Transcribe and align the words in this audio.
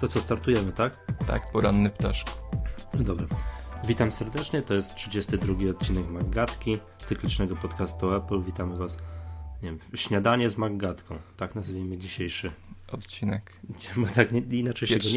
To 0.00 0.08
co, 0.08 0.20
startujemy, 0.20 0.72
tak? 0.72 1.12
Tak, 1.26 1.52
poranny 1.52 1.90
ptaszku. 1.90 2.30
No 2.94 3.02
dobra. 3.02 3.26
Witam 3.86 4.12
serdecznie, 4.12 4.62
to 4.62 4.74
jest 4.74 4.94
32 4.94 5.70
odcinek 5.70 6.08
Maggatki, 6.08 6.78
cyklicznego 6.98 7.56
podcastu 7.56 8.14
Apple. 8.14 8.42
Witamy 8.42 8.76
Was, 8.76 8.96
nie 9.62 9.68
wiem, 9.68 9.78
śniadanie 9.94 10.50
z 10.50 10.58
Maggatką, 10.58 11.18
tak 11.36 11.54
nazwijmy 11.54 11.98
dzisiejszy 11.98 12.52
odcinek. 12.92 13.60
Bo 13.96 14.06
tak 14.06 14.32
nie, 14.32 14.40
inaczej 14.40 14.88
się 14.88 14.98
go 14.98 15.08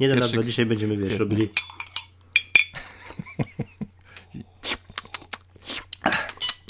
nie 0.00 0.08
da, 0.08 0.26
nie. 0.26 0.44
Dzisiaj 0.44 0.66
będziemy, 0.66 0.96
wiesz, 0.96 1.18
robili... 1.18 1.48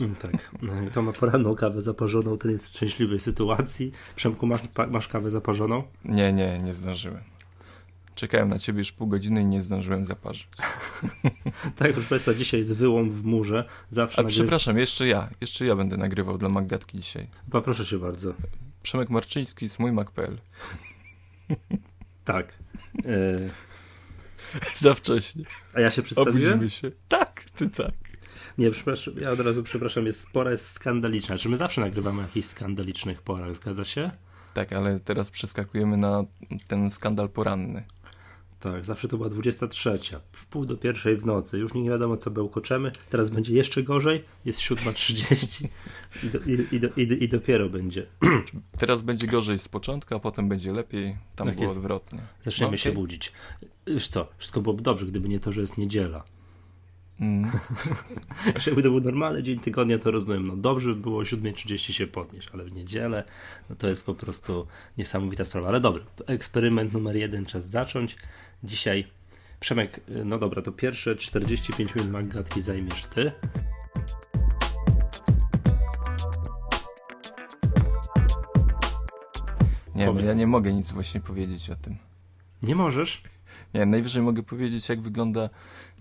Mm, 0.00 0.17
tak. 0.17 0.50
To 0.93 1.03
ma 1.03 1.13
poranną 1.13 1.55
kawę 1.55 1.82
zaparzoną, 1.82 2.39
ten 2.39 2.50
jest 2.50 2.67
w 2.67 2.68
szczęśliwej 2.68 3.21
sytuacji. 3.21 3.93
Przemku, 4.17 4.46
masz, 4.46 4.61
masz 4.91 5.09
kawę 5.09 5.31
zaparzoną? 5.31 5.82
Nie, 6.05 6.32
nie, 6.32 6.59
nie 6.59 6.75
zdążyłem. 6.75 7.34
Czekałem 8.14 8.49
na 8.49 8.59
ciebie 8.59 8.79
już 8.79 8.93
pół 8.93 9.09
godziny 9.09 9.43
i 9.43 9.46
nie 9.46 9.61
zdążyłem 9.61 10.04
zaparzyć. 10.04 10.49
tak, 11.77 11.93
proszę 11.93 12.09
Państwa, 12.09 12.35
dzisiaj 12.35 12.61
jest 12.61 12.75
wyłom 12.75 13.11
w 13.11 13.25
murze. 13.25 13.64
Zawsze 13.90 14.18
A 14.18 14.23
nagry... 14.23 14.35
przepraszam, 14.35 14.79
jeszcze 14.79 15.07
ja. 15.07 15.29
Jeszcze 15.40 15.67
ja 15.67 15.77
będę 15.77 15.96
nagrywał 15.96 16.39
dla 16.39 16.49
Magdatki 16.49 16.99
dzisiaj. 16.99 17.29
Poproszę 17.50 17.87
cię 17.87 17.99
bardzo. 17.99 18.35
Przemek 18.82 19.11
Marczyński 19.11 19.68
z 19.68 19.79
mójmak.pl 19.79 20.39
Tak. 22.25 22.59
E... 23.04 23.37
Za 24.85 24.95
wcześnie. 24.95 25.45
A 25.75 25.81
ja 25.81 25.90
się 25.90 26.03
przedstawiłem? 26.03 26.53
Obudzimy 26.53 26.71
się. 26.71 26.90
Tak, 27.09 27.45
ty 27.57 27.71
tak. 27.71 27.95
Nie, 28.59 28.71
przepraszam, 28.71 29.15
ja 29.21 29.31
od 29.31 29.40
razu 29.40 29.62
przepraszam, 29.62 30.07
jest 30.07 30.21
spora, 30.21 30.51
jest 30.51 30.71
skandaliczna. 30.71 31.39
Czy 31.39 31.49
my 31.49 31.57
zawsze 31.57 31.81
nagrywamy 31.81 32.19
o 32.19 32.23
jakichś 32.23 32.47
skandalicznych 32.47 33.23
porach, 33.23 33.57
zgadza 33.57 33.85
się? 33.85 34.11
Tak, 34.55 34.73
ale 34.73 35.01
teraz 35.01 35.31
przeskakujemy 35.31 35.97
na 35.97 36.25
ten 36.69 36.91
skandal 36.91 37.29
poranny. 37.29 37.85
Tak, 38.65 38.84
zawsze 38.84 39.09
to 39.09 39.17
była 39.17 39.29
23. 39.29 39.98
W 40.33 40.47
pół 40.47 40.67
do 40.67 40.77
pierwszej 40.77 41.17
w 41.17 41.27
nocy. 41.27 41.59
Już 41.59 41.75
nie 41.75 41.91
wiadomo, 41.91 42.17
co 42.17 42.31
bełkoczemy. 42.31 42.93
Teraz 43.11 43.31
będzie 43.31 43.55
jeszcze 43.55 43.83
gorzej. 43.83 44.25
Jest 44.45 44.61
7.30 44.61 45.69
i, 46.23 46.27
do, 46.27 46.39
i, 46.73 46.81
do, 46.81 46.89
i, 46.97 47.25
i, 47.25 47.29
dopiero 47.29 47.69
będzie. 47.69 48.07
Teraz 48.79 49.03
będzie 49.03 49.27
gorzej 49.27 49.59
z 49.59 49.69
początku, 49.69 50.15
a 50.15 50.19
potem 50.19 50.48
będzie 50.48 50.73
lepiej. 50.73 51.17
Tam 51.37 51.47
tak 51.47 51.57
było 51.57 51.69
jest. 51.69 51.77
odwrotnie. 51.77 52.20
Zaczniemy 52.45 52.70
no, 52.70 52.75
okay. 52.75 52.79
się 52.79 52.92
budzić. 52.92 53.33
Już 53.87 54.09
co, 54.09 54.29
wszystko 54.39 54.61
byłoby 54.61 54.83
dobrze, 54.83 55.07
gdyby 55.07 55.29
nie 55.29 55.41
to, 55.41 55.53
że 55.53 55.61
jest 55.61 55.79
niedziela. 55.79 56.25
Mm. 57.20 57.51
Jakby 58.67 58.83
to 58.83 58.91
był 58.91 59.01
normalny 59.01 59.43
dzień 59.43 59.59
tygodnia, 59.59 59.98
to 59.98 60.11
rozumiem. 60.11 60.47
No 60.47 60.57
dobrze 60.57 60.95
by 60.95 61.01
było 61.01 61.19
o 61.19 61.23
7.30 61.23 61.93
się 61.93 62.07
podnieść, 62.07 62.48
ale 62.53 62.65
w 62.65 62.73
niedzielę 62.73 63.25
no 63.70 63.77
to 63.77 63.89
jest 63.89 64.07
po 64.07 64.15
prostu 64.15 64.67
niesamowita 64.98 65.45
sprawa. 65.45 65.69
Ale 65.69 65.81
dobra, 65.81 66.03
eksperyment 66.27 66.92
numer 66.92 67.17
jeden 67.17 67.47
czas 67.47 67.69
zacząć. 67.69 68.17
Dzisiaj 68.65 69.07
Przemek, 69.65 70.01
no 70.25 70.39
dobra, 70.39 70.62
to 70.62 70.73
pierwsze 70.73 71.17
45 71.17 71.95
minut 71.95 72.11
Maggatki 72.11 72.62
zajmiesz 72.62 73.05
ty. 73.05 73.33
Nie, 79.95 80.12
bo 80.12 80.20
ja 80.20 80.35
nie 80.35 80.47
mogę 80.47 80.73
nic 80.73 80.92
właśnie 80.92 81.20
powiedzieć 81.20 81.70
o 81.70 81.77
tym. 81.77 81.97
Nie 82.62 82.75
możesz? 82.75 83.23
Nie, 83.75 83.86
najwyżej 83.86 84.22
mogę 84.22 84.42
powiedzieć, 84.42 84.89
jak 84.89 85.00
wygląda 85.00 85.50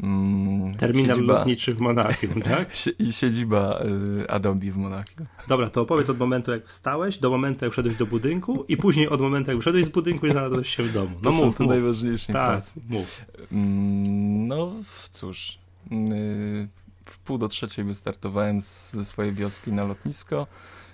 mm, 0.03 0.75
terminal 0.75 1.15
siedziba, 1.15 1.33
lotniczy 1.33 1.73
w 1.73 1.79
Monachium, 1.79 2.41
tak? 2.51 2.69
I 2.99 3.13
siedziba 3.13 3.81
y, 4.21 4.29
Adobe 4.29 4.71
w 4.71 4.77
Monachium. 4.77 5.25
Dobra, 5.47 5.69
to 5.69 5.81
opowiedz 5.81 6.09
od 6.09 6.19
momentu, 6.19 6.51
jak 6.51 6.67
wstałeś, 6.67 7.17
do 7.17 7.29
momentu, 7.29 7.65
jak 7.65 7.71
wszedłeś 7.71 7.95
do 7.95 8.05
budynku 8.05 8.65
i 8.67 8.77
później 8.77 9.09
od 9.09 9.21
momentu, 9.21 9.51
jak 9.51 9.61
wszedłeś 9.61 9.85
z 9.85 9.89
budynku 9.89 10.27
i 10.27 10.31
znalazłeś 10.31 10.75
się 10.75 10.83
w 10.83 10.93
domu. 10.93 11.11
No 11.23 11.31
to 11.31 11.37
mów, 11.37 11.57
są 11.57 11.65
najważniejsze 11.65 12.33
tak, 12.33 12.63
mów. 12.89 13.21
Mm, 13.51 14.47
no 14.47 14.73
cóż, 15.11 15.59
y, 15.91 16.67
w 17.05 17.19
pół 17.19 17.37
do 17.37 17.47
trzeciej 17.47 17.85
wystartowałem 17.85 18.61
ze 18.61 19.05
swojej 19.05 19.33
wioski 19.33 19.71
na 19.71 19.83
lotnisko. 19.83 20.47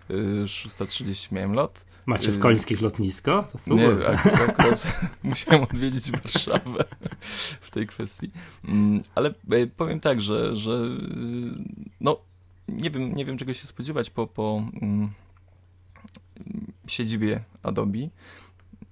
6.30 0.10 1.32
y, 1.32 1.36
miałem 1.36 1.54
lot. 1.54 1.89
Macie 2.10 2.32
w 2.32 2.36
y, 2.36 2.40
Końskich 2.40 2.82
lotnisko? 2.82 3.48
nie, 3.68 3.90
akurat 4.50 4.94
musiałem 5.24 5.64
odwiedzić 5.64 6.12
Warszawę 6.12 6.86
w 7.68 7.72
tej 7.72 7.88
kwestii. 7.88 8.32
Mm, 8.68 9.02
ale 9.16 9.34
e, 9.50 9.68
powiem 9.68 10.00
tak, 10.00 10.22
że, 10.22 10.56
że 10.56 10.72
y, 10.72 10.98
no, 12.02 12.18
nie 12.68 12.92
wiem, 12.92 13.14
nie 13.14 13.26
wiem 13.26 13.38
czego 13.38 13.54
się 13.54 13.68
spodziewać 13.68 14.10
po, 14.10 14.28
po 14.28 14.64
um, 14.82 15.10
siedzibie 16.88 17.44
Adobe. 17.64 18.00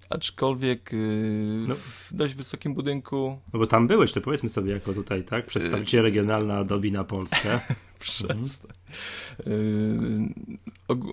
Aczkolwiek 0.09 0.94
y, 0.94 1.66
no. 1.67 1.75
w 1.75 2.13
dość 2.13 2.35
wysokim 2.35 2.73
budynku. 2.73 3.39
No 3.53 3.59
bo 3.59 3.67
tam 3.67 3.88
byłeś, 3.88 4.11
to 4.13 4.22
powiedzmy 4.22 4.50
sobie 4.50 4.72
jako 4.72 4.94
tutaj, 4.94 5.23
tak? 5.23 5.45
Przedstawiciel 5.45 6.03
regionalna 6.03 6.57
Adobe 6.57 6.91
na 6.91 7.03
Polskę. 7.03 7.59
Przestań. 7.99 8.37
Mhm. 9.45 10.33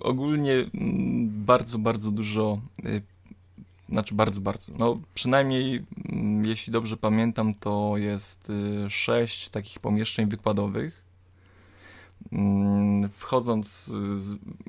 ogólnie 0.00 0.52
mm, 0.52 1.44
bardzo, 1.44 1.78
bardzo 1.78 2.10
dużo 2.10 2.60
y, 2.84 3.02
znaczy 3.88 4.14
bardzo, 4.14 4.40
bardzo. 4.40 4.72
No 4.78 5.00
przynajmniej 5.14 5.84
mm, 6.08 6.44
jeśli 6.44 6.72
dobrze 6.72 6.96
pamiętam, 6.96 7.54
to 7.54 7.94
jest 7.96 8.50
y, 8.50 8.90
sześć 8.90 9.48
takich 9.48 9.80
pomieszczeń 9.80 10.26
wykładowych 10.26 11.04
Mm, 12.32 13.08
wchodząc, 13.08 13.92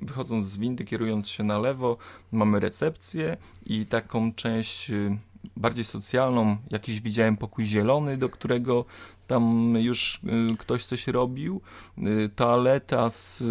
wychodząc 0.02 0.48
z 0.48 0.58
windy, 0.58 0.86
kierując 0.86 1.30
się 1.30 1.44
na 1.44 1.58
lewo, 1.58 1.98
mamy 2.32 2.60
recepcję 2.60 3.38
i 3.66 3.86
taką 3.86 4.34
część 4.34 4.92
y, 4.92 5.18
bardziej 5.58 5.86
socjalną. 5.86 6.58
Jakiś 6.70 7.02
widziałem 7.02 7.38
pokój 7.38 7.66
zielony, 7.66 8.18
do 8.18 8.30
którego 8.30 8.86
tam 9.28 9.74
już 9.78 10.20
y, 10.54 10.58
ktoś 10.58 10.86
coś 10.86 11.08
robił. 11.08 11.62
Y, 11.98 12.30
toaleta 12.36 13.10
z 13.10 13.44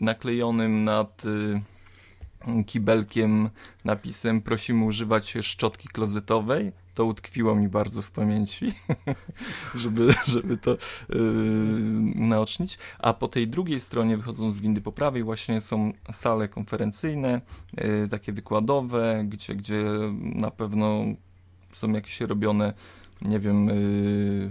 naklejonym 0.00 0.84
nad 0.84 1.22
kibelkiem 2.66 3.50
napisem 3.84 4.42
prosimy 4.42 4.84
używać 4.84 5.34
szczotki 5.40 5.88
klozetowej 5.88 6.72
to 6.96 7.04
utkwiło 7.04 7.54
mi 7.54 7.68
bardzo 7.68 8.02
w 8.02 8.10
pamięci, 8.10 8.72
żeby, 9.74 10.14
żeby 10.26 10.56
to 10.56 10.70
yy, 10.70 11.18
naocznić. 12.14 12.78
A 12.98 13.12
po 13.12 13.28
tej 13.28 13.48
drugiej 13.48 13.80
stronie, 13.80 14.16
wychodząc 14.16 14.54
z 14.54 14.60
windy 14.60 14.80
po 14.80 14.92
prawej, 14.92 15.22
właśnie 15.22 15.60
są 15.60 15.92
sale 16.12 16.48
konferencyjne, 16.48 17.40
yy, 17.76 18.08
takie 18.08 18.32
wykładowe, 18.32 19.24
gdzie, 19.28 19.54
gdzie 19.54 19.84
na 20.20 20.50
pewno 20.50 21.04
są 21.72 21.92
jakieś 21.92 22.20
robione, 22.20 22.74
nie 23.22 23.38
wiem, 23.38 23.66
yy, 23.66 24.50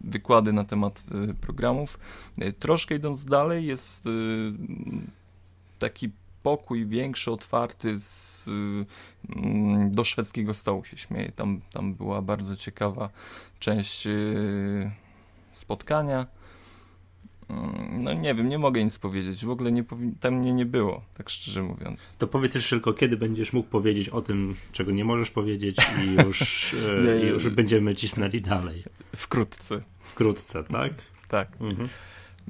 wykłady 0.00 0.52
na 0.52 0.64
temat 0.64 1.04
y, 1.30 1.34
programów. 1.34 1.98
Y, 2.42 2.52
troszkę 2.52 2.94
idąc 2.94 3.24
dalej, 3.24 3.66
jest 3.66 4.06
y, 4.06 4.10
taki 5.78 6.10
pokój 6.42 6.86
większy, 6.86 7.30
otwarty 7.30 7.98
z, 7.98 8.44
mm, 8.48 9.90
do 9.90 10.04
szwedzkiego 10.04 10.54
stołu 10.54 10.84
się 10.84 10.96
śmieje. 10.96 11.32
Tam, 11.32 11.60
tam 11.72 11.94
była 11.94 12.22
bardzo 12.22 12.56
ciekawa 12.56 13.10
część 13.58 14.06
y, 14.06 14.90
spotkania. 15.52 16.26
Mm, 17.48 18.02
no 18.04 18.12
nie 18.12 18.34
wiem, 18.34 18.48
nie 18.48 18.58
mogę 18.58 18.84
nic 18.84 18.98
powiedzieć. 18.98 19.44
W 19.44 19.50
ogóle 19.50 19.72
nie 19.72 19.84
tam 20.20 20.34
mnie 20.34 20.54
nie 20.54 20.66
było, 20.66 21.02
tak 21.14 21.30
szczerze 21.30 21.62
mówiąc. 21.62 22.16
To 22.18 22.26
powiedz 22.26 22.54
jeszcze 22.54 22.76
tylko, 22.76 22.92
kiedy 22.92 23.16
będziesz 23.16 23.52
mógł 23.52 23.68
powiedzieć 23.68 24.08
o 24.08 24.22
tym, 24.22 24.54
czego 24.72 24.90
nie 24.90 25.04
możesz 25.04 25.30
powiedzieć 25.30 25.76
i 26.04 26.14
już, 26.26 26.72
nie, 27.04 27.26
i 27.26 27.26
już 27.26 27.48
będziemy 27.48 27.96
cisnęli 27.96 28.40
dalej. 28.40 28.84
Wkrótce. 29.16 29.80
Wkrótce, 30.00 30.64
tak? 30.64 30.92
Tak. 31.28 31.48
Mhm. 31.60 31.88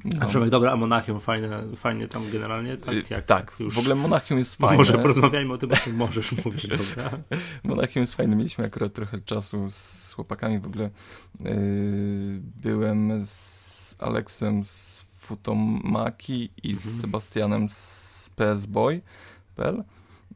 No. 0.05 0.11
A 0.21 0.25
Przemek, 0.25 0.49
dobra, 0.49 0.71
a 0.71 0.75
Monachium 0.75 1.19
fajne, 1.19 1.63
fajnie 1.75 2.07
tam 2.07 2.31
generalnie, 2.31 2.77
tak? 2.77 2.93
Y, 2.93 3.03
jak, 3.09 3.25
tak, 3.25 3.55
już... 3.59 3.75
w 3.75 3.79
ogóle 3.79 3.95
Monachium 3.95 4.39
jest 4.39 4.55
fajne. 4.61 4.77
Może 4.77 4.97
porozmawiajmy 4.97 5.53
o 5.53 5.57
tym, 5.57 5.71
o 5.71 5.75
czym 5.75 5.95
możesz 5.95 6.45
mówić, 6.45 6.67
dobra? 6.67 7.19
Monachium 7.63 8.01
jest 8.01 8.15
fajne, 8.15 8.35
mieliśmy 8.35 8.65
akurat 8.65 8.93
trochę 8.93 9.21
czasu 9.21 9.65
z 9.69 10.13
chłopakami, 10.13 10.59
w 10.59 10.65
ogóle 10.65 10.89
yy, 11.39 11.51
byłem 12.61 13.25
z 13.25 13.84
Aleksem 13.99 14.65
z 14.65 15.05
Futomaki 15.17 16.49
i 16.63 16.69
mhm. 16.71 16.79
z 16.79 17.01
Sebastianem 17.01 17.69
z 17.69 18.29
PS 18.35 18.65
Boy.pl. 18.65 19.83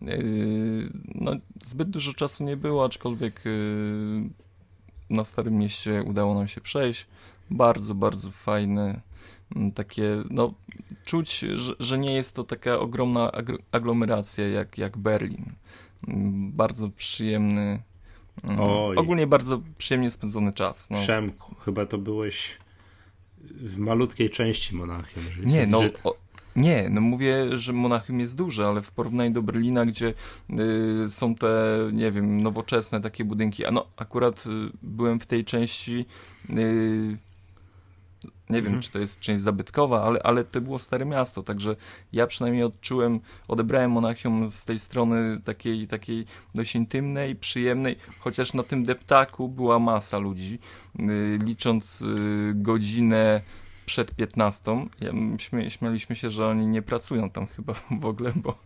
Yy, 0.02 0.90
no, 1.16 1.32
zbyt 1.66 1.90
dużo 1.90 2.14
czasu 2.14 2.44
nie 2.44 2.58
było, 2.58 2.86
aczkolwiek 2.86 3.42
yy, 3.46 4.30
na 5.10 5.24
Starym 5.24 5.58
Mieście 5.58 6.04
udało 6.04 6.34
nam 6.34 6.48
się 6.48 6.62
przejść. 6.62 7.08
Bardzo, 7.50 7.96
bardzo 7.96 8.32
fajne 8.32 9.02
Mm, 9.56 9.72
takie, 9.72 10.24
no, 10.30 10.54
czuć, 11.06 11.40
że, 11.40 11.74
że 11.80 11.98
nie 11.98 12.14
jest 12.16 12.36
to 12.36 12.44
taka 12.44 12.80
ogromna 12.80 13.32
aglomeracja 13.72 14.48
jak, 14.48 14.78
jak 14.78 14.98
Berlin. 14.98 15.46
Mm, 16.08 16.52
bardzo 16.52 16.90
przyjemny, 16.90 17.82
mm, 18.44 18.60
Oj. 18.60 18.98
ogólnie 18.98 19.28
bardzo 19.28 19.62
przyjemnie 19.78 20.12
spędzony 20.12 20.54
czas. 20.54 20.90
No. 20.90 20.98
Przemku, 20.98 21.56
chyba 21.56 21.86
to 21.86 21.98
byłeś 21.98 22.58
w 23.62 23.78
malutkiej 23.78 24.30
części 24.30 24.76
Monachium. 24.76 25.26
Nie, 25.44 25.68
no, 25.68 25.82
o, 26.04 26.16
Nie, 26.56 26.90
no 26.90 27.02
mówię, 27.02 27.58
że 27.58 27.74
Monachium 27.74 28.20
jest 28.20 28.36
duże, 28.36 28.68
ale 28.68 28.82
w 28.82 28.92
porównaniu 28.92 29.32
do 29.32 29.42
Berlina, 29.42 29.86
gdzie 29.86 30.14
y, 31.06 31.10
są 31.10 31.36
te, 31.36 31.78
nie 31.94 32.12
wiem, 32.12 32.44
nowoczesne 32.44 33.02
takie 33.02 33.26
budynki, 33.26 33.66
a 33.66 33.72
no 33.72 33.86
akurat 33.98 34.46
y, 34.46 34.50
byłem 34.82 35.20
w 35.20 35.26
tej 35.26 35.46
części, 35.46 36.06
y, 36.50 37.18
nie 38.24 38.62
wiem, 38.62 38.66
Mhm. 38.66 38.82
czy 38.82 38.92
to 38.92 39.00
jest 39.00 39.20
część 39.20 39.44
zabytkowa, 39.44 40.04
ale, 40.04 40.24
ale 40.24 40.44
to 40.44 40.62
było 40.62 40.80
stare 40.80 41.06
miasto, 41.06 41.44
także 41.44 41.76
ja 42.14 42.28
przynajmniej 42.28 42.64
odczułem, 42.64 43.20
odebrałem 43.48 43.92
Monachium 43.92 44.50
z 44.52 44.66
tej 44.66 44.80
strony 44.80 45.42
takiej, 45.44 45.88
takiej 45.88 46.26
dość 46.56 46.76
intymnej, 46.76 47.36
przyjemnej, 47.36 47.96
chociaż 48.20 48.54
na 48.54 48.64
tym 48.64 48.84
deptaku 48.84 49.50
była 49.50 49.80
masa 49.80 50.18
ludzi, 50.18 50.60
y, 51.00 51.40
licząc 51.44 52.02
y, 52.02 52.06
godzinę 52.56 53.42
przed 53.90 54.16
15. 54.16 54.88
Ja, 55.02 55.12
śmie, 55.38 55.70
śmialiśmy 55.72 56.16
się, 56.16 56.30
że 56.32 56.48
oni 56.48 56.68
nie 56.68 56.82
pracują 56.82 57.30
tam 57.30 57.48
chyba 57.48 57.74
w 58.02 58.06
ogóle, 58.06 58.34
bo 58.36 58.58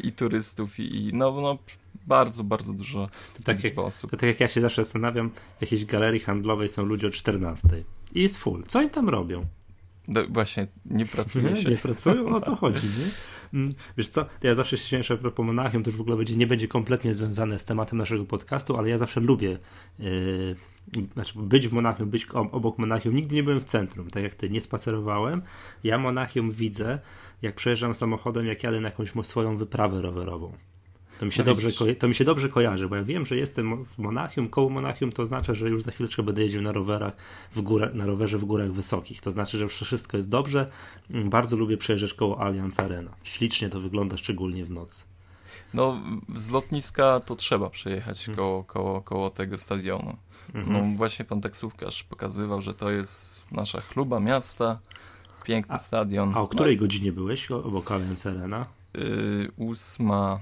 i 0.00 0.12
turystów, 0.12 0.78
i, 0.80 0.96
i 1.08 1.14
no, 1.14 1.30
no 1.40 1.58
bardzo, 2.06 2.44
bardzo 2.44 2.72
dużo 2.72 3.08
To 3.36 3.42
tak, 3.42 3.64
jak, 3.64 3.78
osób. 3.78 4.10
to 4.10 4.16
tak 4.16 4.28
jak 4.28 4.40
ja 4.40 4.48
się 4.48 4.60
zawsze 4.60 4.84
zastanawiam, 4.84 5.30
w 5.58 5.60
jakiejś 5.60 5.84
galerii 5.84 6.20
handlowej 6.20 6.68
są 6.68 6.84
ludzie 6.84 7.06
o 7.06 7.10
14 7.10 7.68
i 8.14 8.22
jest 8.22 8.36
full. 8.36 8.62
Co 8.62 8.78
oni 8.78 8.90
tam 8.90 9.08
robią? 9.08 9.44
Do, 10.10 10.28
właśnie, 10.28 10.66
nie 10.84 11.06
pracuje 11.06 11.56
się. 11.56 11.70
Nie 11.70 11.76
pracują? 11.76 12.36
O 12.36 12.40
co 12.40 12.56
chodzi, 12.62 12.86
nie? 12.86 13.10
Mm, 13.54 13.72
Wiesz 13.96 14.08
co, 14.08 14.26
ja 14.42 14.54
zawsze 14.54 14.76
się 14.76 15.14
a 15.14 15.16
propos 15.16 15.46
Monachium, 15.46 15.82
to 15.82 15.90
już 15.90 15.96
w 15.96 16.00
ogóle 16.00 16.16
będzie, 16.16 16.36
nie 16.36 16.46
będzie 16.46 16.68
kompletnie 16.68 17.14
związane 17.14 17.58
z 17.58 17.64
tematem 17.64 17.98
naszego 17.98 18.24
podcastu, 18.24 18.76
ale 18.76 18.88
ja 18.88 18.98
zawsze 18.98 19.20
lubię 19.20 19.58
yy, 19.98 20.56
znaczy 21.14 21.32
być 21.36 21.68
w 21.68 21.72
Monachium, 21.72 22.10
być 22.10 22.26
obok 22.34 22.78
Monachium. 22.78 23.14
Nigdy 23.14 23.34
nie 23.34 23.42
byłem 23.42 23.60
w 23.60 23.64
centrum, 23.64 24.10
tak 24.10 24.22
jak 24.22 24.34
ty, 24.34 24.50
nie 24.50 24.60
spacerowałem. 24.60 25.42
Ja 25.84 25.98
Monachium 25.98 26.52
widzę, 26.52 26.98
jak 27.42 27.54
przejeżdżam 27.54 27.94
samochodem, 27.94 28.46
jak 28.46 28.62
jadę 28.62 28.80
na 28.80 28.88
jakąś 28.88 29.12
swoją 29.22 29.56
wyprawę 29.56 30.02
rowerową. 30.02 30.52
To 31.20 31.26
mi, 31.26 31.32
się 31.32 31.42
No 31.42 31.46
dobrze, 31.46 31.68
widzisz. 31.68 31.98
to 31.98 32.08
mi 32.08 32.14
się 32.14 32.24
dobrze 32.24 32.48
kojarzy, 32.48 32.88
bo 32.88 32.96
ja 32.96 33.02
wiem, 33.04 33.24
że 33.24 33.36
jestem 33.36 33.84
w 33.84 33.98
Monachium, 33.98 34.48
koło 34.48 34.70
Monachium 34.70 35.12
to 35.12 35.22
oznacza, 35.22 35.54
że 35.54 35.68
już 35.70 35.82
za 35.82 35.90
chwileczkę 35.90 36.22
będę 36.22 36.42
jeździł 36.42 36.62
na 36.62 36.72
rowerach 36.72 37.12
w 37.54 37.60
górach, 37.60 37.94
na 37.94 38.06
rowerze 38.06 38.38
w 38.38 38.44
górach 38.44 38.72
wysokich. 38.72 39.20
To 39.20 39.30
znaczy, 39.30 39.58
że 39.58 39.64
już 39.64 39.74
wszystko 39.76 40.16
jest 40.16 40.28
dobrze. 40.28 40.70
Mm, 41.10 41.30
Bardzo 41.30 41.56
lubię 41.56 41.76
przejeżdżać 41.76 42.14
koło 42.14 42.40
Allianz 42.40 42.80
Arena. 42.80 43.10
Ślicznie 43.24 43.68
to 43.68 43.80
wygląda, 43.80 44.16
szczególnie 44.16 44.64
w 44.64 44.70
nocy. 44.70 45.04
No, 45.74 46.00
z 46.36 46.50
lotniska 46.50 47.20
to 47.20 47.36
trzeba 47.36 47.70
przejechać 47.70 48.18
Hmm. 48.26 48.36
koło, 48.36 48.64
koło, 48.64 49.00
koło 49.00 49.30
tego 49.30 49.58
stadionu. 49.58 50.16
No 50.54 50.80
właśnie 50.96 51.24
pan 51.24 51.40
taksówkarz 51.40 52.02
pokazywał, 52.02 52.60
że 52.60 52.74
to 52.74 52.90
jest 52.90 53.52
nasza 53.52 53.80
chluba 53.80 54.20
miasta, 54.20 54.78
piękny 55.44 55.74
A- 55.74 55.78
stadion. 55.78 56.32
A 56.34 56.40
o 56.40 56.48
której 56.48 56.76
godzinie 56.76 57.12
byłeś 57.12 57.50
obok 57.50 57.90
Allianz 57.92 58.26
Arena? 58.26 58.66
No, 58.94 59.00
y, 59.02 59.48
ósma 59.56 60.40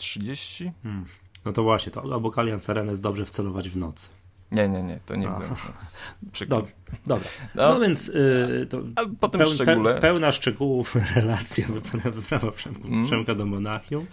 trzydzieści? 0.00 0.72
Hmm. 0.82 1.04
No 1.44 1.52
to 1.52 1.62
właśnie, 1.62 1.92
to 1.92 2.02
obok 2.02 2.38
Allianz 2.38 2.70
Arena 2.70 2.90
jest 2.90 3.02
dobrze 3.02 3.24
wcelować 3.24 3.68
w 3.70 3.76
nocy. 3.76 4.08
Nie, 4.52 4.68
nie, 4.68 4.82
nie, 4.82 4.98
to 5.06 5.16
nie 5.16 5.28
A. 5.28 5.36
byłem. 5.38 5.54
Przykro. 6.32 6.66
Dobra. 7.06 7.28
No, 7.54 7.74
No, 7.74 7.80
więc 7.80 8.08
y, 8.08 8.66
to 8.70 8.78
a 8.96 9.02
potem 9.20 9.38
peł, 9.40 9.50
szczególe. 9.54 9.94
pe, 9.94 10.00
pełna 10.00 10.32
szczegółów 10.32 10.94
relacja 11.16 11.66
wyprawa, 11.68 12.10
wyprawa 12.10 12.50
Przemka, 12.52 12.88
Mm. 12.88 13.06
Przemka 13.06 13.34
do 13.34 13.46
Monachium. 13.46 14.06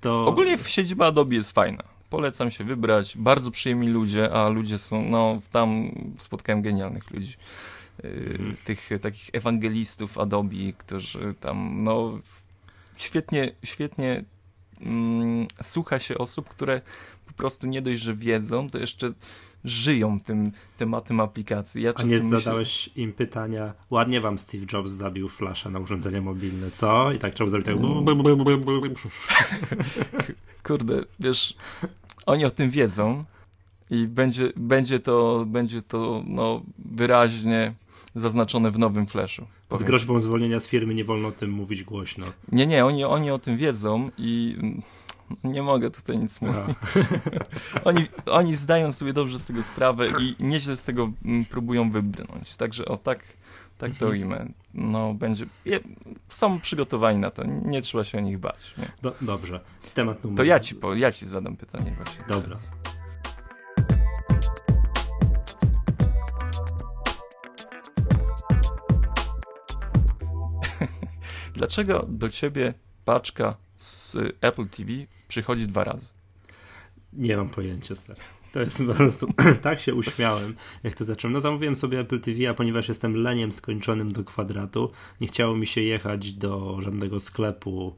To 0.00 0.26
Ogólnie 0.26 0.58
w 0.58 0.68
siedziba 0.68 1.06
Adobe 1.06 1.34
jest 1.34 1.52
fajna. 1.52 1.82
Polecam 2.10 2.50
się 2.50 2.64
wybrać. 2.64 3.16
Bardzo 3.18 3.50
przyjemni 3.50 3.88
ludzie, 3.88 4.32
a 4.34 4.48
ludzie 4.48 4.78
są, 4.78 5.02
no 5.10 5.40
tam 5.50 5.90
spotkałem 6.18 6.62
genialnych 6.62 7.10
ludzi. 7.10 7.36
Yy, 8.04 8.10
Mhm. 8.32 8.56
Tych 8.64 8.88
takich 9.02 9.30
ewangelistów 9.32 10.18
Adobe, 10.18 10.72
którzy 10.78 11.34
tam, 11.40 11.84
no 11.84 12.18
świetnie, 12.96 13.52
świetnie 13.64 14.24
mm, 14.82 15.46
słucha 15.62 15.98
się 15.98 16.18
osób, 16.18 16.48
które 16.48 16.80
po 17.26 17.32
prostu 17.32 17.66
nie 17.66 17.82
dość, 17.82 18.02
że 18.02 18.14
wiedzą, 18.14 18.70
to 18.70 18.78
jeszcze 18.78 19.12
żyją 19.64 20.20
tym 20.20 20.52
tematem 20.76 21.20
aplikacji. 21.20 21.82
Ja 21.82 21.92
A 21.94 22.02
nie 22.02 22.14
myślę- 22.14 22.40
zadałeś 22.40 22.90
im 22.96 23.12
pytania, 23.12 23.74
ładnie 23.90 24.20
wam 24.20 24.38
Steve 24.38 24.66
Jobs 24.72 24.90
zabił 24.90 25.28
flasza 25.28 25.70
na 25.70 25.78
urządzenia 25.78 26.20
mobilne, 26.20 26.70
co? 26.70 27.12
I 27.12 27.18
tak 27.18 27.34
trzeba 27.34 27.50
zrobić 27.50 27.66
tak... 27.66 27.76
Mm. 27.76 28.04
Kurde, 30.62 31.04
wiesz, 31.20 31.54
oni 32.26 32.44
o 32.44 32.50
tym 32.50 32.70
wiedzą 32.70 33.24
i 33.90 34.06
będzie, 34.06 34.52
będzie 34.56 35.00
to, 35.00 35.44
będzie 35.46 35.82
to 35.82 36.22
no, 36.26 36.62
wyraźnie 36.78 37.74
zaznaczone 38.14 38.70
w 38.70 38.78
nowym 38.78 39.06
flashu. 39.06 39.42
Pod 39.42 39.68
powiem. 39.68 39.86
groźbą 39.86 40.20
zwolnienia 40.20 40.60
z 40.60 40.66
firmy 40.66 40.94
nie 40.94 41.04
wolno 41.04 41.28
o 41.28 41.32
tym 41.32 41.50
mówić 41.50 41.84
głośno. 41.84 42.26
Nie, 42.52 42.66
nie, 42.66 42.84
oni, 42.84 43.04
oni 43.04 43.30
o 43.30 43.38
tym 43.38 43.56
wiedzą 43.56 44.10
i 44.18 44.56
mm, 44.58 44.82
nie 45.44 45.62
mogę 45.62 45.90
tutaj 45.90 46.18
nic 46.18 46.40
mówić. 46.40 46.76
Oni, 47.84 48.06
oni 48.26 48.56
zdają 48.56 48.92
sobie 48.92 49.12
dobrze 49.12 49.38
z 49.38 49.46
tego 49.46 49.62
sprawę 49.62 50.08
i 50.20 50.36
nieźle 50.40 50.76
z 50.76 50.84
tego 50.84 51.12
mm, 51.24 51.44
próbują 51.44 51.90
wybrnąć. 51.90 52.56
Także 52.56 52.84
o 52.84 52.96
tak, 52.96 53.36
tak 53.78 53.92
to 53.94 54.08
ujmę. 54.08 54.46
No 54.74 55.14
będzie, 55.14 55.46
są 56.28 56.60
przygotowani 56.60 57.18
na 57.18 57.30
to, 57.30 57.42
nie 57.64 57.82
trzeba 57.82 58.04
się 58.04 58.18
o 58.18 58.20
nich 58.20 58.38
bać. 58.38 58.74
Do, 59.02 59.14
dobrze. 59.20 59.60
Temat 59.94 60.24
numer... 60.24 60.36
To 60.36 60.44
ja 60.44 60.60
ci, 60.60 60.74
po, 60.74 60.94
ja 60.94 61.12
ci 61.12 61.26
zadam 61.26 61.56
pytanie 61.56 61.90
właśnie. 61.96 62.24
Dobra. 62.28 62.56
Dlaczego 71.62 72.06
do 72.08 72.28
ciebie 72.28 72.74
paczka 73.04 73.56
z 73.76 74.16
Apple 74.40 74.68
TV 74.68 74.92
przychodzi 75.28 75.66
dwa 75.66 75.84
razy? 75.84 76.12
Nie 77.12 77.36
mam 77.36 77.48
pojęcia, 77.48 77.94
stary. 77.94 78.20
To 78.52 78.60
jest 78.60 78.82
po 78.86 78.94
prostu, 78.94 79.28
tak 79.62 79.80
się 79.80 79.94
uśmiałem, 79.94 80.54
jak 80.82 80.94
to 80.94 81.04
zacząłem. 81.04 81.32
No 81.32 81.40
zamówiłem 81.40 81.76
sobie 81.76 82.00
Apple 82.00 82.20
TV, 82.20 82.50
a 82.50 82.54
ponieważ 82.54 82.88
jestem 82.88 83.16
leniem 83.16 83.52
skończonym 83.52 84.12
do 84.12 84.24
kwadratu, 84.24 84.90
nie 85.20 85.26
chciało 85.26 85.56
mi 85.56 85.66
się 85.66 85.80
jechać 85.80 86.34
do 86.34 86.80
żadnego 86.80 87.20
sklepu, 87.20 87.96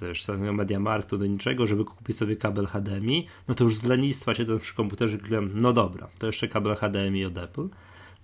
też 0.00 0.26
żadnego 0.26 0.52
Mediamarktu, 0.52 1.18
do 1.18 1.26
niczego, 1.26 1.66
żeby 1.66 1.84
kupić 1.84 2.16
sobie 2.16 2.36
kabel 2.36 2.66
HDMI, 2.66 3.26
no 3.48 3.54
to 3.54 3.64
już 3.64 3.76
z 3.76 3.84
lenistwa 3.84 4.34
siedząc 4.34 4.62
przy 4.62 4.74
komputerze 4.74 5.18
klikłem, 5.18 5.50
no 5.54 5.72
dobra, 5.72 6.08
to 6.18 6.26
jeszcze 6.26 6.48
kabel 6.48 6.76
HDMI 6.76 7.24
od 7.24 7.38
Apple. 7.38 7.68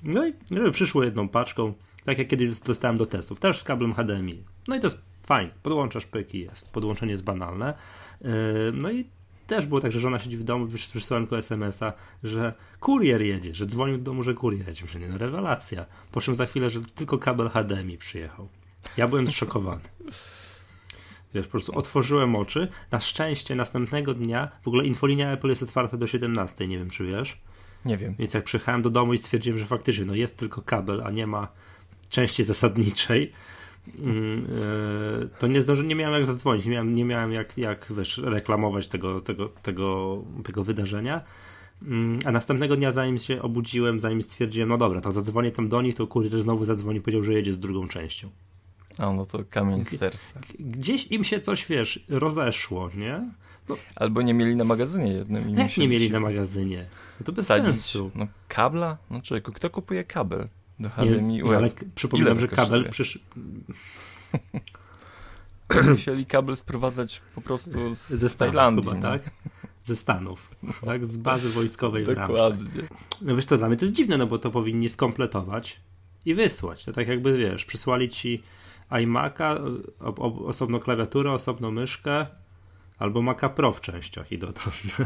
No 0.02 0.26
i 0.26 0.32
no, 0.50 0.70
przyszło 0.70 1.04
jedną 1.04 1.28
paczką, 1.28 1.74
tak 2.04 2.18
jak 2.18 2.28
kiedyś 2.28 2.60
dostałem 2.60 2.96
do 2.96 3.06
testów, 3.06 3.40
też 3.40 3.58
z 3.58 3.62
kablem 3.62 3.94
HDMI. 3.94 4.44
No 4.68 4.76
i 4.76 4.80
to 4.80 4.86
jest 4.86 4.98
fajne, 5.26 5.52
podłączasz 5.62 6.06
pyk 6.06 6.34
i 6.34 6.40
jest. 6.40 6.72
Podłączenie 6.72 7.10
jest 7.10 7.24
banalne. 7.24 7.74
Yy, 8.20 8.28
No 8.72 8.90
i 8.90 9.04
też 9.46 9.66
było 9.66 9.80
tak, 9.80 9.92
że 9.92 10.00
żona 10.00 10.18
siedzi 10.18 10.36
w 10.36 10.44
domu, 10.44 10.66
wys- 10.66 10.94
wysłałem 10.94 11.24
tylko 11.24 11.38
SMS-a, 11.38 11.92
że 12.22 12.54
kurier 12.80 13.22
jedzie, 13.22 13.54
że 13.54 13.66
dzwonił 13.66 13.98
do 13.98 14.04
domu, 14.04 14.22
że 14.22 14.34
kurier 14.34 14.68
jedzie. 14.68 14.84
Myślę, 14.84 15.00
nie, 15.00 15.08
no 15.08 15.18
rewelacja. 15.18 15.86
Po 16.12 16.20
czym 16.20 16.34
za 16.34 16.46
chwilę, 16.46 16.70
że 16.70 16.80
tylko 16.80 17.18
kabel 17.18 17.48
HDMI 17.48 17.98
przyjechał. 17.98 18.48
Ja 18.96 19.08
byłem 19.08 19.28
zszokowany. 19.28 19.80
Wiesz, 21.34 21.46
po 21.46 21.50
prostu 21.50 21.78
otworzyłem 21.78 22.36
oczy. 22.36 22.68
Na 22.90 23.00
szczęście 23.00 23.54
następnego 23.54 24.14
dnia, 24.14 24.50
w 24.62 24.68
ogóle 24.68 24.86
infolinia 24.86 25.32
Apple 25.32 25.48
jest 25.48 25.62
otwarta 25.62 25.96
do 25.96 26.06
17, 26.06 26.64
nie 26.64 26.78
wiem 26.78 26.90
czy 26.90 27.06
wiesz. 27.06 27.40
Nie 27.84 27.96
wiem. 27.96 28.14
Więc 28.18 28.34
jak 28.34 28.44
przyjechałem 28.44 28.82
do 28.82 28.90
domu 28.90 29.14
i 29.14 29.18
stwierdziłem, 29.18 29.58
że 29.58 29.66
faktycznie 29.66 30.04
no 30.04 30.14
jest 30.14 30.38
tylko 30.38 30.62
kabel, 30.62 31.02
a 31.04 31.10
nie 31.10 31.26
ma 31.26 31.48
części 32.14 32.42
zasadniczej, 32.42 33.32
mm, 33.98 34.46
e, 35.24 35.38
to 35.38 35.46
nie 35.46 35.60
nie 35.84 35.94
miałem 35.94 36.14
jak 36.14 36.26
zadzwonić, 36.26 36.64
nie 36.64 36.72
miałem, 36.72 36.94
nie 36.94 37.04
miałem 37.04 37.32
jak, 37.32 37.58
jak 37.58 37.92
wiesz, 37.96 38.18
reklamować 38.18 38.88
tego, 38.88 39.20
tego, 39.20 39.48
tego, 39.48 40.18
tego 40.44 40.64
wydarzenia. 40.64 41.20
Mm, 41.82 42.18
A 42.24 42.32
następnego 42.32 42.76
dnia, 42.76 42.90
zanim 42.90 43.18
się 43.18 43.42
obudziłem, 43.42 44.00
zanim 44.00 44.22
stwierdziłem, 44.22 44.68
no 44.68 44.76
dobra, 44.76 45.00
to 45.00 45.12
zadzwonię 45.12 45.50
tam 45.50 45.68
do 45.68 45.82
nich, 45.82 45.94
to 45.94 46.06
kurier 46.06 46.42
znowu 46.42 46.64
zadzwonił, 46.64 47.02
powiedział, 47.02 47.22
że 47.22 47.32
jedzie 47.32 47.52
z 47.52 47.58
drugą 47.58 47.88
częścią. 47.88 48.30
A 48.98 49.12
no 49.12 49.26
to 49.26 49.44
kamień 49.50 49.84
z 49.84 49.98
serca. 49.98 50.40
Gdzieś 50.58 51.06
im 51.06 51.24
się 51.24 51.40
coś, 51.40 51.66
wiesz, 51.66 52.04
rozeszło, 52.08 52.90
nie? 52.96 53.30
Albo 53.96 54.22
nie 54.22 54.34
mieli 54.34 54.56
na 54.56 54.64
magazynie 54.64 55.12
jednym. 55.12 55.50
Jak 55.50 55.76
nie 55.76 55.88
mieli 55.88 56.10
na 56.10 56.20
magazynie? 56.20 56.86
No 57.20 57.26
to 57.26 57.32
bez 57.32 57.46
sensu. 57.46 58.10
No 58.14 58.26
kabla? 58.48 58.98
No 59.10 59.22
człowieku, 59.22 59.52
kto 59.52 59.70
kupuje 59.70 60.04
kabel 60.04 60.48
do 60.80 60.88
Nie, 60.88 60.94
HDMI? 60.94 61.42
no, 61.42 61.56
ale 61.56 61.70
przypominam, 61.94 62.40
że 62.40 62.48
kabel 62.48 62.90
przysz... 62.90 63.18
Musieli 65.90 66.26
kabel 66.26 66.56
sprowadzać 66.56 67.22
po 67.34 67.40
prostu 67.40 67.94
z, 67.94 68.08
ze 68.08 68.28
Stanów 68.28 68.54
Tajlandii. 68.54 68.84
chyba, 68.84 68.94
no. 68.94 69.02
tak? 69.02 69.30
Ze 69.82 69.96
Stanów, 69.96 70.50
tak? 70.84 71.06
Z 71.06 71.16
bazy 71.16 71.48
wojskowej 71.48 72.04
w. 72.04 72.14
Dokładnie. 72.14 72.82
No 73.22 73.36
wiesz 73.36 73.44
co, 73.44 73.58
dla 73.58 73.68
mnie 73.68 73.76
to 73.76 73.84
jest 73.84 73.94
dziwne, 73.96 74.18
no 74.18 74.26
bo 74.26 74.38
to 74.38 74.50
powinni 74.50 74.88
skompletować 74.88 75.80
i 76.24 76.34
wysłać. 76.34 76.84
To 76.84 76.92
tak 76.92 77.08
jakby, 77.08 77.38
wiesz, 77.38 77.64
przysłali 77.64 78.08
ci 78.08 78.42
iMac'a, 78.90 79.58
o, 80.00 80.14
o, 80.14 80.46
osobno 80.46 80.80
klawiaturę, 80.80 81.32
osobno 81.32 81.70
myszkę, 81.70 82.26
albo 82.98 83.22
Maca 83.22 83.48
Pro 83.48 83.72
w 83.72 83.80
częściach 83.80 84.32
i 84.32 84.38
do, 84.38 84.46
do, 84.46 84.60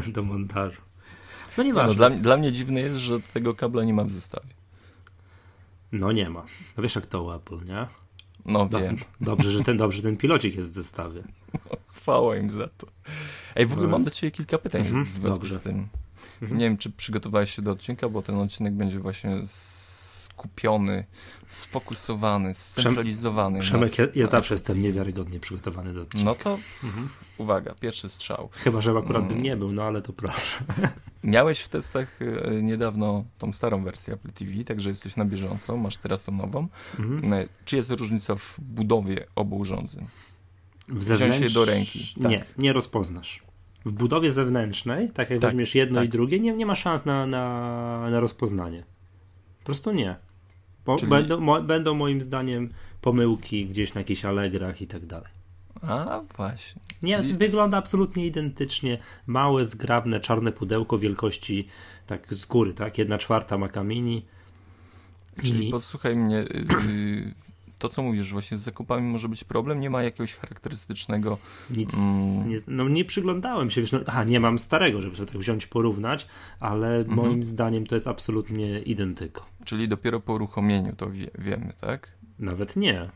do 0.07 0.23
montażu. 0.23 0.81
No 0.81 1.53
No, 1.57 1.63
nieważne. 1.63 1.95
dla, 1.95 2.09
dla 2.09 2.37
mnie 2.37 2.51
dziwne 2.51 2.79
jest, 2.81 2.95
że 2.99 3.19
tego 3.33 3.55
kabla 3.55 3.83
nie 3.83 3.93
ma 3.93 4.03
w 4.03 4.09
zestawie. 4.09 4.58
No 5.91 6.11
nie 6.11 6.29
ma. 6.29 6.45
No 6.77 6.83
wiesz 6.83 6.95
jak 6.95 7.05
to 7.05 7.23
u 7.23 7.31
Apple, 7.31 7.65
nie? 7.65 7.87
No 8.45 8.69
wiem. 8.69 8.97
Dobrze, 9.21 9.51
że 9.51 9.61
ten, 9.61 9.77
dobrze, 9.77 10.01
ten 10.01 10.17
pilocik 10.17 10.55
jest 10.55 10.69
w 10.69 10.73
zestawie. 10.73 11.23
No, 11.53 11.77
chwała 11.95 12.37
im 12.37 12.49
za 12.49 12.67
to. 12.67 12.87
Ej, 13.55 13.65
w 13.65 13.73
ogóle 13.73 13.87
mam 13.87 14.03
do 14.03 14.11
ciebie 14.11 14.31
kilka 14.31 14.57
pytań 14.57 14.81
mhm, 14.81 15.05
w 15.05 15.09
związku 15.09 15.45
z 15.45 15.61
tym. 15.61 15.87
Mhm. 16.41 16.59
Nie 16.59 16.65
wiem, 16.65 16.77
czy 16.77 16.91
przygotowałeś 16.91 17.55
się 17.55 17.61
do 17.61 17.71
odcinka, 17.71 18.09
bo 18.09 18.21
ten 18.21 18.35
odcinek 18.35 18.73
będzie 18.73 18.99
właśnie 18.99 19.47
skupiony, 20.39 21.05
sfokusowany, 21.47 22.53
scentralizowany. 22.53 23.59
Przemek, 23.59 23.97
na... 23.97 24.03
ja, 24.03 24.09
ja 24.15 24.27
zawsze 24.27 24.53
jestem 24.53 24.81
niewiarygodnie 24.81 25.39
przygotowany 25.39 25.93
do 25.93 26.01
odcinka. 26.01 26.25
No 26.25 26.35
to 26.35 26.59
mhm. 26.83 27.09
uwaga, 27.37 27.75
pierwszy 27.81 28.09
strzał. 28.09 28.49
Chyba, 28.51 28.81
że 28.81 28.91
akurat 28.91 29.23
bym 29.23 29.31
mm. 29.31 29.43
nie 29.43 29.57
był, 29.57 29.71
no 29.71 29.83
ale 29.83 30.01
to 30.01 30.13
proszę. 30.13 30.63
Miałeś 31.23 31.59
w 31.59 31.69
testach 31.69 32.19
e, 32.21 32.61
niedawno 32.61 33.23
tą 33.37 33.51
starą 33.51 33.83
wersję 33.83 34.13
Apple 34.13 34.31
TV, 34.31 34.63
także 34.63 34.89
jesteś 34.89 35.15
na 35.15 35.25
bieżąco, 35.25 35.77
masz 35.77 35.97
teraz 35.97 36.23
tą 36.23 36.31
nową. 36.31 36.67
Mhm. 36.99 37.33
E, 37.33 37.47
czy 37.65 37.75
jest 37.75 37.91
różnica 37.91 38.35
w 38.35 38.55
budowie 38.59 39.25
obu 39.35 39.57
urządzeń? 39.57 40.07
W 40.87 41.03
zewnętrz... 41.03 41.39
je 41.39 41.49
do 41.49 41.65
ręki. 41.65 42.13
Tak. 42.21 42.31
Nie, 42.31 42.45
nie 42.57 42.73
rozpoznasz. 42.73 43.43
W 43.85 43.91
budowie 43.91 44.31
zewnętrznej, 44.31 45.09
tak 45.09 45.29
jak 45.29 45.39
tak, 45.39 45.51
weźmiesz 45.51 45.75
jedno 45.75 45.99
tak. 45.99 46.05
i 46.05 46.09
drugie, 46.09 46.39
nie, 46.39 46.53
nie 46.53 46.65
ma 46.65 46.75
szans 46.75 47.05
na, 47.05 47.27
na, 47.27 48.09
na 48.09 48.19
rozpoznanie. 48.19 48.83
Po 49.59 49.65
prostu 49.65 49.91
nie. 49.91 50.28
Bo 50.89 50.95
Czyli... 50.95 51.09
będą, 51.09 51.39
mo, 51.39 51.61
będą 51.61 51.95
moim 51.95 52.21
zdaniem 52.21 52.69
pomyłki 53.01 53.65
gdzieś 53.65 53.93
na 53.93 54.01
jakichś 54.01 54.25
Allegrach 54.25 54.81
i 54.81 54.87
tak 54.87 55.05
dalej. 55.05 55.31
A, 55.81 56.21
właśnie. 56.37 56.81
Nie, 57.01 57.21
Czyli... 57.21 57.33
wygląda 57.33 57.77
absolutnie 57.77 58.25
identycznie. 58.25 58.97
Małe, 59.27 59.65
zgrabne, 59.65 60.19
czarne 60.19 60.51
pudełko 60.51 60.97
wielkości 60.97 61.67
tak 62.07 62.33
z 62.33 62.45
góry, 62.45 62.73
tak? 62.73 62.97
Jedna 62.97 63.17
czwarta 63.17 63.57
Maca 63.57 63.83
Mini. 63.83 64.25
Czyli 65.43 65.67
I... 65.67 65.71
posłuchaj 65.71 66.15
mnie, 66.15 66.35
yy, 66.87 67.33
to 67.79 67.89
co 67.89 68.03
mówisz, 68.03 68.31
właśnie 68.31 68.57
z 68.57 68.61
zakupami 68.61 69.07
może 69.07 69.29
być 69.29 69.43
problem? 69.43 69.79
Nie 69.79 69.89
ma 69.89 70.03
jakiegoś 70.03 70.33
charakterystycznego... 70.33 71.37
Nic, 71.69 71.93
mm. 71.93 72.49
nie, 72.49 72.57
no 72.67 72.89
nie 72.89 73.05
przyglądałem 73.05 73.71
się, 73.71 73.81
wiesz, 73.81 73.91
no, 73.91 73.99
aha, 74.07 74.23
nie 74.23 74.39
mam 74.39 74.59
starego, 74.59 75.01
żeby 75.01 75.15
sobie 75.15 75.31
tak 75.31 75.41
wziąć, 75.41 75.67
porównać, 75.67 76.27
ale 76.59 76.97
mhm. 76.97 77.15
moim 77.15 77.43
zdaniem 77.43 77.87
to 77.87 77.95
jest 77.95 78.07
absolutnie 78.07 78.79
identyko. 78.79 79.45
Czyli 79.65 79.87
dopiero 79.87 80.19
po 80.19 80.33
uruchomieniu 80.33 80.95
to 80.95 81.11
wie, 81.11 81.29
wiemy, 81.37 81.73
tak? 81.81 82.17
Nawet 82.39 82.75
nie. 82.75 83.09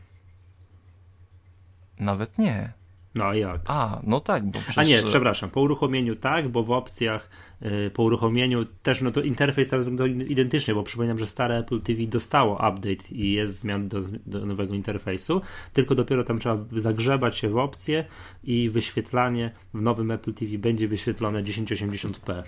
Nawet 1.98 2.38
nie. 2.38 2.72
No 3.14 3.24
a 3.24 3.34
jak? 3.34 3.60
A, 3.64 4.00
no 4.02 4.20
tak, 4.20 4.44
bo 4.44 4.58
przecież... 4.58 4.78
A 4.78 4.82
nie, 4.82 5.02
przepraszam, 5.02 5.50
po 5.50 5.60
uruchomieniu 5.60 6.16
tak, 6.16 6.48
bo 6.48 6.62
w 6.62 6.70
opcjach 6.70 7.30
yy, 7.60 7.90
po 7.90 8.02
uruchomieniu 8.02 8.64
też, 8.64 9.00
no 9.00 9.10
to 9.10 9.20
interfejs 9.20 9.68
teraz 9.68 9.84
wygląda 9.84 10.24
identycznie, 10.24 10.74
bo 10.74 10.82
przypominam, 10.82 11.18
że 11.18 11.26
stare 11.26 11.58
Apple 11.58 11.80
TV 11.80 12.06
dostało 12.06 12.54
update 12.54 13.08
i 13.12 13.32
jest 13.32 13.58
zmian 13.58 13.88
do, 13.88 14.00
do 14.26 14.46
nowego 14.46 14.74
interfejsu, 14.74 15.40
tylko 15.72 15.94
dopiero 15.94 16.24
tam 16.24 16.38
trzeba 16.38 16.64
zagrzebać 16.76 17.36
się 17.38 17.48
w 17.48 17.56
opcje 17.56 18.04
i 18.44 18.70
wyświetlanie 18.70 19.50
w 19.74 19.80
nowym 19.80 20.10
Apple 20.10 20.34
TV 20.34 20.58
będzie 20.58 20.88
wyświetlone 20.88 21.42
1080p. 21.42 22.42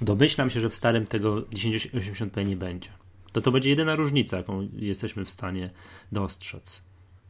Domyślam 0.00 0.50
się, 0.50 0.60
że 0.60 0.70
w 0.70 0.74
starym 0.74 1.06
tego 1.06 1.40
1080p 1.40 2.46
nie 2.46 2.56
będzie. 2.56 2.88
To 3.32 3.40
to 3.40 3.52
będzie 3.52 3.68
jedyna 3.68 3.94
różnica, 3.94 4.36
jaką 4.36 4.68
jesteśmy 4.76 5.24
w 5.24 5.30
stanie 5.30 5.70
dostrzec. 6.12 6.85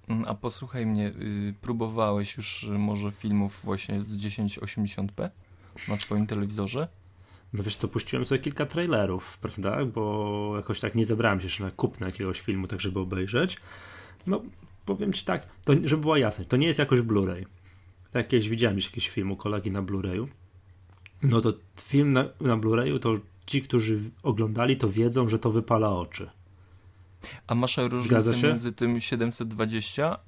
Mm, 0.08 0.24
a 0.28 0.34
posłuchaj 0.34 0.86
mnie, 0.86 1.08
y, 1.08 1.54
próbowałeś 1.60 2.36
już 2.36 2.62
y, 2.62 2.70
może 2.70 3.12
filmów 3.12 3.60
właśnie 3.64 4.04
z 4.04 4.18
1080p 4.18 5.30
na 5.88 5.96
swoim 5.96 6.26
telewizorze? 6.26 6.88
No 7.52 7.62
wiesz 7.62 7.76
co, 7.76 7.88
puściłem 7.88 8.24
sobie 8.24 8.38
kilka 8.38 8.66
trailerów, 8.66 9.38
prawda? 9.38 9.84
Bo 9.84 10.52
jakoś 10.56 10.80
tak 10.80 10.94
nie 10.94 11.06
zebrałem 11.06 11.40
się 11.40 11.46
jeszcze 11.46 11.70
na 12.00 12.06
jakiegoś 12.06 12.40
filmu, 12.40 12.66
tak 12.66 12.80
żeby 12.80 13.00
obejrzeć. 13.00 13.56
No, 14.26 14.42
powiem 14.84 15.12
ci 15.12 15.24
tak, 15.24 15.46
to, 15.64 15.72
żeby 15.84 16.02
była 16.02 16.18
jasność, 16.18 16.50
to 16.50 16.56
nie 16.56 16.66
jest 16.66 16.78
jakoś 16.78 17.00
Blu-ray. 17.00 17.44
Tak 18.12 18.32
jakieś 18.32 18.48
widziałem 18.48 18.76
już 18.76 18.84
jakiś 18.84 19.08
film 19.08 19.32
u 19.32 19.36
kolegi 19.36 19.70
na 19.70 19.82
Blu-rayu. 19.82 20.26
No 21.22 21.40
to 21.40 21.52
film 21.82 22.12
na, 22.12 22.24
na 22.40 22.56
Blu-rayu 22.56 22.98
to 22.98 23.14
ci, 23.46 23.62
którzy 23.62 24.00
oglądali, 24.22 24.76
to 24.76 24.90
wiedzą, 24.90 25.28
że 25.28 25.38
to 25.38 25.50
wypala 25.50 25.90
oczy. 25.90 26.30
A 27.46 27.54
masz 27.54 27.76
różnicę 27.76 28.48
między 28.48 28.72
tym 28.72 29.00
720 29.00 30.18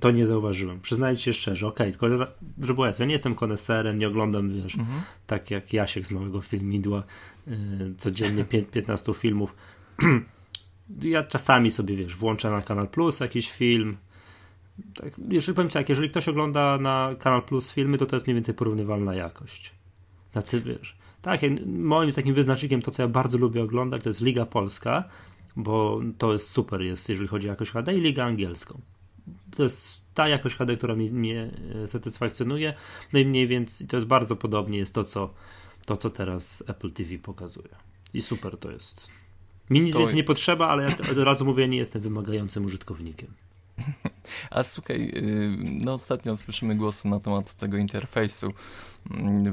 to 0.00 0.10
nie 0.10 0.26
zauważyłem. 0.26 0.80
Przyznaję 0.80 1.16
się 1.16 1.32
szczerze, 1.32 1.66
okej, 1.66 1.94
okay, 1.94 2.10
tylko 2.10 2.32
było 2.58 2.86
ja 2.86 3.04
nie 3.06 3.12
jestem 3.12 3.34
koneserem, 3.34 3.98
nie 3.98 4.08
oglądam, 4.08 4.62
wiesz, 4.62 4.74
mhm. 4.74 5.00
tak 5.26 5.50
jak 5.50 5.72
Jasiek 5.72 6.06
z 6.06 6.10
małego 6.10 6.40
filmidła, 6.40 7.02
yy, 7.46 7.54
codziennie 7.98 8.44
15 8.44 9.14
filmów. 9.22 9.54
ja 11.02 11.22
czasami 11.22 11.70
sobie, 11.70 11.96
wiesz, 11.96 12.16
włączę 12.16 12.50
na 12.50 12.62
Kanal 12.62 12.88
Plus 12.88 13.20
jakiś 13.20 13.52
film. 13.52 13.96
Tak, 14.94 15.12
jeżeli 15.28 15.56
powiem 15.56 15.70
tak, 15.70 15.88
jeżeli 15.88 16.10
ktoś 16.10 16.28
ogląda 16.28 16.78
na 16.78 17.14
Kanal 17.18 17.42
Plus 17.42 17.72
filmy, 17.72 17.98
to 17.98 18.06
to 18.06 18.16
jest 18.16 18.26
mniej 18.26 18.34
więcej 18.34 18.54
porównywalna 18.54 19.14
jakość. 19.14 19.72
Tacy, 20.32 20.60
wiesz, 20.60 20.96
tak, 21.22 21.40
moim 21.66 22.12
takim 22.12 22.34
wyznacznikiem 22.34 22.82
to, 22.82 22.90
co 22.90 23.02
ja 23.02 23.08
bardzo 23.08 23.38
lubię 23.38 23.62
oglądać, 23.62 24.02
to 24.02 24.10
jest 24.10 24.20
Liga 24.20 24.46
Polska, 24.46 25.04
bo 25.56 26.00
to 26.18 26.32
jest 26.32 26.50
super 26.50 26.82
jest, 26.82 27.08
jeżeli 27.08 27.28
chodzi 27.28 27.48
o 27.48 27.50
jakość 27.50 27.70
HD 27.70 27.94
i 27.94 28.00
ligę 28.00 28.24
angielską. 28.24 28.80
To 29.56 29.62
jest 29.62 30.00
ta 30.14 30.28
jakość 30.28 30.56
HD, 30.56 30.76
która 30.76 30.96
mnie, 30.96 31.10
mnie 31.10 31.50
satysfakcjonuje. 31.86 32.74
No 33.12 33.18
i 33.18 33.24
mniej 33.24 33.48
więcej 33.48 33.86
to 33.86 33.96
jest 33.96 34.06
bardzo 34.06 34.36
podobnie 34.36 34.78
jest 34.78 34.94
to, 34.94 35.04
co, 35.04 35.34
to, 35.86 35.96
co 35.96 36.10
teraz 36.10 36.64
Apple 36.66 36.90
TV 36.90 37.18
pokazuje. 37.18 37.68
I 38.14 38.22
super 38.22 38.56
to 38.56 38.70
jest. 38.70 39.06
Mi 39.70 39.80
nic 39.80 39.92
to... 39.92 39.98
więcej 39.98 40.16
nie 40.16 40.24
potrzeba, 40.24 40.68
ale 40.68 40.82
ja 40.82 40.96
od 41.10 41.18
razu 41.18 41.44
mówię, 41.44 41.68
nie 41.68 41.78
jestem 41.78 42.02
wymagającym 42.02 42.64
użytkownikiem. 42.64 43.28
A 44.50 44.62
słuchaj, 44.62 45.12
y, 45.16 45.58
no 45.84 45.92
ostatnio 45.92 46.36
słyszymy 46.36 46.74
głosy 46.74 47.08
na 47.08 47.20
temat 47.20 47.54
tego 47.54 47.76
interfejsu 47.76 48.52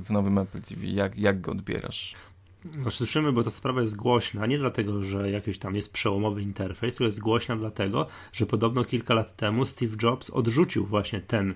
w 0.02 0.12
nowym 0.12 0.38
Apple 0.38 0.62
TV. 0.62 0.86
Jak, 0.86 1.18
jak 1.18 1.42
go 1.42 1.52
odbierasz? 1.52 2.16
No, 2.66 2.92
słyszymy, 2.92 3.32
bo 3.32 3.44
ta 3.44 3.52
sprawa 3.52 3.82
jest 3.82 3.96
głośna, 3.96 4.46
nie 4.46 4.58
dlatego, 4.58 5.04
że 5.04 5.32
jakiś 5.32 5.58
tam 5.58 5.76
jest 5.76 5.94
przełomowy 5.94 6.42
interfejs, 6.42 6.96
to 6.96 7.04
jest 7.04 7.20
głośna 7.20 7.56
dlatego, 7.56 8.08
że 8.34 8.46
podobno 8.46 8.86
kilka 8.86 9.14
lat 9.14 9.36
temu 9.36 9.66
Steve 9.66 9.96
Jobs 10.04 10.30
odrzucił 10.30 10.86
właśnie 10.86 11.22
ten 11.22 11.54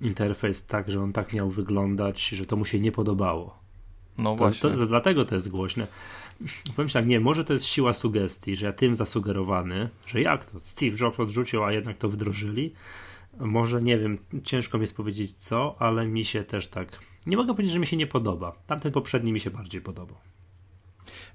interfejs 0.00 0.66
tak, 0.66 0.90
że 0.90 1.00
on 1.00 1.12
tak 1.12 1.32
miał 1.32 1.50
wyglądać, 1.50 2.28
że 2.28 2.46
to 2.46 2.56
mu 2.56 2.64
się 2.64 2.80
nie 2.80 2.92
podobało. 2.92 3.62
No 4.18 4.36
właśnie. 4.36 4.70
To, 4.70 4.76
to, 4.76 4.86
dlatego 4.86 5.24
to 5.24 5.34
jest 5.34 5.48
głośne. 5.48 5.86
Powiem 6.76 6.88
tak, 6.88 7.06
nie, 7.06 7.20
może 7.20 7.44
to 7.44 7.52
jest 7.52 7.64
siła 7.64 7.92
sugestii, 7.92 8.56
że 8.56 8.66
ja 8.66 8.72
tym 8.72 8.96
zasugerowany, 8.96 9.88
że 10.06 10.20
jak 10.20 10.44
to? 10.44 10.60
Steve 10.60 10.96
Jobs 11.00 11.20
odrzucił, 11.20 11.64
a 11.64 11.72
jednak 11.72 11.98
to 11.98 12.08
wdrożyli. 12.08 12.72
Może 13.40 13.78
nie 13.78 13.98
wiem, 13.98 14.18
ciężko 14.44 14.78
mi 14.78 14.82
jest 14.82 14.96
powiedzieć 14.96 15.32
co, 15.32 15.76
ale 15.78 16.06
mi 16.06 16.24
się 16.24 16.44
też 16.44 16.68
tak 16.68 16.98
nie 17.26 17.36
mogę 17.36 17.52
powiedzieć, 17.52 17.72
że 17.72 17.78
mi 17.78 17.86
się 17.86 17.96
nie 17.96 18.06
podoba. 18.06 18.52
Tamten 18.66 18.92
poprzedni 18.92 19.32
mi 19.32 19.40
się 19.40 19.50
bardziej 19.50 19.80
podobał. 19.80 20.16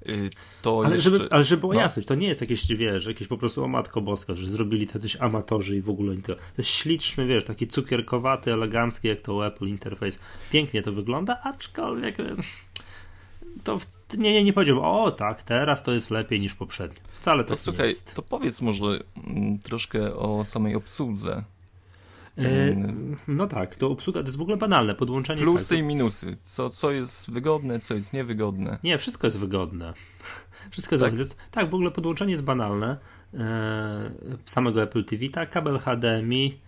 Yy, 0.06 0.30
to 0.62 0.82
ale, 0.86 0.96
jeszcze... 0.96 1.10
żeby, 1.10 1.28
ale 1.32 1.44
żeby 1.44 1.60
było 1.60 1.74
no. 1.74 1.80
jasność, 1.80 2.08
to 2.08 2.16
nie 2.16 2.28
jest 2.28 2.42
jakieś, 2.42 2.68
wiesz, 2.68 3.06
jakieś 3.06 3.28
po 3.28 3.38
prostu 3.38 3.64
o 3.64 3.68
matko 3.68 4.02
boska, 4.02 4.34
że 4.34 4.50
zrobili 4.50 4.88
tacyś 4.88 5.16
amatorzy 5.16 5.78
i 5.78 5.82
w 5.82 5.90
ogóle 5.90 6.16
to, 6.16 6.36
to 6.36 6.42
jest 6.58 6.70
śliczny, 6.70 7.26
wiesz, 7.26 7.44
taki 7.44 7.68
cukierkowaty, 7.68 8.54
elegancki, 8.54 9.08
jak 9.08 9.22
to 9.22 9.48
Apple 9.48 9.66
Interface. 9.66 10.20
Pięknie 10.52 10.82
to 10.82 10.92
wygląda, 10.92 11.42
aczkolwiek 11.44 12.20
e, 12.20 12.36
to 13.64 13.80
nie, 14.18 14.34
nie, 14.34 14.44
nie 14.44 14.54
powiedziałbym, 14.54 14.86
o 14.86 15.12
tak, 15.12 15.44
teraz 15.44 15.84
to 15.84 15.94
jest 15.94 16.12
lepiej 16.12 16.40
niż 16.40 16.54
poprzednio. 16.54 17.00
Wcale 17.12 17.44
to, 17.44 17.50
to 17.50 17.56
słuchaj, 17.56 17.88
jest. 17.88 18.16
To 18.16 18.22
powiedz 18.22 18.62
może 18.62 18.86
mm, 19.28 19.60
troszkę 19.60 20.16
o 20.16 20.44
samej 20.44 20.76
obsłudze 20.76 21.44
no 23.28 23.48
tak, 23.48 23.76
to 23.76 23.90
obsługa 23.90 24.22
to 24.22 24.28
jest 24.28 24.38
w 24.38 24.42
ogóle 24.42 24.58
banalne. 24.58 24.96
Podłączenie 24.96 25.42
Plusy 25.44 25.70
tak, 25.70 25.78
i 25.78 25.84
minusy. 25.84 26.38
Co, 26.44 26.70
co 26.70 26.92
jest 26.92 27.32
wygodne, 27.32 27.80
co 27.80 27.96
jest 27.96 28.14
niewygodne. 28.14 28.80
Nie, 28.84 28.98
wszystko 28.98 29.28
jest 29.28 29.40
wygodne. 29.40 29.94
Wszystko 30.72 30.96
jest 30.96 31.04
tak. 31.04 31.14
wygodne. 31.14 31.36
Tak, 31.52 31.70
w 31.70 31.74
ogóle 31.74 31.92
podłączenie 31.92 32.32
jest 32.32 32.44
banalne. 32.44 32.98
E, 33.34 34.12
samego 34.46 34.84
Apple 34.84 35.04
TV, 35.04 35.30
tak, 35.30 35.50
kabel 35.52 35.80
HDMI, 35.80 36.60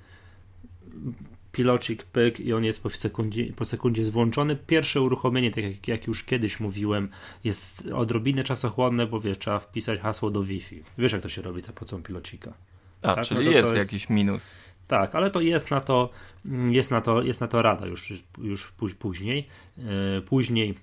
pilocik 1.52 2.04
pyk 2.04 2.40
i 2.40 2.54
on 2.54 2.64
jest 2.64 2.84
po 2.84 2.90
sekundzie, 2.90 3.54
po 3.54 3.66
sekundzie 3.66 4.02
jest 4.02 4.12
włączony. 4.12 4.56
Pierwsze 4.56 5.02
uruchomienie, 5.02 5.52
tak 5.52 5.64
jak, 5.64 5.88
jak 5.88 6.08
już 6.08 6.24
kiedyś 6.24 6.60
mówiłem, 6.60 7.10
jest 7.44 7.88
odrobinę 7.96 8.44
czasochłonne, 8.44 9.08
bo 9.08 9.22
wiesz, 9.22 9.38
trzeba 9.38 9.60
wpisać 9.60 10.00
hasło 10.00 10.30
do 10.32 10.44
Wi-Fi. 10.44 10.84
Wiesz, 10.98 11.12
jak 11.12 11.22
to 11.22 11.30
się 11.30 11.42
robi 11.42 11.62
za 11.62 11.74
pomocą 11.74 12.04
pilocika. 12.04 12.54
A, 13.02 13.16
tak? 13.16 13.26
czyli 13.26 13.46
no 13.46 13.52
jest, 13.52 13.74
jest 13.74 13.92
jakiś 13.92 14.10
minus. 14.10 14.58
Tak, 14.90 15.16
ale 15.16 15.32
to 15.32 15.42
jest 15.42 15.72
na 15.72 15.82
to, 15.82 16.10
mm, 16.46 16.74
jest 16.74 16.92
na 16.92 17.02
to, 17.02 17.22
jest 17.22 17.42
na 17.42 17.48
to 17.48 17.62
rada 17.62 17.86
już, 17.86 18.14
już 18.38 18.72
później. 19.00 19.48
E, 19.78 20.22
później 20.22 20.76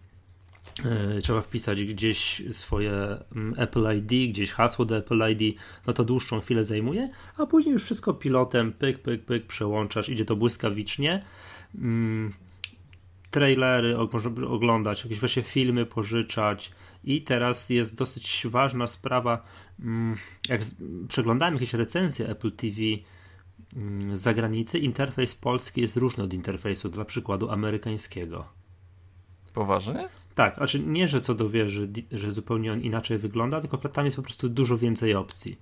e, 0.84 1.20
trzeba 1.20 1.40
wpisać 1.40 1.84
gdzieś 1.84 2.42
swoje 2.50 2.92
mm, 3.36 3.54
Apple 3.56 3.86
ID, 3.98 4.32
gdzieś 4.32 4.52
hasło 4.52 4.84
do 4.84 4.96
Apple 4.96 5.22
ID, 5.30 5.58
no 5.86 5.92
to 5.92 6.04
dłuższą 6.04 6.40
chwilę 6.40 6.64
zajmuje, 6.64 7.08
a 7.36 7.46
później 7.46 7.72
już 7.72 7.84
wszystko 7.84 8.14
pilotem, 8.14 8.72
pyk, 8.72 8.98
pyk, 8.98 9.24
pyk, 9.24 9.46
przełączasz, 9.46 10.08
idzie 10.08 10.24
to 10.24 10.36
błyskawicznie. 10.36 11.24
Mm, 11.74 12.32
trailery 13.30 13.96
można 14.12 14.30
oglądać, 14.46 15.04
jakieś 15.04 15.20
właśnie 15.20 15.42
filmy 15.42 15.86
pożyczać 15.86 16.72
i 17.04 17.22
teraz 17.22 17.70
jest 17.70 17.96
dosyć 17.96 18.46
ważna 18.50 18.86
sprawa, 18.86 19.44
jak 20.48 20.60
przeglądałem 21.08 21.54
jakieś 21.54 21.74
recenzje 21.74 22.28
Apple 22.28 22.52
TV 22.52 22.80
z 24.14 24.20
zagranicy, 24.20 24.78
interfejs 24.78 25.34
polski 25.34 25.80
jest 25.80 25.96
różny 25.96 26.24
od 26.24 26.32
interfejsu 26.32 26.88
dla 26.88 27.04
przykładu 27.04 27.50
amerykańskiego. 27.50 28.48
Poważnie? 29.54 30.08
Tak, 30.34 30.56
znaczy 30.56 30.80
nie, 30.80 31.08
że 31.08 31.20
co 31.20 31.34
do 31.34 31.50
wieży, 31.50 31.88
że 32.12 32.30
zupełnie 32.30 32.72
on 32.72 32.80
inaczej 32.80 33.18
wygląda, 33.18 33.60
tylko 33.60 33.78
tam 33.78 34.04
jest 34.04 34.16
po 34.16 34.22
prostu 34.22 34.48
dużo 34.48 34.78
więcej 34.78 35.14
opcji. 35.14 35.58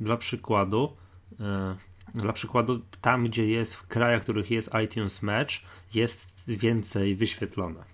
Dla 0.00 0.16
przykładu, 0.16 0.96
yy, 1.30 2.16
dla 2.22 2.32
przykładu 2.32 2.80
tam, 3.00 3.24
gdzie 3.24 3.46
jest 3.46 3.74
w 3.74 3.86
krajach, 3.86 4.20
w 4.20 4.22
których 4.22 4.50
jest 4.50 4.70
iTunes 4.84 5.22
Match, 5.22 5.52
jest 5.94 6.26
więcej 6.46 7.16
wyświetlone. 7.16 7.84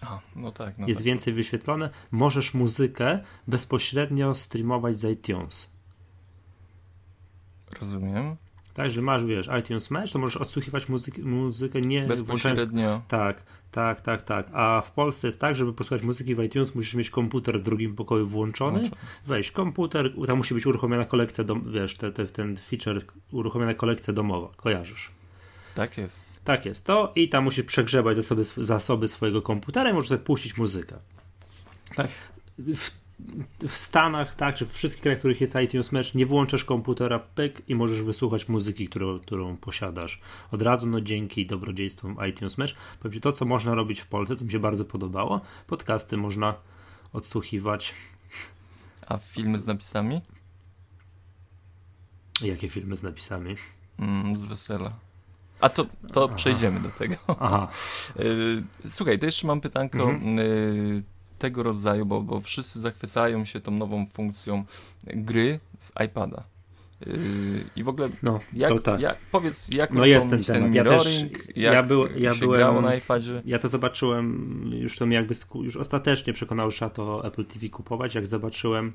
A, 0.00 0.20
no 0.36 0.52
tak. 0.52 0.78
No 0.78 0.88
jest 0.88 1.00
tak. 1.00 1.04
więcej 1.04 1.32
wyświetlone. 1.32 1.90
Możesz 2.10 2.54
muzykę 2.54 3.18
bezpośrednio 3.48 4.34
streamować 4.34 4.98
z 4.98 5.04
iTunes. 5.04 5.70
Rozumiem. 7.80 8.36
Tak, 8.78 8.90
że 8.90 9.02
masz, 9.02 9.24
wiesz, 9.24 9.48
iTunes 9.60 9.90
Match, 9.90 10.12
to 10.12 10.18
możesz 10.18 10.36
odsłuchiwać 10.36 10.88
muzykę, 10.88 11.22
muzykę 11.22 11.80
nie 11.80 12.06
bezpośrednio. 12.06 13.02
Tak, 13.08 13.42
tak, 13.70 14.00
tak, 14.00 14.22
tak. 14.22 14.46
A 14.52 14.80
w 14.80 14.92
Polsce 14.92 15.28
jest 15.28 15.40
tak, 15.40 15.56
żeby 15.56 15.72
posłuchać 15.72 16.02
muzyki 16.02 16.34
w 16.34 16.42
iTunes, 16.42 16.74
musisz 16.74 16.94
mieć 16.94 17.10
komputer 17.10 17.60
w 17.60 17.62
drugim 17.62 17.94
pokoju 17.96 18.26
włączony. 18.26 18.78
Włączony. 18.78 19.02
Weź 19.26 19.50
komputer, 19.50 20.12
tam 20.26 20.36
musi 20.36 20.54
być 20.54 20.66
uruchomiona 20.66 21.04
kolekcja, 21.04 21.44
dom, 21.44 21.72
wiesz, 21.72 21.94
te, 21.94 22.12
te, 22.12 22.26
ten 22.26 22.56
feature, 22.56 23.04
uruchomiona 23.32 23.74
kolekcja 23.74 24.12
domowa. 24.12 24.48
Kojarzysz? 24.56 25.10
Tak 25.74 25.98
jest. 25.98 26.22
Tak 26.44 26.64
jest 26.66 26.84
to 26.84 27.12
i 27.16 27.28
tam 27.28 27.44
musisz 27.44 27.64
przegrzebać 27.64 28.16
zasoby, 28.16 28.44
zasoby 28.56 29.08
swojego 29.08 29.42
komputera 29.42 29.90
i 29.90 29.92
możesz 29.92 30.20
puścić 30.20 30.56
muzykę. 30.56 30.96
Tak. 31.96 32.08
W, 32.58 32.90
w 33.68 33.76
Stanach, 33.76 34.34
tak, 34.34 34.54
czy 34.54 34.66
w 34.66 34.72
wszystkich 34.72 35.02
krajach, 35.02 35.18
w 35.18 35.20
których 35.20 35.40
jest 35.40 35.54
iTunes 35.64 35.92
Match, 35.92 36.14
nie 36.14 36.26
włączasz 36.26 36.64
komputera, 36.64 37.18
pyk 37.18 37.62
i 37.68 37.74
możesz 37.74 38.02
wysłuchać 38.02 38.48
muzyki, 38.48 38.88
którą, 38.88 39.20
którą 39.20 39.56
posiadasz. 39.56 40.20
Od 40.50 40.62
razu, 40.62 40.86
no 40.86 41.00
dzięki 41.00 41.46
dobrodziejstwom 41.46 42.16
iTunes 42.30 42.58
Match, 42.58 42.74
powiem 43.00 43.20
to, 43.20 43.32
co 43.32 43.44
można 43.44 43.74
robić 43.74 44.00
w 44.00 44.06
Polsce, 44.06 44.36
co 44.36 44.44
mi 44.44 44.50
się 44.50 44.58
bardzo 44.58 44.84
podobało, 44.84 45.40
podcasty 45.66 46.16
można 46.16 46.54
odsłuchiwać. 47.12 47.94
A 49.06 49.18
filmy 49.18 49.58
z 49.58 49.66
napisami? 49.66 50.20
Jakie 52.40 52.68
filmy 52.68 52.96
z 52.96 53.02
napisami? 53.02 53.56
Mm, 53.98 54.36
z 54.36 54.46
wesela. 54.46 54.92
A 55.60 55.68
to, 55.68 55.86
to 56.12 56.24
Aha. 56.24 56.34
przejdziemy 56.34 56.80
do 56.80 56.88
tego. 56.88 57.16
Aha. 57.26 57.68
Słuchaj, 58.86 59.18
to 59.18 59.26
jeszcze 59.26 59.46
mam 59.46 59.60
pytanko 59.60 60.10
mhm. 60.10 61.02
Tego 61.38 61.62
rodzaju, 61.62 62.06
bo, 62.06 62.22
bo 62.22 62.40
wszyscy 62.40 62.80
zachwycają 62.80 63.44
się 63.44 63.60
tą 63.60 63.70
nową 63.70 64.06
funkcją 64.06 64.64
gry 65.06 65.60
z 65.78 65.92
iPada. 66.04 66.44
I 67.76 67.82
w 67.84 67.88
ogóle, 67.88 68.08
no, 68.22 68.40
jak, 68.52 68.82
tak. 68.82 69.00
jak, 69.00 69.16
powiedz, 69.32 69.68
jak 69.68 69.92
no 69.92 70.04
jest 70.04 70.30
ten, 70.30 70.44
ten 70.44 70.74
ja 70.74 70.84
też, 70.84 71.24
ja, 71.56 71.82
był, 71.82 72.06
ja 72.16 72.34
byłem, 72.34 72.82
na 72.82 72.94
iPadzie? 72.94 73.42
Ja 73.44 73.58
to 73.58 73.68
zobaczyłem, 73.68 74.70
już 74.72 74.98
to 74.98 75.06
mi 75.06 75.14
jakby, 75.14 75.34
już 75.54 75.76
ostatecznie 75.76 76.32
przekonało, 76.32 76.70
że 76.70 76.90
to 76.90 77.26
Apple 77.26 77.44
TV 77.44 77.68
kupować, 77.68 78.14
jak 78.14 78.26
zobaczyłem 78.26 78.92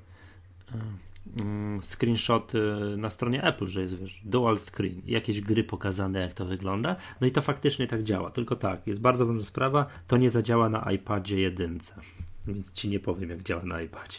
Mm, 1.37 1.81
screenshoty 1.81 2.61
na 2.97 3.09
stronie 3.09 3.43
Apple, 3.43 3.67
że 3.67 3.81
jest 3.81 3.95
wiesz, 3.99 4.21
dual 4.25 4.57
screen, 4.57 5.01
jakieś 5.05 5.41
gry 5.41 5.63
pokazane, 5.63 6.19
jak 6.19 6.33
to 6.33 6.45
wygląda. 6.45 6.95
No 7.21 7.27
i 7.27 7.31
to 7.31 7.41
faktycznie 7.41 7.87
tak 7.87 8.03
działa. 8.03 8.31
Tylko 8.31 8.55
tak, 8.55 8.87
jest 8.87 9.01
bardzo 9.01 9.25
ważna 9.25 9.43
sprawa, 9.43 9.85
to 10.07 10.17
nie 10.17 10.29
zadziała 10.29 10.69
na 10.69 10.91
iPadzie 10.91 11.39
jedynce. 11.39 12.01
Więc 12.47 12.71
ci 12.71 12.89
nie 12.89 12.99
powiem, 12.99 13.29
jak 13.29 13.43
działa 13.43 13.63
na 13.63 13.81
iPadzie. 13.81 14.17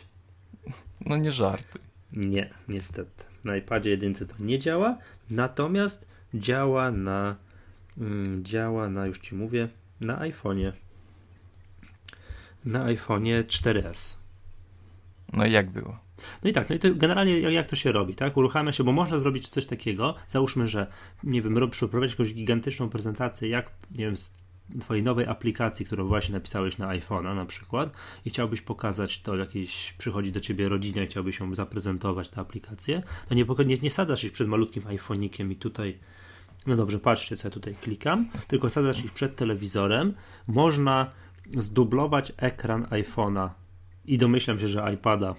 No 1.07 1.17
nie 1.17 1.33
żarty. 1.33 1.79
Nie, 2.13 2.51
niestety. 2.69 3.25
Na 3.45 3.57
iPadzie 3.57 3.91
jedynce 3.91 4.27
to 4.27 4.35
nie 4.41 4.59
działa, 4.59 4.99
natomiast 5.31 6.09
działa 6.35 6.91
na 6.91 7.37
mm, 7.99 8.45
działa 8.45 8.89
na, 8.89 9.07
już 9.07 9.19
ci 9.19 9.35
mówię, 9.35 9.69
na 10.01 10.17
iPhone'ie. 10.17 10.73
Na 12.65 12.87
iPhone'ie 12.87 13.45
4S. 13.45 14.17
No 15.33 15.47
i 15.47 15.53
jak 15.53 15.71
było? 15.71 16.04
No 16.45 16.51
i 16.51 16.53
tak, 16.53 16.71
no 16.71 16.77
i 16.77 16.79
to 16.79 16.95
generalnie 16.95 17.41
jak 17.41 17.67
to 17.67 17.77
się 17.77 17.93
robi, 17.93 18.15
tak? 18.15 18.37
Uruchamia 18.37 18.73
się, 18.73 18.85
bo 18.85 18.93
można 18.93 19.19
zrobić 19.19 19.49
coś 19.49 19.67
takiego, 19.67 20.15
załóżmy, 20.29 20.69
że 20.69 20.87
nie 21.25 21.43
wiem, 21.43 21.71
przeprowadzić 21.71 22.19
jakąś 22.19 22.35
gigantyczną 22.35 22.89
prezentację, 22.89 23.49
jak, 23.49 23.71
nie 23.91 24.05
wiem, 24.05 24.15
twojej 24.81 25.03
nowej 25.03 25.27
aplikacji, 25.27 25.87
którą 25.87 26.07
właśnie 26.07 26.35
napisałeś 26.35 26.79
na 26.79 26.89
iPhone'a 26.89 27.35
na 27.35 27.47
przykład 27.47 27.93
i 28.25 28.31
chciałbyś 28.31 28.61
pokazać 28.61 29.21
to, 29.21 29.37
jakieś 29.37 29.93
przychodzi 29.99 30.33
do 30.33 30.41
ciebie 30.41 30.69
rodzina 30.69 31.03
i 31.03 31.07
chciałbyś 31.07 31.41
ją 31.41 31.55
zaprezentować 31.55 32.31
tę 32.31 32.41
aplikację, 32.41 33.03
to 33.29 33.35
nie, 33.35 33.45
nie, 33.67 33.77
nie 33.77 33.91
sadzasz 33.91 34.25
ich 34.25 34.33
przed 34.33 34.49
malutkim 34.49 34.83
iPhone'ikiem 34.83 35.51
i 35.51 35.57
tutaj 35.57 35.99
no 36.67 36.77
dobrze, 36.77 36.99
patrzcie, 36.99 37.37
co 37.37 37.49
ja 37.49 37.53
tutaj 37.53 37.75
klikam, 37.75 38.29
tylko 38.49 38.71
sadzasz 38.71 39.05
ich 39.05 39.13
przed 39.13 39.37
telewizorem, 39.37 40.15
można 40.47 41.11
zdublować 41.59 42.33
ekran 42.37 42.83
iPhone'a 42.83 43.49
i 44.05 44.19
domyślam 44.19 44.59
się, 44.59 44.69
że 44.69 44.93
iPada 44.95 45.35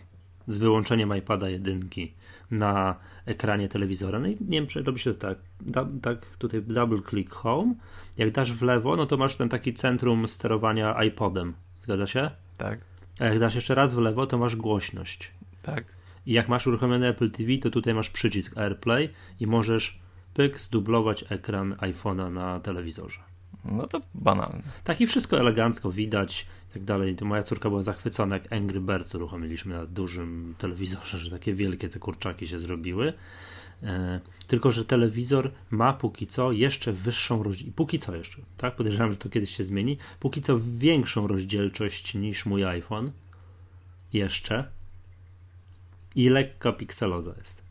z 0.48 0.58
wyłączeniem 0.58 1.18
iPada 1.18 1.50
jedynki 1.50 2.14
na 2.52 2.96
ekranie 3.26 3.70
telewizora. 3.70 4.20
No 4.20 4.28
i 4.28 4.38
nie 4.48 4.62
wiem, 4.62 4.68
robi 4.86 5.00
się 5.00 5.14
to 5.14 5.28
tak, 5.28 5.38
da, 5.62 5.88
tak 6.02 6.26
tutaj 6.38 6.62
double 6.62 7.02
click 7.10 7.34
home. 7.34 7.74
Jak 8.18 8.32
dasz 8.32 8.54
w 8.54 8.62
lewo, 8.62 8.96
no 8.96 9.06
to 9.06 9.18
masz 9.18 9.36
ten 9.36 9.50
taki 9.50 9.74
centrum 9.74 10.28
sterowania 10.28 11.04
iPodem. 11.04 11.54
Zgadza 11.80 12.08
się? 12.08 12.32
Tak. 12.58 12.80
A 13.20 13.26
jak 13.26 13.40
dasz 13.40 13.56
jeszcze 13.56 13.76
raz 13.76 13.94
w 13.94 13.98
lewo, 13.98 14.28
to 14.28 14.38
masz 14.38 14.56
głośność. 14.56 15.32
Tak. 15.62 15.86
I 16.26 16.34
jak 16.34 16.50
masz 16.50 16.68
uruchomiony 16.68 17.08
Apple 17.08 17.32
TV, 17.32 17.58
to 17.58 17.70
tutaj 17.70 17.94
masz 17.94 18.10
przycisk 18.10 18.58
AirPlay 18.58 19.10
i 19.40 19.48
możesz 19.48 20.00
pyk 20.34 20.60
zdublować 20.60 21.26
ekran 21.30 21.74
iPhone'a 21.74 22.32
na 22.32 22.60
telewizorze. 22.60 23.35
No 23.72 23.88
to 23.88 24.02
banalne. 24.16 24.62
Tak 24.84 25.02
i 25.02 25.08
wszystko 25.08 25.40
elegancko 25.40 25.92
widać 25.92 26.46
i 26.70 26.74
tak 26.74 26.84
dalej. 26.84 27.16
To 27.16 27.26
moja 27.26 27.44
córka 27.44 27.70
była 27.70 27.84
zachwycona, 27.84 28.36
jak 28.36 28.54
Angry 28.54 28.80
Birds 28.80 29.16
uruchomiliśmy 29.16 29.74
na 29.74 29.86
dużym 29.86 30.56
telewizorze, 30.58 31.18
że 31.18 31.32
takie 31.32 31.54
wielkie 31.54 31.90
te 31.90 32.00
kurczaki 32.00 32.48
się 32.48 32.60
zrobiły. 32.60 33.14
E, 33.84 34.20
tylko, 34.48 34.72
że 34.72 34.86
telewizor 34.86 35.52
ma 35.70 35.94
póki 35.94 36.28
co 36.28 36.52
jeszcze 36.52 36.94
wyższą 36.94 37.44
rozdzielczość. 37.44 37.76
Póki 37.76 38.00
co 38.00 38.16
jeszcze, 38.16 38.38
tak? 38.58 38.76
Podejrzewam, 38.76 39.12
że 39.12 39.18
to 39.18 39.30
kiedyś 39.30 39.58
się 39.58 39.64
zmieni. 39.64 39.98
Póki 40.20 40.42
co 40.42 40.60
większą 40.60 41.28
rozdzielczość 41.28 42.14
niż 42.14 42.46
mój 42.46 42.66
iPhone. 42.66 43.12
Jeszcze. 44.14 44.68
I 46.16 46.30
lekka 46.30 46.72
pikseloza 46.72 47.34
jest. 47.38 47.66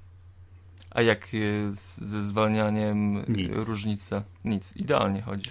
A 0.90 1.02
jak 1.02 1.28
ze 1.70 2.22
zwalnianiem 2.22 3.24
Nic. 3.28 3.68
różnica? 3.68 4.24
Nic, 4.44 4.76
idealnie 4.76 5.22
chodzi. 5.22 5.50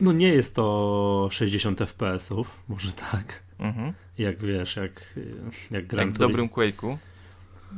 No 0.00 0.12
nie 0.12 0.28
jest 0.28 0.54
to 0.54 1.28
60 1.30 1.78
FPS-ów, 1.78 2.56
może 2.68 2.92
tak. 2.92 3.42
Mhm. 3.58 3.92
Jak 4.18 4.42
wiesz, 4.42 4.76
jak, 4.76 5.14
jak 5.70 5.92
Jak 5.92 6.10
w 6.10 6.18
dobrym 6.18 6.48
Quake'u. 6.48 6.96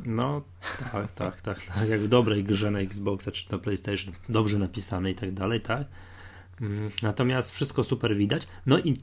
No, 0.05 0.41
tak, 0.91 1.11
tak, 1.21 1.41
tak, 1.41 1.61
tak. 1.61 1.89
Jak 1.89 2.01
w 2.01 2.07
dobrej 2.07 2.43
grze 2.43 2.71
na 2.71 2.79
Xboxa 2.79 3.31
czy 3.31 3.51
na 3.51 3.57
PlayStation, 3.57 4.13
dobrze 4.29 4.59
napisane 4.59 5.11
i 5.11 5.15
tak 5.15 5.31
dalej, 5.31 5.61
tak. 5.61 5.87
Mm, 6.61 6.89
natomiast 7.03 7.51
wszystko 7.51 7.83
super 7.83 8.15
widać. 8.15 8.47
No 8.65 8.79
i 8.79 8.97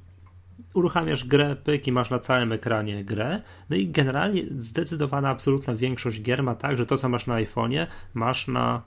uruchamiasz 0.74 1.24
grę, 1.24 1.56
pyk 1.56 1.86
i 1.86 1.92
masz 1.92 2.10
na 2.10 2.18
całym 2.18 2.52
ekranie 2.52 3.04
grę. 3.04 3.42
No 3.70 3.76
i 3.76 3.88
generalnie 3.88 4.42
zdecydowana, 4.58 5.28
absolutna 5.28 5.74
większość 5.74 6.22
gier 6.22 6.42
ma 6.42 6.54
tak, 6.54 6.76
że 6.76 6.86
to, 6.86 6.96
co 6.96 7.08
masz 7.08 7.26
na 7.26 7.34
iPhone'ie, 7.34 7.86
masz 8.14 8.48
na 8.48 8.82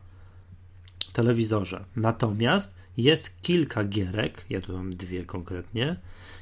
telewizorze. 1.14 1.86
Natomiast 1.96 2.79
jest 3.04 3.42
kilka 3.42 3.84
gierek, 3.84 4.46
ja 4.50 4.62
tu 4.62 4.74
mam 4.74 4.90
dwie 4.90 5.26
konkretnie, 5.26 5.96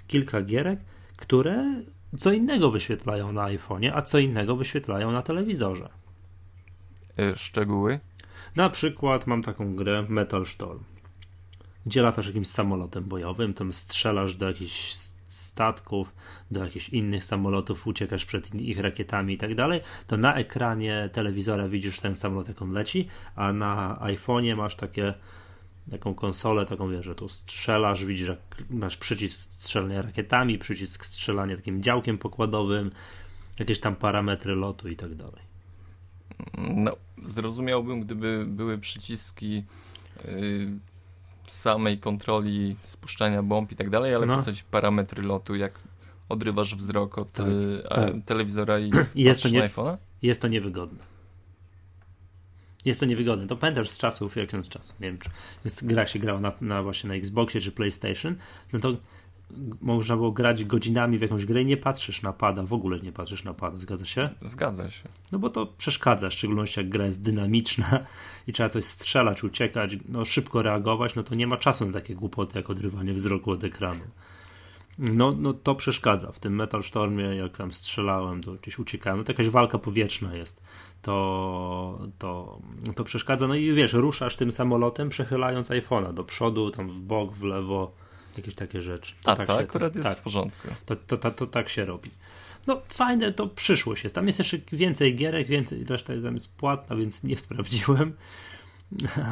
kilka 0.08 0.42
gierek, 0.42 0.80
które 1.18 1.84
co 2.18 2.32
innego 2.32 2.72
wyświetlają 2.72 3.32
na 3.32 3.42
iPhone'ie, 3.42 3.92
a 3.94 4.02
co 4.02 4.20
innego 4.20 4.56
wyświetlają 4.56 5.12
na 5.12 5.22
telewizorze. 5.22 5.90
E, 7.18 7.36
szczegóły? 7.36 8.00
Na 8.56 8.70
przykład 8.70 9.28
mam 9.28 9.42
taką 9.42 9.76
grę 9.76 10.06
Metal 10.10 10.46
Storm, 10.46 10.84
gdzie 11.86 12.02
latasz 12.02 12.28
jakimś 12.28 12.48
samolotem 12.48 13.04
bojowym, 13.04 13.54
tam 13.54 13.74
strzelasz 13.74 14.36
do 14.36 14.48
jakichś 14.48 14.94
statków, 15.28 16.16
do 16.52 16.64
jakichś 16.64 16.90
innych 16.90 17.26
samolotów, 17.26 17.88
uciekasz 17.88 18.26
przed 18.26 18.56
ich 18.56 18.80
rakietami 18.80 19.34
i 19.34 19.38
tak 19.38 19.56
dalej, 19.56 19.82
to 20.08 20.18
na 20.18 20.36
ekranie 20.36 21.10
telewizora 21.14 21.68
widzisz 21.68 22.00
ten 22.00 22.16
samolot, 22.16 22.48
jak 22.48 22.62
on 22.62 22.72
leci, 22.72 23.08
a 23.36 23.54
na 23.54 24.00
iPhone'ie 24.02 24.56
masz 24.56 24.76
takie 24.76 25.14
taką 25.92 26.16
konsolę, 26.16 26.66
taką 26.66 26.90
wiesz, 26.90 27.06
że 27.06 27.16
tu 27.16 27.30
strzelasz, 27.30 28.06
widzisz, 28.06 28.28
jak 28.28 28.40
masz 28.70 28.98
przycisk 28.98 29.52
strzelania 29.52 30.02
rakietami, 30.02 30.58
przycisk 30.58 31.06
strzelania 31.06 31.56
takim 31.56 31.84
działkiem 31.84 32.18
pokładowym, 32.18 32.92
jakieś 33.60 33.80
tam 33.80 33.96
parametry 33.96 34.56
lotu 34.56 34.90
i 34.90 34.96
tak 34.96 35.16
dalej. 35.16 35.42
No, 36.58 36.92
zrozumiałbym, 37.26 38.02
gdyby 38.02 38.46
były 38.48 38.78
przyciski 38.78 39.64
yy, 40.26 40.70
samej 41.48 41.98
kontroli 41.98 42.76
spuszczania 42.82 43.44
bomb 43.44 43.72
i 43.72 43.76
tak 43.76 43.90
dalej, 43.90 44.16
ale 44.16 44.26
no. 44.26 44.36
zasadzie 44.36 44.64
parametry 44.72 45.24
lotu, 45.24 45.56
jak 45.56 45.80
odrywasz 46.30 46.76
wzrok 46.76 47.18
od 47.18 47.32
tak, 47.32 47.46
e, 47.84 47.96
tak. 47.96 48.14
telewizora 48.26 48.80
i, 48.80 48.92
I 49.16 49.24
jest 49.24 49.44
to 49.44 49.50
nie, 49.50 49.62
iPhone'a? 49.62 49.98
Jest 50.22 50.42
to 50.42 50.48
niewygodne. 50.48 51.17
Jest 52.88 53.00
to 53.00 53.06
niewygodne. 53.06 53.48
To 53.48 53.56
pamiętasz 53.56 53.90
z 53.90 53.98
czasów, 53.98 54.36
jak 54.36 54.52
z 54.52 54.70
czasu, 54.70 54.94
nie 55.00 55.08
wiem, 55.08 55.18
czy 55.18 55.30
gra 55.86 56.08
się 56.08 56.20
grała 56.20 56.40
na, 56.40 56.52
na, 56.62 56.84
właśnie 56.84 57.08
na 57.08 57.16
Xboxie 57.16 57.62
czy 57.62 57.72
PlayStation, 57.72 58.36
no 58.74 58.80
to 58.80 58.98
można 59.82 60.16
było 60.16 60.32
grać 60.32 60.66
godzinami 60.66 61.18
w 61.18 61.22
jakąś 61.22 61.46
grę 61.46 61.62
i 61.62 61.66
nie 61.66 61.78
patrzysz 61.78 62.22
na 62.22 62.34
pada, 62.34 62.64
w 62.64 62.74
ogóle 62.74 63.00
nie 63.00 63.12
patrzysz 63.12 63.44
na 63.44 63.54
pada, 63.54 63.80
zgadza 63.80 64.06
się? 64.06 64.30
Zgadza 64.42 64.90
się. 64.90 65.10
No 65.32 65.40
bo 65.40 65.50
to 65.50 65.66
przeszkadza, 65.66 66.30
w 66.30 66.34
szczególności 66.34 66.80
jak 66.80 66.90
gra 66.90 67.06
jest 67.06 67.22
dynamiczna 67.22 68.00
i 68.48 68.54
trzeba 68.54 68.70
coś 68.70 68.86
strzelać, 68.86 69.44
uciekać, 69.44 69.98
no 70.10 70.26
szybko 70.26 70.62
reagować, 70.62 71.16
no 71.16 71.24
to 71.24 71.36
nie 71.36 71.48
ma 71.48 71.58
czasu 71.58 71.86
na 71.86 71.94
takie 71.94 72.16
głupoty 72.16 72.60
jak 72.60 72.70
odrywanie 72.70 73.14
wzroku 73.14 73.52
od 73.52 73.64
ekranu. 73.64 74.04
No, 74.98 75.36
no 75.40 75.54
to 75.54 75.76
przeszkadza. 75.76 76.32
W 76.32 76.40
tym 76.40 76.56
Metal 76.56 76.84
Stormie, 76.84 77.24
jak 77.24 77.58
tam 77.58 77.74
strzelałem, 77.74 78.44
to 78.44 78.54
gdzieś 78.54 78.80
uciekałem, 78.80 79.20
no 79.20 79.24
to 79.24 79.32
jakaś 79.32 79.50
walka 79.50 79.80
powietrzna 79.80 80.36
jest. 80.36 80.62
To, 81.02 82.00
to, 82.20 82.60
to 82.96 83.04
przeszkadza. 83.04 83.48
No 83.48 83.56
i 83.56 83.74
wiesz, 83.74 83.94
ruszasz 83.94 84.36
tym 84.36 84.52
samolotem, 84.52 85.10
przechylając 85.10 85.70
iPhone'a 85.70 86.14
do 86.14 86.24
przodu, 86.24 86.72
tam 86.72 86.90
w 86.90 87.02
bok, 87.02 87.34
w 87.34 87.44
lewo, 87.44 87.92
jakieś 88.38 88.56
takie 88.56 88.82
rzeczy. 88.82 89.14
To 89.24 89.32
A 89.32 89.36
tak 89.36 89.48
to 89.48 89.54
się, 89.54 89.60
akurat 89.60 89.94
to, 89.94 90.00
jest 90.00 90.10
tak, 90.10 90.18
w 90.18 90.22
porządku. 90.22 90.68
To, 90.86 90.96
to, 90.96 91.18
to, 91.18 91.32
to, 91.32 91.48
tak 91.48 91.70
się 91.70 91.86
robi. 91.86 92.10
No 92.68 92.82
fajne, 92.88 93.34
to 93.34 93.48
przyszłość 93.48 94.04
jest. 94.04 94.16
Tam 94.16 94.28
jest 94.28 94.40
jeszcze 94.40 94.58
więcej 94.72 95.16
gierek, 95.16 95.48
więcej, 95.48 95.84
reszta 95.84 96.14
tam 96.24 96.34
jest 96.34 96.56
płatna, 96.56 96.96
więc 96.96 97.24
nie 97.24 97.38
sprawdziłem. 97.48 98.14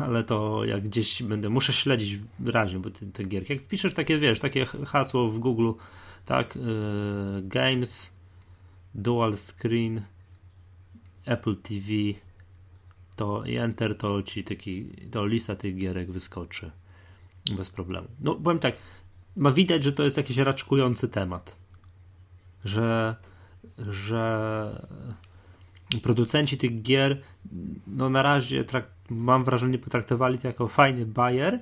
Ale 0.03 0.23
to 0.23 0.65
jak 0.65 0.83
gdzieś 0.83 1.23
będę, 1.23 1.49
muszę 1.49 1.73
śledzić 1.73 2.19
razie, 2.45 2.79
bo 2.79 2.89
te, 2.89 3.05
te 3.05 3.23
gierki. 3.23 3.53
Jak 3.53 3.61
wpiszesz 3.61 3.93
takie, 3.93 4.19
wiesz, 4.19 4.39
takie 4.39 4.65
hasło 4.65 5.29
w 5.29 5.39
Google, 5.39 5.71
tak, 6.25 6.55
yy, 6.55 7.41
games, 7.43 8.09
dual 8.95 9.33
screen, 9.37 10.01
Apple 11.25 11.55
TV, 11.55 12.19
to 13.15 13.43
enter, 13.47 13.97
to 13.97 14.23
ci 14.23 14.43
taki, 14.43 14.89
to 15.11 15.25
lista 15.25 15.55
tych 15.55 15.77
gierek 15.77 16.11
wyskoczy 16.11 16.71
bez 17.57 17.69
problemu. 17.69 18.07
No, 18.21 18.35
powiem 18.35 18.59
tak, 18.59 18.75
ma 19.35 19.51
widać, 19.51 19.83
że 19.83 19.91
to 19.91 20.03
jest 20.03 20.17
jakiś 20.17 20.37
raczkujący 20.37 21.07
temat. 21.07 21.55
Że, 22.65 23.15
że 23.77 24.87
producenci 26.03 26.57
tych 26.57 26.81
gier, 26.81 27.21
no 27.87 28.09
na 28.09 28.21
razie 28.21 28.63
trakt, 28.63 28.89
mam 29.09 29.43
wrażenie, 29.43 29.77
potraktowali 29.77 30.39
to 30.39 30.47
jako 30.47 30.67
fajny 30.67 31.05
bajer 31.05 31.59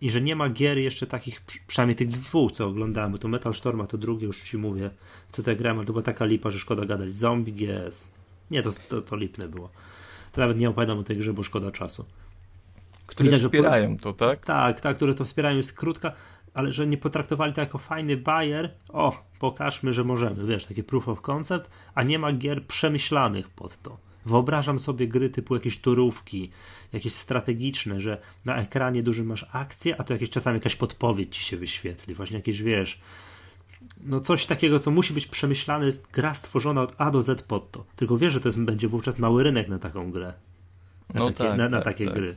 i 0.00 0.10
że 0.10 0.20
nie 0.20 0.36
ma 0.36 0.48
gier 0.48 0.78
jeszcze 0.78 1.06
takich, 1.06 1.42
przynajmniej 1.66 1.96
tych 1.96 2.08
dwóch, 2.08 2.52
co 2.52 2.66
oglądałem, 2.66 3.12
bo 3.12 3.18
to 3.18 3.28
Metal 3.28 3.54
Storm, 3.54 3.80
a 3.80 3.86
to 3.86 3.98
drugie, 3.98 4.26
już 4.26 4.42
ci 4.42 4.58
mówię, 4.58 4.90
co 5.32 5.42
te 5.42 5.56
grałem, 5.56 5.86
to 5.86 5.92
była 5.92 6.02
taka 6.02 6.24
lipa, 6.24 6.50
że 6.50 6.58
szkoda 6.58 6.84
gadać. 6.84 7.14
Zombie 7.14 7.52
GS. 7.52 8.10
Nie, 8.50 8.62
to, 8.62 8.70
to, 8.88 9.02
to 9.02 9.16
lipne 9.16 9.48
było. 9.48 9.70
To 10.32 10.40
nawet 10.40 10.58
nie 10.58 10.68
opowiadam 10.68 10.98
o 10.98 11.02
tej 11.02 11.16
grze, 11.16 11.32
bo 11.32 11.42
szkoda 11.42 11.70
czasu. 11.70 12.04
Które 13.06 13.28
Widać, 13.28 13.42
wspierają 13.42 13.92
że, 13.92 13.98
to, 13.98 14.12
tak? 14.12 14.44
Tak, 14.44 14.80
tak, 14.80 14.96
które 14.96 15.14
to 15.14 15.24
wspierają, 15.24 15.56
jest 15.56 15.72
krótka, 15.72 16.12
ale 16.54 16.72
że 16.72 16.86
nie 16.86 16.96
potraktowali 16.96 17.52
to 17.52 17.60
jako 17.60 17.78
fajny 17.78 18.16
bajer, 18.16 18.70
o, 18.88 19.22
pokażmy, 19.38 19.92
że 19.92 20.04
możemy, 20.04 20.46
wiesz, 20.46 20.66
takie 20.66 20.82
proof 20.82 21.08
of 21.08 21.20
concept, 21.20 21.70
a 21.94 22.02
nie 22.02 22.18
ma 22.18 22.32
gier 22.32 22.66
przemyślanych 22.66 23.48
pod 23.48 23.82
to. 23.82 23.98
Wyobrażam 24.26 24.78
sobie 24.78 25.08
gry 25.08 25.30
typu 25.30 25.54
jakieś 25.54 25.78
turówki, 25.78 26.50
jakieś 26.92 27.14
strategiczne, 27.14 28.00
że 28.00 28.20
na 28.44 28.56
ekranie 28.56 29.02
dużym 29.02 29.26
masz 29.26 29.46
akcję, 29.52 30.00
a 30.00 30.04
to 30.04 30.12
jakieś 30.12 30.30
czasami 30.30 30.56
jakaś 30.56 30.76
podpowiedź 30.76 31.36
ci 31.36 31.44
się 31.44 31.56
wyświetli, 31.56 32.14
właśnie 32.14 32.36
jakieś, 32.36 32.62
wiesz, 32.62 33.00
no 34.04 34.20
coś 34.20 34.46
takiego, 34.46 34.78
co 34.78 34.90
musi 34.90 35.14
być 35.14 35.26
przemyślane, 35.26 35.86
gra 36.12 36.34
stworzona 36.34 36.82
od 36.82 36.94
A 36.98 37.10
do 37.10 37.22
Z 37.22 37.42
pod 37.42 37.70
to. 37.70 37.84
Tylko 37.96 38.18
wiesz, 38.18 38.32
że 38.32 38.40
to 38.40 38.48
jest, 38.48 38.60
będzie 38.60 38.88
wówczas 38.88 39.18
mały 39.18 39.42
rynek 39.42 39.68
na 39.68 39.78
taką 39.78 40.10
grę. 40.10 40.32
Na 41.14 41.20
no 41.20 41.26
takie, 41.26 41.44
tak, 41.44 41.58
na, 41.58 41.68
na 41.68 41.76
tak, 41.76 41.84
takie 41.84 42.04
tak. 42.04 42.14
gry. 42.14 42.36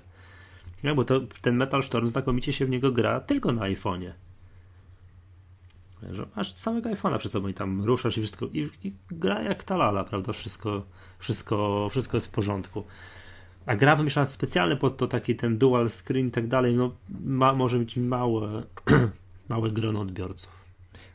Nie, 0.84 0.94
bo 0.94 1.04
to, 1.04 1.22
ten 1.42 1.56
Metal 1.56 1.84
Storm 1.84 2.08
znakomicie 2.08 2.54
się 2.54 2.66
w 2.66 2.70
niego 2.70 2.92
gra 2.92 3.20
tylko 3.20 3.52
na 3.52 3.62
iPhone'ie. 3.62 4.12
Że 6.12 6.26
masz 6.36 6.56
samego 6.56 6.90
iPhone'a 6.90 7.18
przed 7.18 7.32
sobą 7.32 7.48
i 7.48 7.54
tam 7.54 7.84
ruszasz 7.84 8.18
i 8.18 8.22
wszystko. 8.22 8.46
I, 8.46 8.70
i 8.84 8.94
gra 9.12 9.42
jak 9.42 9.64
talala, 9.64 10.04
prawda? 10.04 10.34
Wszystko, 10.34 10.86
wszystko, 11.20 11.88
wszystko 11.92 12.18
jest 12.18 12.28
w 12.28 12.32
porządku. 12.32 12.84
A 13.66 13.76
gra 13.76 13.96
wymyślona 13.96 14.28
specjalnie 14.28 14.76
pod 14.76 14.98
to 14.98 15.08
taki 15.08 15.36
ten 15.36 15.58
dual 15.58 15.90
screen 15.90 16.28
i 16.28 16.32
tak 16.32 16.48
dalej, 16.48 16.76
no 16.76 16.92
ma, 17.24 17.54
może 17.54 17.80
być 17.80 17.98
małe, 17.98 18.64
małe 19.50 19.72
grono 19.72 20.02
odbiorców. 20.02 20.61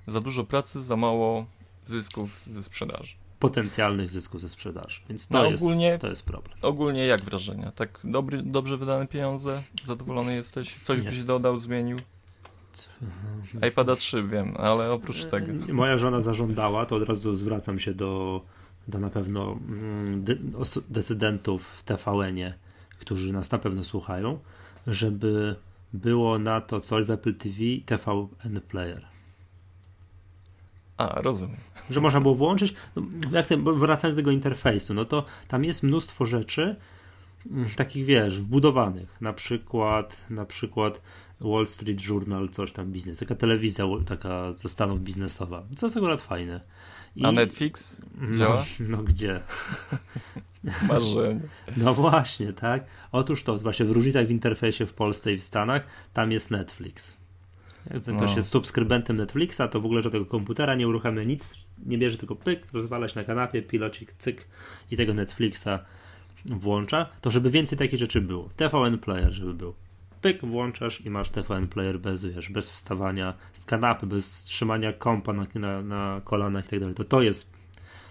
Za 0.07 0.21
dużo 0.21 0.45
pracy, 0.45 0.83
za 0.83 0.97
mało 0.97 1.47
zysków 1.85 2.43
ze 2.47 2.63
sprzedaży 2.63 3.15
potencjalnych 3.39 4.11
zysków 4.11 4.41
ze 4.41 4.49
sprzedaży. 4.49 5.01
Więc 5.09 5.29
to, 5.29 5.43
no, 5.43 5.49
ogólnie, 5.49 5.87
jest, 5.87 6.01
to 6.01 6.09
jest 6.09 6.27
problem. 6.27 6.59
Ogólnie 6.63 7.07
jak 7.07 7.23
wrażenia? 7.23 7.73
Tak 7.73 8.01
dobry, 8.05 8.43
dobrze 8.43 8.77
wydane 8.77 9.07
pieniądze? 9.07 9.63
Zadowolony 9.85 10.35
jesteś? 10.35 10.77
Coś 10.83 11.03
Nie. 11.03 11.11
byś 11.11 11.25
dodał, 11.25 11.57
zmienił? 11.57 11.99
iPada 13.69 13.97
3 13.97 14.23
wiem, 14.23 14.55
ale 14.57 14.93
oprócz 14.93 15.25
tego. 15.25 15.73
Moja 15.73 15.99
żona 15.99 16.21
zażądała, 16.21 16.87
to 16.87 16.97
od 16.97 17.03
razu 17.03 17.35
zwracam 17.35 17.79
się 17.79 17.95
do, 17.95 18.43
do 18.89 18.99
na 18.99 19.11
pewno 19.11 19.53
mm, 19.53 20.25
decydentów 20.89 21.67
w 21.67 21.83
TVN-ie, 21.83 22.55
którzy 22.99 23.33
nas 23.33 23.51
na 23.51 23.59
pewno 23.59 23.85
słuchają, 23.85 24.39
żeby 24.87 25.57
było 25.93 26.39
na 26.39 26.61
to 26.61 26.81
coś 26.81 27.07
w 27.07 27.11
Apple 27.11 27.35
TV 27.35 27.57
TVN 27.87 28.61
Player. 28.69 29.16
A, 30.97 31.21
rozumiem. 31.23 31.57
Że 31.91 32.01
można 32.01 32.21
było 32.21 32.35
włączyć, 32.35 32.75
no, 32.97 33.03
jak 33.33 33.47
ten, 33.47 33.65
wracając 33.65 34.17
do 34.17 34.23
tego 34.23 34.31
interfejsu, 34.31 34.95
no 34.95 35.05
to 35.05 35.25
tam 35.49 35.65
jest 35.65 35.83
mnóstwo 35.83 36.27
rzeczy 36.27 36.77
mm, 37.51 37.69
takich, 37.77 38.05
wiesz, 38.05 38.41
wbudowanych. 38.41 39.21
Na 39.21 39.33
przykład, 39.33 40.25
na 40.31 40.45
przykład 40.45 41.03
Wall 41.41 41.67
Street 41.67 42.09
Journal, 42.09 42.49
coś 42.49 42.73
tam 42.73 42.93
biznes, 42.93 43.19
taka 43.19 43.35
telewizja 43.35 43.85
taka 44.07 44.53
ze 44.53 44.69
Stanów 44.69 45.01
biznesowa, 45.01 45.63
co 45.77 45.87
jest 45.87 45.97
akurat 45.97 46.21
fajne. 46.21 46.61
I... 47.17 47.25
A 47.25 47.33
Netflix 47.33 48.01
no? 48.21 48.65
No, 48.89 48.99
gdzie? 49.03 49.41
Marzenie. 50.89 51.41
No 51.77 51.95
właśnie, 51.95 52.53
tak. 52.53 52.85
Otóż 53.13 53.43
to, 53.43 53.57
właśnie 53.59 53.87
w 53.87 53.91
różnicach 53.91 54.27
w 54.27 54.31
interfejsie 54.31 54.87
w 54.87 54.95
Polsce 54.95 55.33
i 55.33 55.39
w 55.39 55.43
Stanach, 55.43 55.87
tam 56.13 56.33
jest 56.33 56.51
Netflix. 56.51 57.17
Jak 57.91 58.03
ktoś 58.03 58.31
no. 58.31 58.37
jest 58.37 58.49
subskrybentem 58.49 59.17
Netflixa, 59.17 59.61
to 59.71 59.81
w 59.81 59.85
ogóle 59.85 60.03
żadnego 60.03 60.27
komputera 60.27 60.75
nie 60.75 60.89
uruchamia, 60.89 61.23
nic 61.23 61.55
nie 61.87 61.99
bierze, 61.99 62.17
tylko 62.17 62.37
pyk, 62.37 62.73
rozwalać 62.73 63.15
na 63.15 63.25
kanapie, 63.25 63.63
pilocik, 63.63 64.13
cyk 64.19 64.49
i 64.91 64.97
tego 64.97 65.15
Netflixa 65.15 65.69
włącza, 66.47 67.07
to 67.21 67.31
żeby 67.31 67.51
więcej 67.51 67.79
takich 67.79 67.99
rzeczy 67.99 68.21
było. 68.21 68.49
TVN 68.57 68.99
Player, 68.99 69.33
żeby 69.33 69.55
był. 69.55 69.75
Pyk, 70.21 70.45
włączasz 70.45 71.01
i 71.01 71.11
masz 71.11 71.31
TVN 71.31 71.69
Player 71.69 72.01
bez, 72.01 72.25
wiesz, 72.25 72.51
bez 72.51 72.71
wstawania 72.71 73.35
z 73.53 73.65
kanapy, 73.65 74.07
bez 74.07 74.45
trzymania 74.45 74.93
kompa 74.93 75.33
na, 75.33 75.47
na, 75.55 75.83
na 75.83 76.21
kolanach 76.25 76.67
i 76.67 76.69
tak 76.69 76.81
dalej. 76.81 76.95
To 76.95 77.05
to 77.05 77.23
jest, 77.23 77.51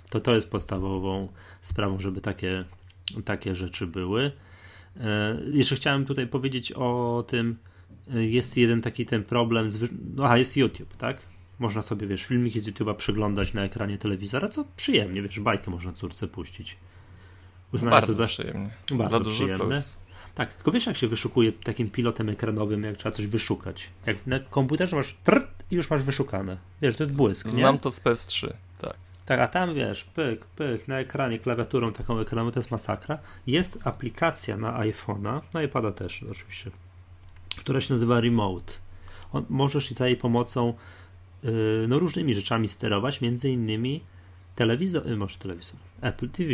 to 0.09 0.19
to 0.19 0.35
jest 0.35 0.51
podstawową 0.51 1.27
sprawą, 1.61 1.99
żeby 1.99 2.21
takie, 2.21 2.65
takie 3.25 3.55
rzeczy 3.55 3.87
były. 3.87 4.31
E, 4.99 5.37
jeszcze 5.51 5.75
chciałem 5.75 6.05
tutaj 6.05 6.27
powiedzieć 6.27 6.71
o 6.71 7.23
tym, 7.27 7.57
jest 8.07 8.57
jeden 8.57 8.81
taki 8.81 9.05
ten 9.05 9.23
problem, 9.23 9.71
z, 9.71 9.89
no 10.15 10.25
aha, 10.25 10.37
jest 10.37 10.57
YouTube, 10.57 10.97
tak? 10.97 11.17
Można 11.59 11.81
sobie, 11.81 12.07
wiesz, 12.07 12.23
filmiki 12.23 12.59
z 12.59 12.67
YouTube'a 12.67 12.95
przeglądać 12.95 13.53
na 13.53 13.63
ekranie 13.63 13.97
telewizora, 13.97 14.49
co 14.49 14.65
przyjemnie, 14.75 15.21
wiesz, 15.21 15.39
bajkę 15.39 15.71
można 15.71 15.91
córce 15.91 16.27
puścić. 16.27 16.77
Uznałem 17.73 17.91
bardzo 17.91 18.13
za 18.13 18.25
przyjemnie. 18.25 18.69
Bardzo 18.91 19.17
za 19.17 19.25
przyjemne. 19.25 19.65
Plus. 19.65 19.97
Tak, 20.35 20.53
tylko 20.53 20.71
wiesz, 20.71 20.85
jak 20.85 20.97
się 20.97 21.07
wyszukuje 21.07 21.51
takim 21.51 21.89
pilotem 21.89 22.29
ekranowym, 22.29 22.83
jak 22.83 22.97
trzeba 22.97 23.15
coś 23.15 23.27
wyszukać. 23.27 23.89
Jak 24.05 24.27
na 24.27 24.39
komputerze 24.39 24.95
masz 24.95 25.15
i 25.71 25.75
już 25.75 25.89
masz 25.89 26.03
wyszukane. 26.03 26.57
Wiesz, 26.81 26.95
to 26.95 27.03
jest 27.03 27.15
błysk, 27.15 27.49
Znam 27.49 27.75
nie? 27.75 27.81
to 27.81 27.91
z 27.91 28.01
PS3, 28.01 28.53
tak. 28.81 28.95
Tak, 29.25 29.39
a 29.39 29.47
tam 29.47 29.75
wiesz, 29.75 30.03
pyk, 30.03 30.45
pyk, 30.45 30.87
na 30.87 30.99
ekranie 30.99 31.39
klawiaturą 31.39 31.93
taką 31.93 32.19
ekranową 32.19 32.51
to 32.51 32.59
jest 32.59 32.71
masakra. 32.71 33.19
Jest 33.47 33.87
aplikacja 33.87 34.57
na 34.57 34.79
iPhone'a, 34.79 35.41
na 35.53 35.63
iPada 35.63 35.91
też 35.91 36.23
oczywiście, 36.31 36.71
która 37.55 37.81
się 37.81 37.93
nazywa 37.93 38.21
Remote. 38.21 38.73
On, 39.33 39.45
możesz 39.49 39.91
za 39.91 40.07
jej 40.07 40.17
pomocą 40.17 40.73
yy, 41.43 41.51
no, 41.87 41.99
różnymi 41.99 42.33
rzeczami 42.33 42.69
sterować, 42.69 43.21
między 43.21 43.49
innymi 43.49 44.01
telewizor, 44.55 45.07
yy, 45.07 45.17
może 45.17 45.37
telewizor, 45.37 45.77
Apple 46.01 46.29
TV. 46.29 46.53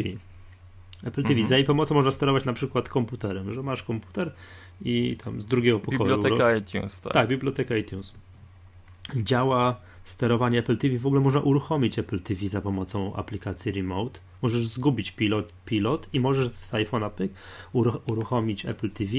Apple 1.03 1.23
TV. 1.23 1.33
Mhm. 1.33 1.47
Za 1.47 1.55
jej 1.55 1.65
pomocą 1.65 1.95
można 1.95 2.11
sterować 2.11 2.45
na 2.45 2.53
przykład 2.53 2.89
komputerem, 2.89 3.53
że 3.53 3.63
masz 3.63 3.83
komputer 3.83 4.33
i 4.81 5.17
tam 5.23 5.41
z 5.41 5.45
drugiego 5.45 5.79
pokoju. 5.79 5.99
Biblioteka 5.99 6.55
iTunes, 6.55 7.01
tak. 7.01 7.13
Tak, 7.13 7.27
biblioteka 7.27 7.75
iTunes. 7.77 8.13
Działa 9.15 9.81
sterowanie 10.03 10.59
Apple 10.59 10.77
TV. 10.77 10.97
W 10.97 11.07
ogóle 11.07 11.21
można 11.21 11.39
uruchomić 11.39 11.99
Apple 11.99 12.19
TV 12.19 12.47
za 12.47 12.61
pomocą 12.61 13.15
aplikacji 13.15 13.71
Remote. 13.71 14.19
Możesz 14.41 14.67
zgubić 14.67 15.11
pilot, 15.11 15.53
pilot 15.65 16.09
i 16.13 16.19
możesz 16.19 16.49
z 16.49 16.71
iPhone'a 16.71 17.09
pyk 17.09 17.31
uruchomić 18.07 18.65
Apple 18.65 18.89
TV. 18.89 19.11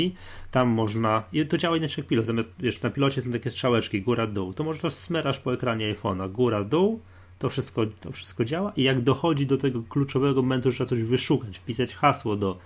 Tam 0.51 0.69
można, 0.69 1.23
i 1.33 1.47
to 1.47 1.59
działa 1.59 1.77
inaczej 1.77 2.03
jak 2.03 2.09
pilot. 2.09 2.27
Zamiast, 2.27 2.49
wiesz, 2.59 2.83
na 2.83 2.91
pilocie 2.91 3.23
są 3.23 3.33
takie 3.33 3.51
strzałeczki 3.51 4.03
góra-dół. 4.03 4.53
To 4.53 4.65
możesz 4.65 4.95
smerasz 4.95 5.39
po 5.39 5.55
ekranie 5.55 5.95
iPhone'a 5.95 6.33
góra-dół. 6.33 7.01
To 7.39 7.49
wszystko, 7.49 7.87
to 8.01 8.13
wszystko 8.13 8.45
działa 8.45 8.73
i 8.77 8.83
jak 8.83 9.01
dochodzi 9.01 9.47
do 9.47 9.57
tego 9.57 9.83
kluczowego 9.83 10.43
momentu, 10.43 10.71
że 10.71 10.75
trzeba 10.75 10.89
coś 10.89 11.03
wyszukać, 11.03 11.59
wpisać 11.59 11.95
hasło 11.95 12.37
do, 12.37 12.59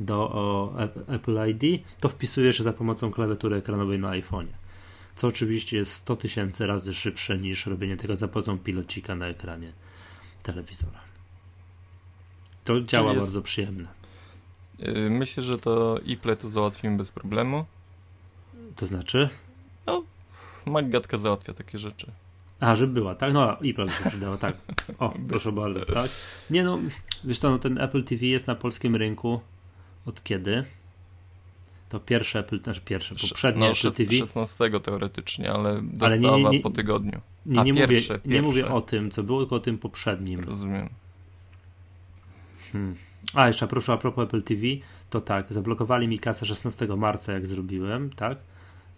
do 0.00 0.14
o, 0.14 0.74
Apple 1.08 1.38
ID, 1.48 1.82
to 2.00 2.08
wpisujesz 2.08 2.60
za 2.60 2.72
pomocą 2.72 3.10
klawiatury 3.10 3.56
ekranowej 3.56 3.98
na 3.98 4.10
iPhone'ie 4.10 4.61
co 5.14 5.26
oczywiście 5.26 5.76
jest 5.76 5.92
100 5.92 6.16
tysięcy 6.16 6.66
razy 6.66 6.94
szybsze 6.94 7.38
niż 7.38 7.66
robienie 7.66 7.96
tego 7.96 8.16
za 8.16 8.28
pomocą 8.28 8.58
pilocika 8.58 9.14
na 9.14 9.26
ekranie 9.26 9.72
telewizora. 10.42 11.00
To 12.64 12.80
działa 12.80 13.12
jest... 13.12 13.20
bardzo 13.20 13.42
przyjemne. 13.42 13.88
Y, 14.80 15.10
myślę, 15.10 15.42
że 15.42 15.58
to 15.58 15.98
iPle 16.04 16.36
to 16.36 16.48
załatwimy 16.48 16.96
bez 16.96 17.12
problemu. 17.12 17.64
To 18.76 18.86
znaczy? 18.86 19.28
No, 19.86 20.02
Maggatka 20.66 21.18
załatwia 21.18 21.54
takie 21.54 21.78
rzeczy. 21.78 22.12
A, 22.60 22.76
żeby 22.76 22.92
była, 22.92 23.14
tak? 23.14 23.32
No, 23.32 23.56
iPle 23.60 23.86
by 23.86 23.92
się 23.92 24.08
przydało, 24.08 24.36
tak. 24.38 24.56
O, 24.98 25.14
proszę 25.28 25.52
bardzo, 25.52 25.86
tak? 25.86 26.10
Nie 26.50 26.64
no, 26.64 26.78
wiesz 27.24 27.38
co, 27.38 27.50
no, 27.50 27.58
ten 27.58 27.80
Apple 27.80 28.04
TV 28.04 28.26
jest 28.26 28.46
na 28.46 28.54
polskim 28.54 28.96
rynku 28.96 29.40
od 30.06 30.22
kiedy? 30.22 30.64
To 31.92 32.00
pierwsze 32.00 32.38
Apple, 32.38 32.60
też 32.60 32.80
pierwsze, 32.80 33.14
poprzednie 33.28 33.66
no, 33.66 33.88
Apple 33.90 33.92
TV. 33.92 34.12
16 34.12 34.80
teoretycznie, 34.80 35.52
ale 35.52 35.82
dostawa 35.82 36.06
ale 36.06 36.18
nie, 36.18 36.42
nie, 36.42 36.50
nie, 36.50 36.60
po 36.60 36.70
tygodniu. 36.70 37.20
Nie, 37.46 37.64
nie, 37.64 37.72
mówię, 37.72 37.88
pierwsze. 37.88 38.20
nie 38.24 38.42
mówię 38.42 38.68
o 38.68 38.80
tym, 38.80 39.10
co 39.10 39.22
było, 39.22 39.40
tylko 39.40 39.56
o 39.56 39.60
tym 39.60 39.78
poprzednim. 39.78 40.40
Rozumiem. 40.40 40.88
Hmm. 42.72 42.94
A, 43.34 43.46
jeszcze 43.46 43.64
a 43.64 43.68
proszę, 43.68 43.92
a 43.92 43.96
propos 43.96 44.24
Apple 44.24 44.42
TV, 44.42 44.62
to 45.10 45.20
tak, 45.20 45.52
zablokowali 45.52 46.08
mi 46.08 46.18
kasę 46.18 46.46
16 46.46 46.86
marca, 46.86 47.32
jak 47.32 47.46
zrobiłem, 47.46 48.10
tak? 48.10 48.38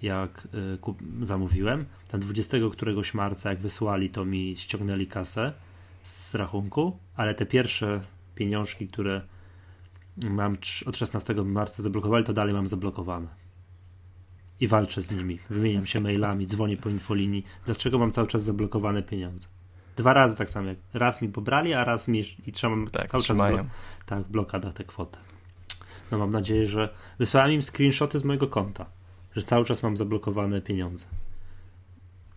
Jak 0.03 0.49
y, 0.75 0.79
kup, 0.79 0.99
zamówiłem. 1.23 1.85
Tam 2.09 2.21
20 2.21 2.57
któregoś 2.73 3.15
marca, 3.15 3.51
jak 3.51 3.59
wysłali, 3.59 4.11
to 4.11 4.25
mi 4.25 4.57
ściągnęli 4.57 5.07
kasę 5.07 5.53
z 6.03 6.35
rachunku, 6.35 6.99
ale 7.17 7.35
te 7.35 7.47
pierwsze 7.47 8.01
pieniążki, 8.35 8.89
które 8.89 9.21
mam 10.17 10.57
od 10.87 10.97
16 10.97 11.35
marca 11.35 11.83
zablokowali, 11.83 12.25
to 12.25 12.33
dalej 12.33 12.55
mam 12.55 12.69
zablokowane. 12.69 13.29
I 14.61 14.69
walczę 14.69 15.03
z 15.03 15.11
nimi. 15.11 15.39
Wymieniam 15.51 15.87
się 15.87 16.01
mailami, 16.01 16.47
dzwonię 16.47 16.77
po 16.77 16.89
infolinii. 16.89 17.45
Dlaczego 17.67 17.99
mam 17.99 18.13
cały 18.13 18.29
czas 18.29 18.43
zablokowane 18.43 19.03
pieniądze? 19.03 19.49
Dwa 19.97 20.13
razy 20.13 20.37
tak 20.37 20.51
samo 20.51 20.69
jak 20.69 20.79
raz 20.95 21.23
mi 21.23 21.29
pobrali, 21.29 21.75
a 21.75 21.85
raz 21.85 22.09
mi 22.09 22.23
i 22.47 22.53
trzymam 22.53 22.89
tak, 22.89 23.11
cały 23.11 23.23
trzymają. 23.23 23.57
czas 23.57 23.67
blo- 23.67 23.71
tak, 24.07 24.23
w 24.23 24.31
blokadach 24.31 24.73
tę 24.73 24.85
kwotę. 24.85 25.19
No 26.11 26.19
mam 26.19 26.31
nadzieję, 26.31 26.67
że 26.67 26.95
wysłałem 27.19 27.53
im 27.53 27.63
screenshoty 27.63 28.19
z 28.19 28.25
mojego 28.25 28.49
konta, 28.49 28.87
że 29.37 29.43
cały 29.43 29.65
czas 29.65 29.83
mam 29.83 29.97
zablokowane 29.97 30.61
pieniądze. 30.61 31.05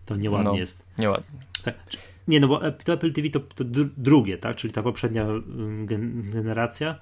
To 0.06 0.16
nieładnie 0.16 0.50
no, 0.50 0.56
jest. 0.56 0.84
Nieładnie. 0.98 1.40
Tak. 1.64 1.74
Nie, 2.28 2.40
no 2.40 2.48
bo 2.48 2.60
to 2.84 2.92
Apple 2.92 3.12
TV 3.12 3.28
to, 3.28 3.40
to 3.40 3.64
drugie, 3.96 4.38
tak? 4.38 4.56
Czyli 4.56 4.72
ta 4.72 4.82
poprzednia 4.82 5.26
generacja 6.32 6.98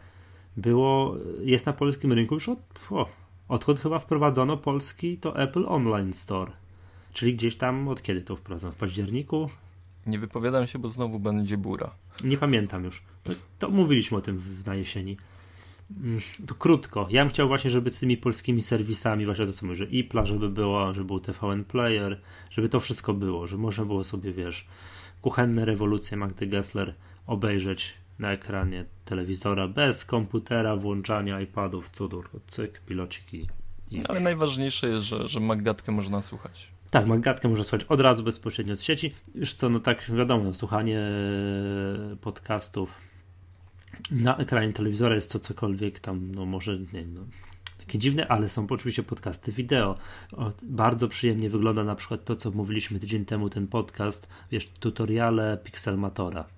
było, 0.57 1.16
jest 1.40 1.66
na 1.66 1.73
polskim 1.73 2.12
rynku 2.12 2.35
już 2.35 2.49
od, 2.49 2.59
o, 2.90 3.07
odkąd 3.49 3.81
chyba 3.81 3.99
wprowadzono 3.99 4.57
polski 4.57 5.19
to 5.19 5.38
Apple 5.38 5.64
Online 5.69 6.12
Store. 6.12 6.53
Czyli 7.12 7.35
gdzieś 7.35 7.57
tam, 7.57 7.88
od 7.88 8.03
kiedy 8.03 8.23
to 8.23 8.37
wprowadzono? 8.37 8.73
W 8.73 8.77
październiku? 8.77 9.51
Nie 10.07 10.19
wypowiadam 10.19 10.66
się, 10.66 10.79
bo 10.79 10.88
znowu 10.88 11.19
będzie 11.19 11.59
bura. 11.59 11.90
Nie 12.25 12.37
pamiętam 12.37 12.85
już. 12.85 13.03
To, 13.25 13.33
to 13.59 13.71
mówiliśmy 13.71 14.19
o 14.19 14.21
tym 14.21 14.42
na 14.66 14.75
jesieni. 14.75 15.16
Mm, 15.90 16.21
to 16.47 16.55
krótko. 16.55 17.07
Ja 17.11 17.23
bym 17.25 17.31
chciał 17.31 17.49
właśnie, 17.49 17.71
żeby 17.71 17.90
z 17.90 17.99
tymi 17.99 18.16
polskimi 18.16 18.62
serwisami, 18.62 19.27
właśnie 19.27 19.47
to 19.47 19.53
co 19.53 19.66
mówię, 19.66 19.77
że 19.77 19.85
IPLA, 19.85 20.25
żeby 20.25 20.49
było, 20.49 20.95
żeby 20.95 21.07
był 21.07 21.21
TVN 21.21 21.64
Player, 21.64 22.21
żeby 22.51 22.69
to 22.69 22.81
wszystko 22.81 23.14
było, 23.14 23.47
że 23.47 23.57
można 23.57 23.85
było 23.85 24.05
sobie, 24.05 24.33
wiesz, 24.33 24.66
kuchenne 25.23 25.64
rewolucje 25.64 26.16
Magdy 26.16 26.47
Gessler 26.47 26.95
obejrzeć 27.27 27.95
na 28.18 28.33
ekranie 28.33 28.85
telewizora 29.05 29.68
bez 29.68 30.05
komputera, 30.05 30.76
włączania 30.76 31.40
iPadów, 31.40 31.90
cudur, 31.90 32.31
cyk, 32.46 32.81
pilociki. 32.81 33.46
I... 33.90 34.07
Ale 34.09 34.20
najważniejsze 34.20 34.88
jest, 34.88 35.07
że, 35.07 35.29
że 35.29 35.40
Maggatkę 35.40 35.92
można 35.92 36.22
słuchać. 36.22 36.68
Tak, 36.90 37.07
Maggatkę 37.07 37.48
można 37.48 37.64
słuchać 37.64 37.85
od 37.85 38.00
razu 38.00 38.22
bezpośrednio 38.22 38.74
od 38.74 38.83
sieci. 38.83 39.14
Już 39.35 39.55
co, 39.55 39.68
no 39.68 39.81
tak 39.81 40.11
wiadomo, 40.11 40.55
słuchanie 40.55 41.00
podcastów 42.20 43.00
na 44.11 44.37
ekranie 44.37 44.72
telewizora 44.72 45.14
jest 45.14 45.33
to 45.33 45.38
cokolwiek 45.38 46.00
tam, 46.00 46.33
no 46.35 46.46
może, 46.46 46.79
nie 46.79 47.07
no, 47.07 47.20
takie 47.79 47.98
dziwne, 47.98 48.29
ale 48.29 48.48
są 48.48 48.66
oczywiście 48.70 49.02
podcasty 49.02 49.52
wideo. 49.52 49.98
O, 50.33 50.52
bardzo 50.62 51.09
przyjemnie 51.09 51.50
wygląda 51.50 51.85
na 51.85 51.94
przykład 51.94 52.24
to, 52.24 52.37
co 52.37 52.50
mówiliśmy 52.50 53.00
tydzień 53.00 53.24
temu, 53.24 53.50
ten 53.50 53.66
podcast, 53.66 54.29
wiesz, 54.50 54.68
tutoriale 54.81 55.59
Pixelmatora 55.64 56.56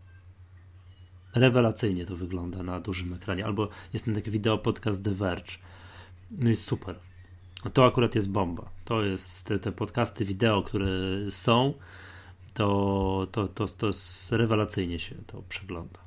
rewelacyjnie 1.39 2.07
to 2.07 2.17
wygląda 2.17 2.63
na 2.63 2.81
dużym 2.81 3.15
ekranie. 3.15 3.45
Albo 3.45 3.69
jest 3.93 4.05
ten 4.05 4.15
taki 4.15 4.31
wideo 4.31 4.59
podcast 4.59 5.05
The 5.05 5.11
Verge. 5.11 5.53
No 6.31 6.51
jest 6.51 6.65
super. 6.65 6.99
To 7.73 7.87
akurat 7.87 8.15
jest 8.15 8.31
bomba. 8.31 8.71
To 8.85 9.03
jest 9.03 9.45
te, 9.45 9.59
te 9.59 9.73
podcasty 9.73 10.25
wideo, 10.25 10.63
które 10.63 10.89
są, 11.31 11.75
to, 12.55 13.27
to, 13.33 13.49
to, 13.49 13.67
to 13.69 13.91
rewelacyjnie 14.31 14.99
się 14.99 15.15
to 15.27 15.43
przegląda. 15.49 16.01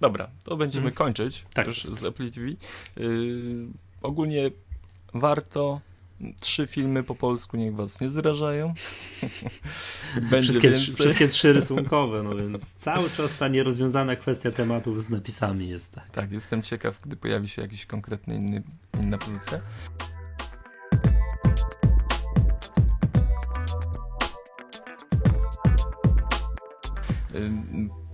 Dobra, 0.00 0.30
to 0.44 0.56
będziemy 0.56 0.82
hmm. 0.82 0.96
kończyć 0.96 1.46
tak 1.54 1.66
już 1.66 1.84
jest. 1.84 2.00
z 2.00 2.04
Apple 2.04 2.30
TV. 2.30 2.46
Yy, 2.46 3.66
ogólnie 4.02 4.50
warto 5.14 5.80
Trzy 6.40 6.66
filmy 6.66 7.02
po 7.02 7.14
polsku 7.14 7.56
niech 7.56 7.74
was 7.74 8.00
nie 8.00 8.10
zrażają. 8.10 8.74
wszystkie, 10.42 10.70
wszystkie 10.70 11.28
trzy 11.28 11.52
rysunkowe, 11.52 12.22
no 12.22 12.36
więc 12.36 12.74
cały 12.74 13.10
czas 13.10 13.38
ta 13.38 13.48
nierozwiązana 13.48 14.16
kwestia 14.16 14.50
tematów 14.50 15.02
z 15.02 15.10
napisami 15.10 15.68
jest. 15.68 15.92
Tak, 15.92 16.10
tak 16.10 16.32
jestem 16.32 16.62
ciekaw, 16.62 17.00
gdy 17.00 17.16
pojawi 17.16 17.48
się 17.48 17.62
jakiś 17.62 17.86
konkretny 17.86 18.34
inny, 18.34 18.62
inna 19.02 19.18
pozycja. 19.18 19.60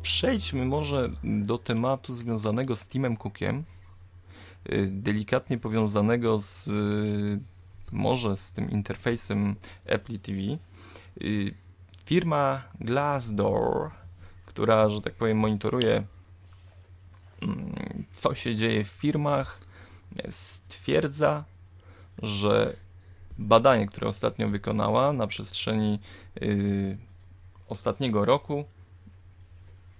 Przejdźmy 0.02 0.64
może 0.64 1.10
do 1.24 1.58
tematu 1.58 2.14
związanego 2.14 2.76
z 2.76 2.88
Timem 2.88 3.16
Cookiem, 3.16 3.64
y, 4.72 4.88
delikatnie 4.90 5.58
powiązanego 5.58 6.40
z 6.40 6.68
może 7.92 8.36
z 8.36 8.52
tym 8.52 8.70
interfejsem 8.70 9.56
Apple 9.86 10.18
TV, 10.18 10.38
y, 11.22 11.54
firma 12.04 12.62
Glassdoor, 12.80 13.90
która, 14.46 14.88
że 14.88 15.00
tak 15.00 15.14
powiem, 15.14 15.38
monitoruje 15.38 16.04
mm, 17.42 18.04
co 18.12 18.34
się 18.34 18.54
dzieje 18.54 18.84
w 18.84 18.88
firmach, 18.88 19.60
stwierdza, 20.30 21.44
że 22.22 22.76
badanie, 23.38 23.86
które 23.86 24.08
ostatnio 24.08 24.48
wykonała 24.48 25.12
na 25.12 25.26
przestrzeni 25.26 25.98
yy, 26.40 26.96
ostatniego 27.68 28.24
roku, 28.24 28.64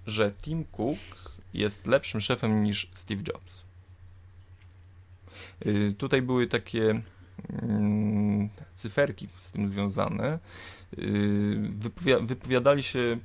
że 0.07 0.31
Tim 0.31 0.65
Cook 0.65 0.99
jest 1.53 1.87
lepszym 1.87 2.21
szefem 2.21 2.63
niż 2.63 2.91
Steve 2.93 3.21
Jobs. 3.27 3.65
Yy, 5.65 5.93
tutaj 5.97 6.21
były 6.21 6.47
takie 6.47 7.01
cyferki 8.75 9.27
z 9.35 9.51
tym 9.51 9.67
związane. 9.67 10.39
Y, 10.99 11.69
wypowiadali 12.21 12.83
się 12.83 13.17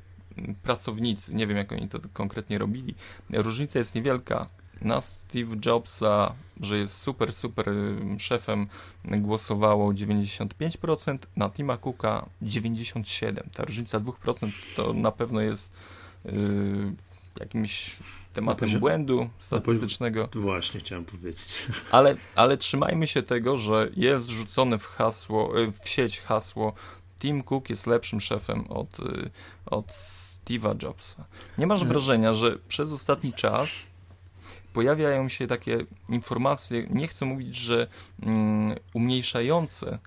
pracownicy, 0.63 1.35
nie 1.35 1.47
wiem 1.47 1.57
jak 1.57 1.73
oni 1.73 1.89
to 1.89 1.99
konkretnie 2.13 2.59
robili. 2.59 2.95
Różnica 3.31 3.79
jest 3.79 3.95
niewielka. 3.95 4.47
Na 4.81 5.01
Steve 5.01 5.57
Jobsa, 5.67 6.35
że 6.61 6.79
jest 6.79 6.97
super, 6.97 7.33
super 7.33 7.67
szefem, 8.19 8.67
głosowało 9.05 9.93
95%, 9.93 11.19
na 11.37 11.51
Tima 11.51 11.77
Cooka 11.77 12.27
97%. 12.43 13.35
Ta 13.55 13.65
różnica 13.65 14.01
2% 14.01 14.51
to 14.77 14.93
na 14.93 15.13
pewno 15.13 15.41
jest 15.41 15.73
yy, 16.25 16.33
jakimś 17.41 17.97
tematem 18.33 18.61
poziom, 18.61 18.81
błędu 18.81 19.31
statystycznego. 19.39 20.29
Właśnie 20.35 20.81
chciałem 20.81 21.05
powiedzieć. 21.05 21.55
Ale, 21.91 22.17
ale 22.35 22.57
trzymajmy 22.57 23.07
się 23.07 23.23
tego, 23.23 23.59
że 23.59 23.91
jest 23.97 24.31
rzucone 24.31 24.79
w 24.79 24.87
hasło, 24.87 25.61
e, 25.61 25.73
w 25.73 25.89
sieć 25.89 26.21
hasło 26.21 26.73
Tim 27.19 27.43
Cook 27.43 27.71
jest 27.71 27.87
lepszym 27.87 28.21
szefem 28.21 28.65
od, 28.69 29.01
e, 29.01 29.31
od 29.67 29.87
Steve'a 29.87 30.83
Jobsa. 30.83 31.25
Nie 31.59 31.67
masz 31.67 31.85
wrażenia, 31.85 32.33
że 32.33 32.59
przez 32.69 32.93
ostatni 32.93 33.33
czas 33.33 33.71
pojawiają 34.73 35.29
się 35.29 35.47
takie 35.47 35.79
informacje, 36.09 36.87
nie 36.91 37.09
chcę 37.09 37.27
mówić, 37.27 37.57
że 37.57 37.87
um, 38.27 38.75
umniejszające 38.95 39.99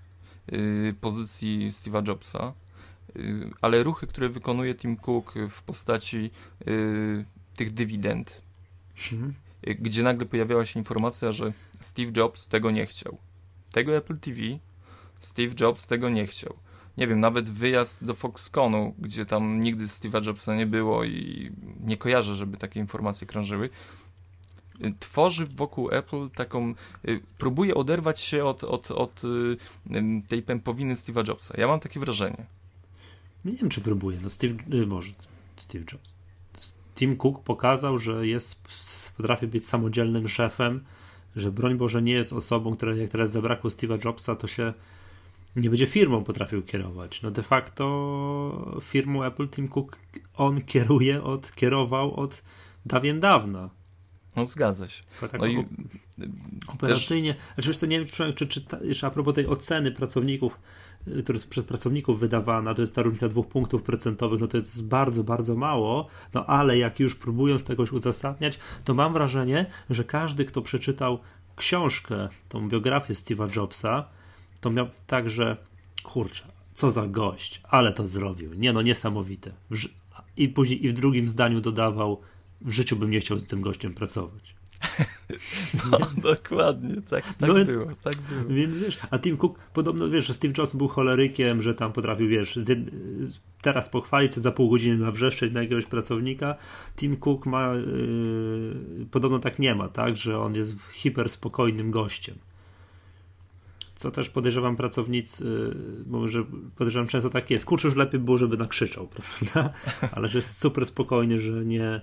y, 0.53 0.95
pozycji 1.01 1.71
Steve'a 1.71 2.07
Jobsa, 2.07 2.53
ale 3.62 3.83
ruchy, 3.83 4.07
które 4.07 4.29
wykonuje 4.29 4.75
Tim 4.75 4.97
Cook 4.97 5.33
w 5.49 5.63
postaci 5.63 6.31
tych 7.55 7.73
dywidend, 7.73 8.41
mhm. 9.11 9.33
gdzie 9.63 10.03
nagle 10.03 10.25
pojawiała 10.25 10.65
się 10.65 10.79
informacja, 10.79 11.31
że 11.31 11.53
Steve 11.79 12.11
Jobs 12.17 12.47
tego 12.47 12.71
nie 12.71 12.85
chciał. 12.85 13.17
Tego 13.71 13.97
Apple 13.97 14.17
TV 14.17 14.41
Steve 15.19 15.53
Jobs 15.59 15.87
tego 15.87 16.09
nie 16.09 16.27
chciał. 16.27 16.53
Nie 16.97 17.07
wiem, 17.07 17.19
nawet 17.19 17.49
wyjazd 17.49 18.05
do 18.05 18.13
Foxconu, 18.13 18.95
gdzie 18.99 19.25
tam 19.25 19.61
nigdy 19.61 19.85
Steve'a 19.85 20.27
Jobsa 20.27 20.55
nie 20.55 20.65
było 20.65 21.03
i 21.03 21.51
nie 21.83 21.97
kojarzę, 21.97 22.35
żeby 22.35 22.57
takie 22.57 22.79
informacje 22.79 23.27
krążyły, 23.27 23.69
tworzy 24.99 25.45
wokół 25.45 25.89
Apple 25.91 26.29
taką, 26.29 26.73
y, 27.07 27.21
próbuje 27.37 27.75
oderwać 27.75 28.19
się 28.19 28.45
od, 28.45 28.63
od, 28.63 28.91
od 28.91 29.21
y, 29.23 29.57
tej 30.27 30.41
pępowiny 30.41 30.93
Steve'a 30.95 31.27
Jobsa. 31.27 31.53
Ja 31.57 31.67
mam 31.67 31.79
takie 31.79 31.99
wrażenie. 31.99 32.45
Nie 33.45 33.53
wiem, 33.53 33.69
czy 33.69 33.81
próbuje. 33.81 34.19
No 34.23 34.29
Steve, 34.29 34.55
y, 34.73 34.87
może 34.87 35.13
Steve 35.57 35.85
Jobs. 35.91 36.13
Tim 37.03 37.17
Cook 37.17 37.43
pokazał, 37.43 37.99
że 37.99 38.27
jest, 38.27 38.67
potrafi 39.17 39.47
być 39.47 39.67
samodzielnym 39.67 40.27
szefem, 40.27 40.83
że 41.35 41.51
broń 41.51 41.77
Boże 41.77 42.01
nie 42.01 42.13
jest 42.13 42.33
osobą, 42.33 42.75
która 42.75 42.95
jak 42.95 43.09
teraz 43.09 43.31
zabrakło 43.31 43.69
Steve'a 43.69 44.05
Jobsa, 44.05 44.35
to 44.35 44.47
się 44.47 44.73
nie 45.55 45.69
będzie 45.69 45.87
firmą 45.87 46.23
potrafił 46.23 46.61
kierować. 46.61 47.21
No 47.21 47.31
de 47.31 47.43
facto 47.43 48.79
firmą 48.81 49.23
Apple 49.23 49.49
Tim 49.49 49.67
Cook 49.67 49.99
on 50.35 50.61
kieruje, 50.61 51.23
od, 51.23 51.51
kierował 51.55 52.15
od 52.15 52.43
dawien 52.85 53.19
dawna. 53.19 53.69
No 54.35 54.45
zgadza 54.45 54.89
się. 54.89 55.03
Tak 55.21 55.39
no 55.39 55.45
i 55.45 55.65
operacyjnie, 56.67 57.35
też... 57.55 57.65
znaczy, 57.65 57.87
nie 57.87 57.99
wiem, 57.99 58.07
czy, 58.07 58.33
czy, 58.33 58.47
czy 58.47 58.65
jeszcze 58.81 59.07
a 59.07 59.09
propos 59.09 59.35
tej 59.35 59.47
oceny 59.47 59.91
pracowników, 59.91 60.59
która 61.23 61.35
jest 61.35 61.49
przez 61.49 61.63
pracowników 61.63 62.19
wydawana, 62.19 62.73
to 62.73 62.81
jest 62.81 62.95
ta 62.95 63.01
różnica 63.01 63.29
dwóch 63.29 63.47
punktów 63.47 63.83
procentowych, 63.83 64.41
no 64.41 64.47
to 64.47 64.57
jest 64.57 64.85
bardzo, 64.85 65.23
bardzo 65.23 65.55
mało, 65.55 66.07
no 66.33 66.45
ale 66.45 66.77
jak 66.77 66.99
już 66.99 67.15
próbując 67.15 67.63
tegoś 67.63 67.91
uzasadniać, 67.91 68.59
to 68.83 68.93
mam 68.93 69.13
wrażenie, 69.13 69.65
że 69.89 70.03
każdy, 70.03 70.45
kto 70.45 70.61
przeczytał 70.61 71.19
książkę, 71.55 72.29
tą 72.49 72.69
biografię 72.69 73.13
Steve'a 73.13 73.55
Jobsa, 73.55 74.05
to 74.61 74.69
miał 74.69 74.87
tak, 75.07 75.29
że 75.29 75.57
kurczę, 76.03 76.43
co 76.73 76.91
za 76.91 77.07
gość, 77.07 77.61
ale 77.63 77.93
to 77.93 78.07
zrobił. 78.07 78.53
Nie 78.53 78.73
no, 78.73 78.81
niesamowite. 78.81 79.51
I 80.37 80.49
później 80.49 80.85
i 80.85 80.89
w 80.89 80.93
drugim 80.93 81.27
zdaniu 81.27 81.61
dodawał, 81.61 82.21
w 82.61 82.71
życiu 82.71 82.95
bym 82.95 83.09
nie 83.09 83.19
chciał 83.19 83.39
z 83.39 83.47
tym 83.47 83.61
gościem 83.61 83.93
pracować. 83.93 84.55
No, 85.91 86.00
dokładnie, 86.17 86.96
tak, 86.96 87.24
tak 87.26 87.50
no 87.50 87.54
więc, 87.54 87.69
było, 87.69 87.86
tak 88.04 88.15
było. 88.17 88.54
Więc 88.56 88.78
wiesz, 88.78 89.00
a 89.12 89.19
Tim 89.19 89.38
Cook, 89.38 89.60
podobno 89.74 90.10
wiesz, 90.10 90.28
że 90.28 90.34
Steve 90.34 90.54
Jobs 90.58 90.76
był 90.76 90.88
cholerykiem, 90.88 91.62
że 91.62 91.74
tam 91.76 91.93
potrafił, 91.93 92.28
wiesz, 92.28 92.60
teraz 93.62 93.89
pochwalić, 93.89 94.34
czy 94.34 94.41
za 94.41 94.52
pół 94.52 94.69
godziny 94.69 94.98
nawrzeszczeć 94.98 95.54
na 95.54 95.62
jakiegoś 95.62 95.86
pracownika. 95.86 96.56
Tim 96.96 97.17
Cook 97.17 97.46
ma, 97.46 97.74
yy, 97.74 99.06
podobno 99.12 99.39
tak 99.39 99.60
nie 99.60 99.76
ma, 99.76 99.89
tak, 99.89 100.17
że 100.17 100.39
on 100.39 100.56
jest 100.56 100.74
hiper 100.91 101.30
spokojnym 101.30 101.91
gościem 101.91 102.36
co 103.96 104.12
też 104.12 104.30
podejrzewam 104.30 104.76
pracownicy, 104.76 105.76
bo 106.06 106.28
że 106.28 106.43
podejrzewam 106.76 107.08
często 107.08 107.30
tak 107.30 107.50
jest, 107.50 107.65
kurczę 107.65 107.88
już 107.88 107.98
lepiej 107.98 108.19
było, 108.19 108.38
żeby 108.38 108.58
nakrzyczał, 108.58 109.08
prawda? 109.15 109.74
Ale 110.12 110.28
że 110.28 110.38
jest 110.38 110.58
super 110.58 110.86
spokojny, 110.86 111.39
że 111.39 111.65
nie, 111.65 112.02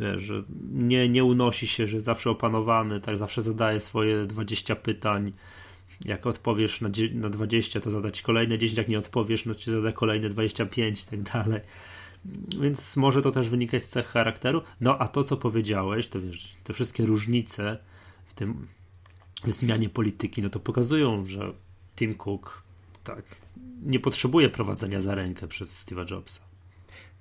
wiesz, 0.00 0.22
że 0.22 0.42
nie, 0.72 1.08
nie 1.08 1.24
unosi 1.24 1.66
się, 1.66 1.86
że 1.86 2.00
zawsze 2.00 2.30
opanowany, 2.30 3.00
tak 3.00 3.16
zawsze 3.16 3.42
zadaje 3.42 3.80
swoje 3.80 4.26
20 4.26 4.76
pytań, 4.76 5.32
jak 6.04 6.26
odpowiesz 6.26 6.80
na, 6.80 6.90
na 7.14 7.30
20, 7.30 7.80
to 7.80 7.90
zadać 7.90 8.22
kolejne 8.22 8.58
10, 8.58 8.78
jak 8.78 8.88
nie 8.88 8.98
odpowiesz, 8.98 9.46
no 9.46 9.54
ci 9.54 9.70
zada 9.70 9.92
kolejne 9.92 10.28
25 10.28 11.02
i 11.02 11.06
tak 11.06 11.22
dalej. 11.22 11.60
Więc 12.60 12.96
może 12.96 13.22
to 13.22 13.30
też 13.30 13.48
wynikać 13.48 13.82
z 13.84 13.88
cech 13.88 14.06
charakteru. 14.06 14.62
No 14.80 14.98
a 14.98 15.08
to, 15.08 15.24
co 15.24 15.36
powiedziałeś, 15.36 16.08
to 16.08 16.20
wiesz, 16.20 16.54
te 16.64 16.72
wszystkie 16.72 17.06
różnice 17.06 17.78
w 18.26 18.34
tym 18.34 18.66
zmianie 19.46 19.88
polityki, 19.88 20.42
no 20.42 20.50
to 20.50 20.60
pokazują, 20.60 21.26
że 21.26 21.52
Tim 21.96 22.14
Cook 22.14 22.62
tak 23.04 23.40
nie 23.82 24.00
potrzebuje 24.00 24.48
prowadzenia 24.48 25.02
za 25.02 25.14
rękę 25.14 25.48
przez 25.48 25.86
Steve'a 25.86 26.10
Jobsa. 26.10 26.49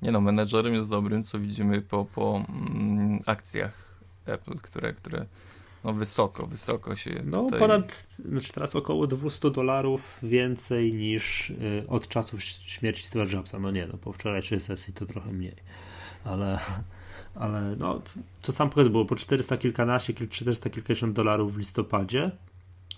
Nie 0.02 0.12
no, 0.12 0.22
menedżerem 0.22 0.74
jest 0.74 0.90
dobrym, 0.90 1.24
co 1.24 1.40
widzimy 1.40 1.82
po, 1.82 2.06
po 2.06 2.46
mm, 2.50 3.20
akcjach 3.26 4.00
Apple, 4.26 4.56
które, 4.56 4.94
które 4.94 5.26
no 5.84 5.94
wysoko, 5.94 6.48
wysoko 6.48 6.96
się 6.96 7.22
No 7.26 7.44
tutaj... 7.44 7.60
ponad, 7.60 8.08
znaczy 8.30 8.54
teraz 8.54 8.76
około 8.76 9.08
200 9.08 9.52
dolarów 9.52 10.20
więcej 10.24 10.94
niż 10.94 11.50
y, 11.50 11.84
od 11.88 12.08
czasów 12.08 12.44
śmierci 12.44 13.04
Steve'a 13.04 13.34
Jobsa. 13.34 13.60
No 13.60 13.72
nie, 13.72 13.88
no 13.88 13.98
po 13.98 14.14
wczorajszej 14.14 14.60
sesji 14.60 14.94
to 14.94 15.06
trochę 15.06 15.32
mniej, 15.32 15.56
ale 16.24 16.60
ale 17.36 17.76
no, 17.76 18.02
to 18.42 18.52
sam 18.52 18.70
pokaz 18.70 18.88
było 18.88 19.06
po 19.06 19.16
400 19.16 19.58
kilkanaście, 19.58 20.14
400 20.30 20.70
kilkadziesiąt 20.70 21.14
dolarów 21.14 21.54
w 21.54 21.58
listopadzie, 21.58 22.32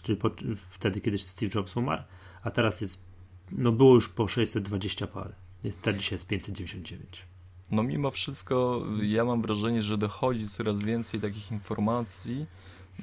czyli 0.03 0.17
po, 0.17 0.29
wtedy, 0.69 1.01
kiedy 1.01 1.17
Steve 1.17 1.51
Jobs 1.55 1.77
umarł, 1.77 2.03
a 2.43 2.51
teraz 2.51 2.81
jest, 2.81 3.03
no 3.51 3.71
było 3.71 3.95
już 3.95 4.09
po 4.09 4.27
620 4.27 5.07
parę. 5.07 5.33
Jest, 5.63 5.81
teraz 5.81 6.01
dzisiaj 6.01 6.15
jest 6.15 6.27
599. 6.27 7.25
No 7.71 7.83
mimo 7.83 8.11
wszystko 8.11 8.85
ja 9.01 9.25
mam 9.25 9.41
wrażenie, 9.41 9.81
że 9.81 9.97
dochodzi 9.97 10.47
coraz 10.47 10.79
więcej 10.79 11.19
takich 11.19 11.51
informacji, 11.51 12.45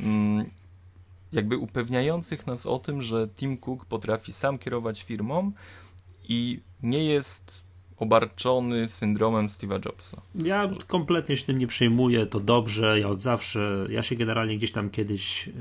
mm, 0.01 0.51
jakby 1.33 1.59
upewniających 1.59 2.47
nas 2.47 2.67
o 2.67 2.79
tym, 2.79 3.03
że 3.03 3.29
Tim 3.29 3.59
Cook 3.59 3.85
potrafi 3.85 4.33
sam 4.33 4.59
kierować 4.59 5.03
firmą 5.03 5.53
i 6.29 6.61
nie 6.83 7.05
jest 7.05 7.63
obarczony 7.97 8.89
syndromem 8.89 9.47
Steve'a 9.47 9.87
Jobsa. 9.87 10.23
Ja 10.35 10.71
kompletnie 10.87 11.37
się 11.37 11.47
tym 11.47 11.59
nie 11.59 11.67
przejmuję, 11.67 12.27
to 12.27 12.41
dobrze, 12.41 13.01
ja 13.01 13.09
od 13.09 13.23
zawsze, 13.23 13.87
ja 13.91 14.03
się 14.03 14.17
generalnie 14.17 14.57
gdzieś 14.57 14.73
tam 14.73 14.91
kiedyś 14.91 15.49
y, 15.49 15.53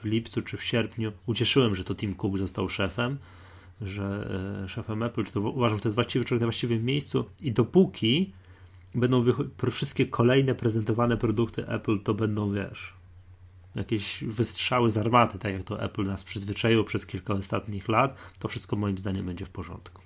w 0.00 0.04
lipcu 0.04 0.42
czy 0.42 0.56
w 0.56 0.64
sierpniu 0.64 1.12
ucieszyłem, 1.26 1.74
że 1.74 1.84
to 1.84 1.94
Tim 1.94 2.14
Cook 2.14 2.38
został 2.38 2.68
szefem, 2.68 3.18
że 3.80 4.30
y, 4.64 4.68
szefem 4.68 5.02
Apple, 5.02 5.24
czy 5.24 5.32
to 5.32 5.40
uważam, 5.40 5.78
że 5.78 5.82
to 5.82 5.88
jest 5.88 5.94
właściwy 5.94 6.24
człowiek 6.24 6.40
na 6.40 6.46
właściwym 6.46 6.84
miejscu 6.84 7.24
i 7.40 7.52
dopóki 7.52 8.32
będą 8.94 9.24
wszystkie 9.70 10.06
kolejne 10.06 10.54
prezentowane 10.54 11.16
produkty 11.16 11.68
Apple, 11.68 11.98
to 11.98 12.14
będą, 12.14 12.52
wiesz, 12.52 12.94
jakieś 13.74 14.24
wystrzały 14.24 14.90
z 14.90 14.98
armaty, 14.98 15.38
tak 15.38 15.52
jak 15.52 15.64
to 15.64 15.82
Apple 15.82 16.02
nas 16.02 16.24
przyzwyczaiło 16.24 16.84
przez 16.84 17.06
kilka 17.06 17.34
ostatnich 17.34 17.88
lat, 17.88 18.16
to 18.38 18.48
wszystko 18.48 18.76
moim 18.76 18.98
zdaniem 18.98 19.26
będzie 19.26 19.46
w 19.46 19.50
porządku. 19.50 20.02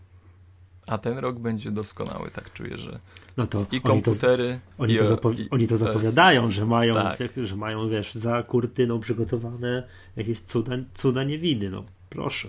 A 0.86 0.98
ten 0.98 1.18
rok 1.18 1.38
będzie 1.38 1.70
doskonały, 1.70 2.30
tak 2.30 2.52
czuję, 2.52 2.76
że 2.76 2.98
no 3.36 3.46
to 3.46 3.66
i 3.72 3.80
komputery. 3.80 4.60
Oni 4.78 4.96
to, 4.96 5.04
oni 5.08 5.18
to, 5.20 5.30
i, 5.42 5.50
oni 5.50 5.66
to 5.66 5.76
zapowiadają, 5.76 6.50
że 6.50 6.66
mają, 6.66 6.94
tak. 6.94 7.18
że 7.36 7.56
mają, 7.56 7.88
wiesz, 7.88 8.14
za 8.14 8.42
kurtyną 8.42 9.00
przygotowane 9.00 9.88
jakieś 10.16 10.40
cuda, 10.40 10.72
cuda 10.94 11.24
niewiny. 11.24 11.70
No 11.70 11.84
proszę, 12.10 12.48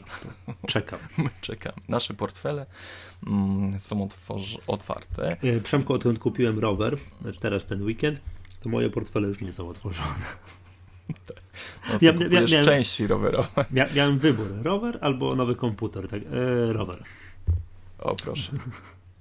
czekam. 0.67 0.99
czekam. 1.41 1.73
Nasze 1.89 2.13
portfele 2.13 2.65
mm, 3.27 3.79
są 3.79 4.07
otwarte. 4.67 5.37
E, 5.43 5.61
Przemku, 5.61 5.93
odkąd 5.93 6.19
kupiłem 6.19 6.59
rower, 6.59 6.97
znaczy 7.21 7.39
teraz 7.39 7.65
ten 7.65 7.83
weekend, 7.83 8.21
to 8.59 8.69
moje 8.69 8.89
portfele 8.89 9.27
już 9.27 9.41
nie 9.41 9.51
są 9.51 9.69
otworzone. 9.69 10.07
No, 11.89 11.97
ja, 12.01 12.11
ja, 12.11 12.27
miałem, 12.29 12.65
części 12.65 13.07
rowerowe. 13.07 13.65
Mia, 13.71 13.85
miałem 13.95 14.19
wybór, 14.19 14.47
rower 14.63 14.97
albo 15.01 15.35
nowy 15.35 15.55
komputer. 15.55 16.07
Tak, 16.07 16.21
e, 16.23 16.73
rower. 16.73 17.03
O 17.99 18.15
proszę, 18.15 18.51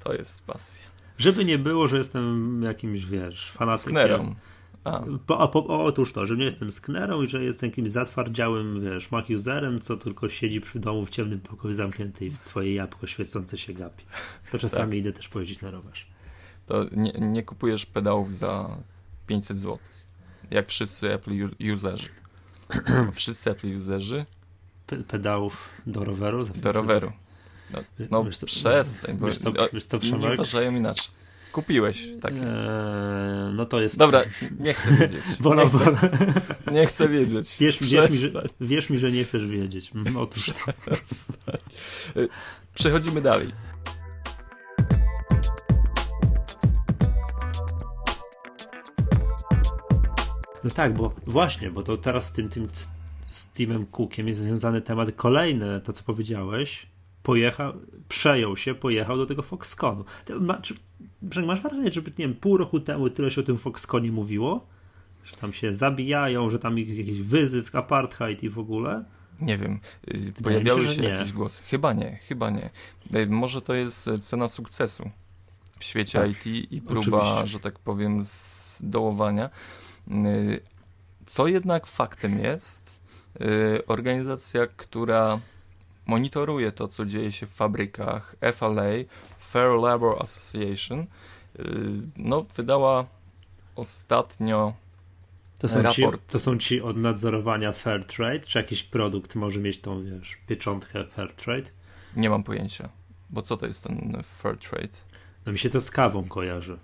to 0.05 0.13
jest 0.15 0.47
pasja. 0.47 0.83
Żeby 1.19 1.45
nie 1.45 1.59
było, 1.59 1.89
że 1.89 1.99
jestem 1.99 2.63
jakimś, 2.63 3.05
wiesz, 3.05 3.53
fanatykiem. 3.53 3.91
Sknerą. 3.91 4.35
A. 4.85 5.03
Po, 5.27 5.67
otóż 5.85 6.13
to, 6.13 6.27
że 6.27 6.37
nie 6.37 6.45
jestem 6.45 6.73
sknerą 6.73 7.23
i 7.23 7.29
że 7.29 7.45
jestem 7.45 7.71
jakimś 7.71 7.91
zatwardziałym, 7.91 8.81
wiesz, 8.81 9.11
Mac 9.11 9.31
userem, 9.31 9.81
co 9.81 9.97
tylko 9.97 10.29
siedzi 10.29 10.61
przy 10.61 10.79
domu 10.79 11.07
w 11.07 11.11
ciemnym 11.11 11.41
pokoju 11.41 11.75
zamknięty 11.75 12.27
i 12.27 12.31
w 12.31 12.37
swoje 12.37 12.75
jabłko 12.75 13.07
świecące 13.07 13.59
się 13.59 13.73
gapi. 13.73 14.05
To 14.51 14.59
czasami 14.59 14.91
tak. 14.91 14.99
idę 14.99 15.13
też 15.13 15.29
pojeździć 15.29 15.61
na 15.61 15.71
rowerze. 15.71 16.05
To 16.67 16.87
nie, 16.93 17.13
nie 17.13 17.43
kupujesz 17.43 17.87
pedałów 17.87 18.35
za 18.35 18.77
500 19.27 19.59
zł, 19.59 19.79
jak 20.51 20.69
wszyscy 20.69 21.13
Apple 21.13 21.31
userzy. 21.73 22.09
wszyscy 23.13 23.51
Apple 23.51 23.77
userzy. 23.77 24.27
pedałów 25.09 25.69
do 25.87 26.05
roweru? 26.05 26.45
do 26.45 26.73
roweru. 26.73 27.13
No, 27.71 27.81
no 28.11 28.25
wiesz 28.25 28.37
co, 28.37 28.47
przestań, 28.47 29.17
bo 29.17 29.27
wiesz 29.27 29.39
co, 29.39 29.53
wiesz 29.73 29.85
co, 29.85 29.99
nie 29.99 30.33
uważają 30.35 30.77
inaczej. 30.77 31.18
Kupiłeś 31.59 32.09
takie. 32.21 32.43
Eee, 32.43 33.55
no 33.55 33.67
to 33.67 33.81
jest. 33.81 33.99
Dobra, 33.99 34.23
nie 34.61 34.75
chcę 34.75 34.97
wiedzieć. 34.97 35.21
nie, 35.57 35.69
chcę, 35.69 36.25
nie 36.73 36.87
chcę 36.87 37.09
wiedzieć. 37.09 37.57
Wierz, 37.61 37.79
wierz, 37.83 38.11
mi, 38.11 38.17
że, 38.17 38.31
wierz 38.61 38.91
mi, 38.91 38.99
że 38.99 39.13
nie 39.13 39.25
chcesz 39.25 39.47
wiedzieć. 39.47 39.91
Mm, 39.95 40.17
otóż 40.17 40.47
to. 40.47 40.73
Przechodzimy 42.75 43.21
dalej. 43.21 43.53
No 50.65 50.71
tak, 50.75 50.95
bo 50.95 51.13
właśnie, 51.27 51.71
bo 51.71 51.83
to 51.83 51.97
teraz 51.97 52.25
z 52.25 52.33
tym, 52.33 52.49
tym 52.49 52.69
z 53.27 53.47
Timem 53.47 53.87
Cookiem 53.87 54.29
jest 54.29 54.41
związany 54.41 54.81
temat 54.81 55.13
kolejny, 55.17 55.81
to 55.81 55.93
co 55.93 56.05
powiedziałeś, 56.05 56.87
pojechał, 57.23 57.73
przejął 58.09 58.57
się, 58.57 58.75
pojechał 58.75 59.17
do 59.17 59.27
tego 59.27 59.43
Foxconu. 59.43 60.05
Masz 61.23 61.61
wrażenie, 61.61 61.93
że 61.93 62.01
nie 62.01 62.13
wiem, 62.19 62.35
pół 62.35 62.57
roku 62.57 62.81
temu 62.81 63.11
tyle 63.11 63.31
się 63.31 63.41
o 63.41 63.45
tym 63.45 63.59
Foxconie 63.59 64.13
mówiło? 64.13 64.67
Że 65.25 65.37
tam 65.37 65.53
się 65.53 65.75
zabijają, 65.75 66.51
że 66.51 66.59
tam 66.59 66.79
jakiś 66.79 67.21
wyzysk, 67.21 67.75
apartheid 67.75 68.43
i 68.43 68.49
w 68.49 68.59
ogóle? 68.59 69.05
Nie 69.41 69.59
wiem. 69.59 69.81
Y, 70.15 70.33
pojawiały 70.45 70.85
się, 70.85 70.95
się 70.95 71.05
jakieś 71.05 71.33
głosy. 71.33 71.63
Chyba 71.63 71.93
nie, 71.93 72.19
chyba 72.29 72.51
nie. 72.51 72.71
Y, 73.17 73.27
może 73.27 73.63
to 73.63 73.75
jest 73.75 74.11
cena 74.21 74.49
sukcesu 74.49 75.11
w 75.79 75.85
świecie 75.85 76.19
tak, 76.19 76.31
IT 76.31 76.73
i 76.73 76.83
próba, 76.83 77.19
oczywiście. 77.19 77.47
że 77.47 77.61
tak 77.61 77.79
powiem, 77.79 78.23
zdołowania. 78.23 79.51
Y, 80.09 80.61
co 81.27 81.47
jednak 81.47 81.87
faktem 81.87 82.39
jest, 82.39 82.99
organizacja, 83.87 84.67
która 84.67 85.41
monitoruje 86.09 86.73
to, 86.73 86.89
co 86.89 87.07
dzieje 87.07 87.33
się 87.33 87.47
w 87.47 87.51
fabrykach, 87.51 88.37
FLA, 88.53 88.91
Fair 89.41 89.71
Labor 89.71 90.23
Association, 90.23 91.07
no, 92.17 92.47
wydała 92.57 93.07
ostatnio 93.77 94.75
to 95.59 95.69
są, 95.69 95.91
ci, 95.91 96.03
to 96.29 96.39
są 96.39 96.59
ci 96.59 96.81
od 96.81 96.97
nadzorowania 96.97 97.73
fair 97.73 98.05
trade? 98.05 98.41
Czy 98.41 98.59
jakiś 98.59 98.83
produkt 98.83 99.35
może 99.35 99.61
mieć 99.61 99.81
tą, 99.81 100.05
wiesz, 100.05 100.39
pieczątkę 100.47 101.05
fair 101.05 101.35
trade? 101.35 101.71
Nie 102.17 102.31
mam 102.31 102.43
pojęcia. 102.43 102.89
Bo 103.31 103.43
co 103.43 103.57
to 103.57 103.67
jest 103.67 103.83
ten 103.83 104.23
fair 104.25 104.59
trade? 104.59 104.99
No 105.47 105.53
mi 105.53 105.59
się 105.59 105.71
to 105.71 105.81
z 105.81 105.91
kawą 105.91 106.29
kojarzy. 106.29 106.79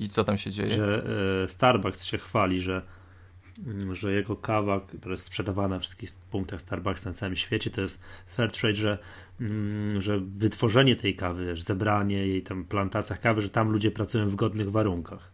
I 0.00 0.08
co 0.08 0.24
tam 0.24 0.38
się 0.38 0.50
dzieje? 0.50 0.70
Że 0.76 1.06
y, 1.44 1.48
Starbucks 1.48 2.04
się 2.04 2.18
chwali, 2.18 2.60
że, 2.60 2.76
y, 2.76 2.82
że 3.92 4.12
jego 4.12 4.36
kawa, 4.36 4.80
która 4.80 5.12
jest 5.12 5.24
sprzedawana 5.24 5.78
w 5.78 5.82
wszystkich 5.82 6.10
punktach 6.30 6.60
Starbucks 6.60 7.04
na 7.04 7.12
całym 7.12 7.36
świecie, 7.36 7.70
to 7.70 7.80
jest 7.80 8.02
fair 8.36 8.52
trade, 8.52 8.76
że, 8.76 8.98
y, 9.40 10.00
że 10.00 10.20
wytworzenie 10.20 10.96
tej 10.96 11.14
kawy, 11.14 11.56
zebranie 11.56 12.26
jej 12.26 12.42
tam 12.42 12.64
plantacjach 12.64 13.20
kawy, 13.20 13.40
że 13.42 13.48
tam 13.48 13.70
ludzie 13.70 13.90
pracują 13.90 14.28
w 14.28 14.34
godnych 14.34 14.70
warunkach. 14.70 15.32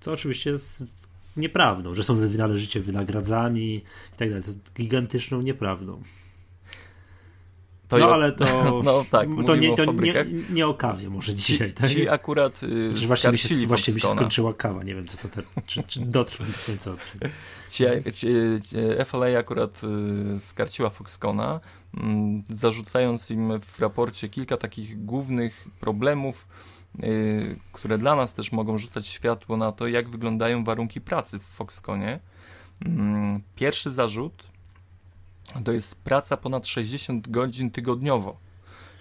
Co 0.00 0.12
oczywiście 0.12 0.50
jest 0.50 1.08
nieprawdą, 1.36 1.94
że 1.94 2.02
są 2.02 2.16
należycie 2.16 2.80
wynagradzani 2.80 3.76
i 3.76 4.16
tak 4.16 4.28
dalej. 4.28 4.44
To 4.44 4.50
jest 4.50 4.72
gigantyczną 4.72 5.42
nieprawdą. 5.42 6.02
To 7.88 7.98
no 7.98 8.14
ale 8.14 8.32
to, 8.32 8.46
no, 8.84 9.04
tak, 9.10 9.28
to, 9.46 9.56
nie, 9.56 9.76
to 9.76 9.84
nie, 9.84 10.24
nie, 10.50 10.66
o 10.66 10.74
kawie 10.74 11.10
może 11.10 11.34
dzisiaj. 11.34 11.72
Tak? 11.72 11.90
Ci 11.90 12.08
akurat 12.08 12.62
yy, 12.62 12.90
znaczy, 12.90 13.06
właśnie, 13.06 13.32
mi 13.32 13.38
się, 13.38 13.66
właśnie 13.66 13.94
mi 13.94 14.00
się 14.00 14.08
skończyła 14.08 14.54
kawa, 14.54 14.82
nie 14.82 14.94
wiem 14.94 15.06
co 15.06 15.16
to, 15.16 15.28
te, 15.28 15.42
czy, 15.66 15.82
czy 15.82 16.00
dotrwa 16.00 16.44
do 16.44 16.52
końca 16.66 16.90
odcinka. 16.92 17.28
Ci, 17.70 17.84
ci, 18.12 18.28
FLA 19.04 19.38
akurat 19.38 19.80
y, 20.36 20.40
skarciła 20.40 20.90
Foxcona, 20.90 21.60
y, 21.94 22.00
zarzucając 22.48 23.30
im 23.30 23.60
w 23.60 23.80
raporcie 23.80 24.28
kilka 24.28 24.56
takich 24.56 25.04
głównych 25.04 25.68
problemów, 25.80 26.46
Y, 27.04 27.58
które 27.72 27.98
dla 27.98 28.16
nas 28.16 28.34
też 28.34 28.52
mogą 28.52 28.78
rzucać 28.78 29.06
światło 29.06 29.56
na 29.56 29.72
to, 29.72 29.88
jak 29.88 30.08
wyglądają 30.08 30.64
warunki 30.64 31.00
pracy 31.00 31.38
w 31.38 31.42
Foxconnie. 31.42 32.20
Mm, 32.84 33.42
pierwszy 33.54 33.90
zarzut 33.90 34.44
to 35.64 35.72
jest 35.72 36.04
praca 36.04 36.36
ponad 36.36 36.66
60 36.66 37.28
godzin 37.28 37.70
tygodniowo, 37.70 38.36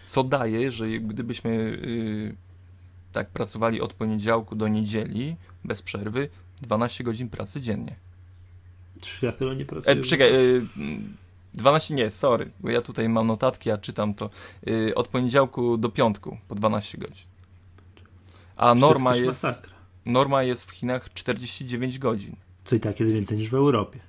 co 0.05 0.23
daje, 0.23 0.71
że 0.71 0.89
gdybyśmy 0.89 1.51
y, 1.51 2.35
tak 3.11 3.29
pracowali 3.29 3.81
od 3.81 3.93
poniedziałku 3.93 4.55
do 4.55 4.67
niedzieli 4.67 5.35
bez 5.63 5.81
przerwy, 5.81 6.29
12 6.61 7.03
godzin 7.03 7.29
pracy 7.29 7.61
dziennie. 7.61 7.95
Czy 9.01 9.25
ja 9.25 9.31
tyle 9.31 9.55
nie 9.55 9.65
pracuję? 9.65 9.97
E, 9.97 10.01
czekaj, 10.01 10.31
12 11.53 11.93
nie, 11.93 12.09
sorry, 12.09 12.51
bo 12.59 12.69
ja 12.69 12.81
tutaj 12.81 13.09
mam 13.09 13.27
notatki, 13.27 13.71
a 13.71 13.77
czytam 13.77 14.13
to. 14.13 14.29
Y, 14.67 14.95
od 14.95 15.07
poniedziałku 15.07 15.77
do 15.77 15.89
piątku 15.89 16.37
po 16.47 16.55
12 16.55 16.97
godzin. 16.97 17.25
A 18.55 18.75
norma 18.75 19.15
jest, 19.15 19.43
masakra. 19.43 19.73
norma 20.05 20.43
jest 20.43 20.65
w 20.65 20.71
Chinach 20.71 21.13
49 21.13 21.99
godzin. 21.99 22.35
Co 22.65 22.75
i 22.75 22.79
tak 22.79 22.99
jest 22.99 23.11
więcej 23.11 23.37
niż 23.37 23.49
w 23.49 23.53
Europie. 23.53 23.99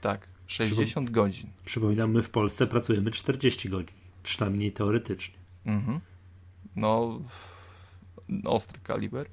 Tak, 0.00 0.28
60 0.52 1.10
godzin. 1.10 1.50
Przypominam, 1.64 2.10
my 2.10 2.22
w 2.22 2.30
Polsce 2.30 2.66
pracujemy 2.66 3.10
40 3.10 3.68
godzin, 3.68 3.96
przynajmniej 4.22 4.72
teoretycznie. 4.72 5.34
Mhm. 5.66 6.00
No, 6.76 7.20
ostry 8.44 8.80
kaliber. 8.82 9.26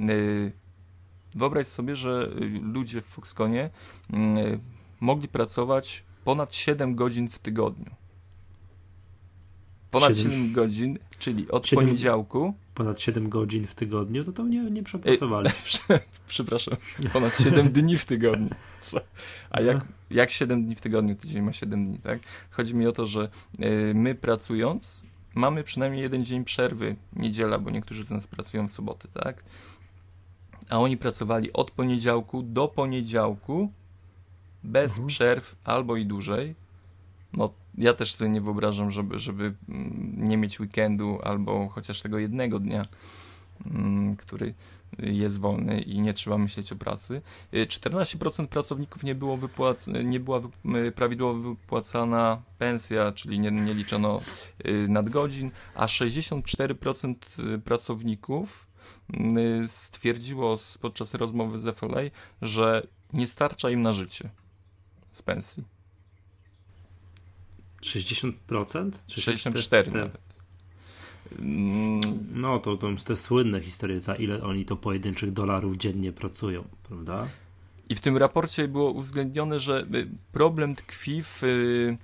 Y, 0.00 0.52
wyobraź 1.34 1.66
sobie, 1.66 1.96
że 1.96 2.30
ludzie 2.62 3.02
w 3.02 3.06
Foxconnie 3.06 3.70
y, 4.14 4.60
mogli 5.00 5.28
pracować 5.28 6.04
ponad 6.24 6.54
7 6.54 6.94
godzin 6.94 7.28
w 7.28 7.38
tygodniu. 7.38 7.99
Ponad 9.90 10.16
7, 10.16 10.32
7 10.32 10.52
godzin, 10.52 10.98
czyli 11.18 11.50
od 11.50 11.66
7, 11.66 11.84
poniedziałku. 11.84 12.54
Ponad 12.74 13.00
7 13.00 13.28
godzin 13.28 13.66
w 13.66 13.74
tygodniu, 13.74 14.24
no 14.26 14.32
to 14.32 14.46
nie, 14.46 14.62
nie 14.62 14.82
przepracowali. 14.82 15.50
Przepraszam, 16.28 16.76
ponad 17.12 17.38
7 17.38 17.68
dni 17.68 17.98
w 17.98 18.04
tygodniu. 18.04 18.50
Co? 18.82 19.00
A 19.50 19.60
jak, 19.60 19.84
jak 20.10 20.30
7 20.30 20.64
dni 20.64 20.74
w 20.74 20.80
tygodniu, 20.80 21.16
tydzień 21.16 21.42
ma 21.42 21.52
7 21.52 21.86
dni, 21.86 21.98
tak? 21.98 22.20
Chodzi 22.50 22.74
mi 22.74 22.86
o 22.86 22.92
to, 22.92 23.06
że 23.06 23.28
y, 23.60 23.92
my 23.94 24.14
pracując, 24.14 25.04
mamy 25.34 25.64
przynajmniej 25.64 26.02
jeden 26.02 26.24
dzień 26.24 26.44
przerwy, 26.44 26.96
niedziela, 27.16 27.58
bo 27.58 27.70
niektórzy 27.70 28.06
z 28.06 28.10
nas 28.10 28.26
pracują 28.26 28.68
w 28.68 28.70
soboty, 28.70 29.08
tak? 29.24 29.44
A 30.68 30.78
oni 30.78 30.96
pracowali 30.96 31.52
od 31.52 31.70
poniedziałku 31.70 32.42
do 32.42 32.68
poniedziałku, 32.68 33.72
bez 34.64 34.92
mhm. 34.92 35.08
przerw 35.08 35.56
albo 35.64 35.96
i 35.96 36.06
dłużej. 36.06 36.54
No 37.32 37.54
ja 37.80 37.94
też 37.94 38.14
sobie 38.14 38.30
nie 38.30 38.40
wyobrażam, 38.40 38.90
żeby, 38.90 39.18
żeby 39.18 39.54
mm, 39.68 40.14
nie 40.16 40.36
mieć 40.36 40.60
weekendu 40.60 41.18
albo 41.22 41.68
chociaż 41.68 42.02
tego 42.02 42.18
jednego 42.18 42.58
dnia, 42.58 42.84
mm, 43.66 44.16
który 44.16 44.54
jest 44.98 45.40
wolny 45.40 45.80
i 45.80 46.00
nie 46.00 46.14
trzeba 46.14 46.38
myśleć 46.38 46.72
o 46.72 46.76
pracy. 46.76 47.22
14% 47.52 48.44
y, 48.44 48.48
pracowników 48.48 49.02
nie, 49.02 49.14
było 49.14 49.38
wypłac- 49.38 50.04
nie 50.04 50.20
była 50.20 50.40
y, 50.86 50.92
prawidłowo 50.92 51.50
wypłacana 51.50 52.42
pensja, 52.58 53.12
czyli 53.12 53.40
nie, 53.40 53.50
nie 53.50 53.74
liczono 53.74 54.20
y, 54.66 54.88
nadgodzin, 54.88 55.50
a 55.74 55.86
64% 55.86 57.14
pracowników 57.64 58.66
stwierdziło 59.66 60.56
podczas 60.80 61.14
rozmowy 61.14 61.58
z 61.58 61.78
FLA, 61.78 62.00
że 62.42 62.86
nie 63.12 63.26
starcza 63.26 63.70
im 63.70 63.82
na 63.82 63.92
życie 63.92 64.30
z 65.12 65.22
pensji. 65.22 65.79
60%? 67.82 68.90
64 69.06 69.84
te, 69.84 69.92
te, 69.92 69.98
nawet. 69.98 70.30
No 72.34 72.58
to, 72.58 72.76
to 72.76 72.88
te 73.04 73.16
słynne 73.16 73.60
historie, 73.60 74.00
za 74.00 74.14
ile 74.14 74.42
oni 74.42 74.64
to 74.64 74.76
pojedynczych 74.76 75.32
dolarów 75.32 75.76
dziennie 75.76 76.12
pracują, 76.12 76.64
prawda? 76.88 77.28
I 77.88 77.94
w 77.94 78.00
tym 78.00 78.16
raporcie 78.16 78.68
było 78.68 78.90
uwzględnione, 78.90 79.60
że 79.60 79.86
y, 79.94 80.08
problem 80.32 80.76
tkwi 80.76 81.22
w 81.22 81.44
y, 81.44 81.46
y, 81.46 81.98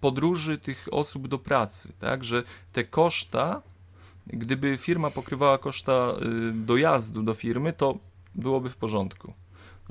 podróży 0.00 0.58
tych 0.58 0.88
osób 0.90 1.28
do 1.28 1.38
pracy, 1.38 1.92
tak, 1.98 2.24
że 2.24 2.42
te 2.72 2.84
koszta, 2.84 3.62
gdyby 4.26 4.76
firma 4.76 5.10
pokrywała 5.10 5.58
koszta 5.58 6.14
dojazdu 6.52 7.22
do 7.22 7.34
firmy, 7.34 7.72
to 7.72 7.98
byłoby 8.34 8.70
w 8.70 8.76
porządku 8.76 9.32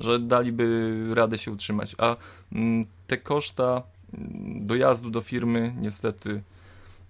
że 0.00 0.18
daliby 0.18 0.92
radę 1.14 1.38
się 1.38 1.50
utrzymać. 1.50 1.96
A 1.98 2.16
mm, 2.52 2.86
te 3.06 3.16
koszta 3.16 3.82
mm, 4.14 4.66
dojazdu 4.66 5.10
do 5.10 5.20
firmy, 5.20 5.74
niestety, 5.80 6.42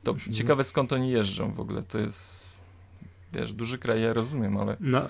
to 0.02 0.10
mhm. 0.12 0.32
ciekawe 0.32 0.64
skąd 0.64 0.92
oni 0.92 1.10
jeżdżą 1.10 1.52
w 1.52 1.60
ogóle. 1.60 1.82
To 1.82 1.98
jest, 1.98 2.56
wiesz, 3.32 3.52
duży 3.52 3.78
kraj, 3.78 4.02
ja 4.02 4.12
rozumiem, 4.12 4.56
ale. 4.56 4.76
No, 4.80 5.02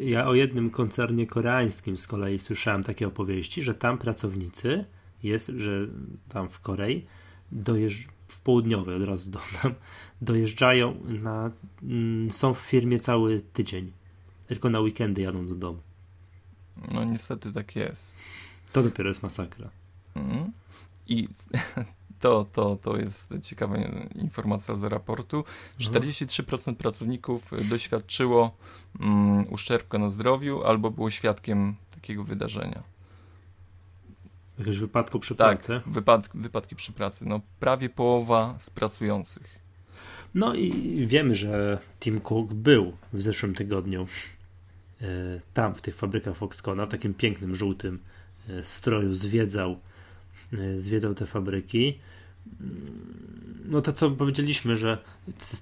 ja 0.00 0.26
o 0.26 0.34
jednym 0.34 0.70
koncernie 0.70 1.26
koreańskim 1.26 1.96
z 1.96 2.06
kolei 2.06 2.38
słyszałem 2.38 2.84
takie 2.84 3.06
opowieści, 3.06 3.62
że 3.62 3.74
tam 3.74 3.98
pracownicy 3.98 4.84
jest, 5.22 5.48
że 5.48 5.86
tam 6.28 6.48
w 6.48 6.60
Korei 6.60 7.06
dojeżdż 7.52 8.08
w 8.28 8.40
południowej 8.40 8.96
od 8.96 9.02
razu 9.02 9.30
dodam, 9.30 9.74
dojeżdżają 10.22 10.96
na, 11.04 11.50
mm, 11.82 12.32
są 12.32 12.54
w 12.54 12.58
firmie 12.58 13.00
cały 13.00 13.40
tydzień. 13.40 13.92
Tylko 14.46 14.70
na 14.70 14.80
weekendy 14.80 15.22
jadą 15.22 15.46
do 15.46 15.54
domu. 15.54 15.78
No 16.92 17.04
niestety 17.04 17.52
tak 17.52 17.76
jest. 17.76 18.14
To 18.72 18.82
dopiero 18.82 19.08
jest 19.08 19.22
masakra. 19.22 19.70
Mhm. 20.14 20.52
I 21.06 21.28
to, 22.20 22.46
to, 22.52 22.76
to 22.76 22.96
jest 22.96 23.34
ciekawa 23.42 23.76
informacja 24.14 24.74
z 24.74 24.82
raportu. 24.82 25.44
43% 25.78 26.54
mhm. 26.54 26.76
pracowników 26.76 27.52
doświadczyło 27.68 28.56
um, 29.00 29.52
uszczerbku 29.52 29.98
na 29.98 30.10
zdrowiu 30.10 30.64
albo 30.64 30.90
było 30.90 31.10
świadkiem 31.10 31.74
takiego 31.94 32.24
wydarzenia. 32.24 32.82
Jakiegoś 34.58 34.78
wypadku 34.78 35.20
przy 35.20 35.34
tak, 35.34 35.58
pracy? 35.58 35.80
Wypad, 35.86 36.30
wypadki 36.34 36.76
przy 36.76 36.92
pracy. 36.92 37.26
No, 37.28 37.40
prawie 37.60 37.88
połowa 37.88 38.54
z 38.58 38.70
pracujących. 38.70 39.60
No 40.34 40.54
i 40.54 41.06
wiemy, 41.06 41.34
że 41.34 41.78
Tim 42.00 42.20
Cook 42.20 42.52
był 42.52 42.96
w 43.12 43.22
zeszłym 43.22 43.54
tygodniu 43.54 44.06
tam 45.54 45.74
w 45.74 45.80
tych 45.80 45.96
fabrykach 45.96 46.36
Foxcona, 46.36 46.86
w 46.86 46.88
takim 46.88 47.14
pięknym 47.14 47.56
żółtym 47.56 47.98
e, 48.48 48.64
stroju 48.64 49.14
zwiedzał, 49.14 49.80
e, 50.52 50.78
zwiedzał 50.78 51.14
te 51.14 51.26
fabryki. 51.26 51.98
no 53.64 53.80
to 53.80 53.92
co 53.92 54.10
powiedzieliśmy, 54.10 54.76
że 54.76 54.98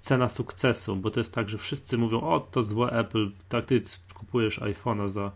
cena 0.01 0.29
sukcesu, 0.29 0.97
bo 0.97 1.11
to 1.11 1.21
jest 1.21 1.35
tak, 1.35 1.49
że 1.49 1.59
wszyscy 1.59 1.99
mówią, 1.99 2.21
o 2.21 2.41
to 2.41 2.63
złe 2.63 2.91
Apple, 2.91 3.31
tak 3.49 3.65
ty 3.65 3.83
kupujesz 4.15 4.61
iPhone'a 4.61 5.09
za 5.09 5.33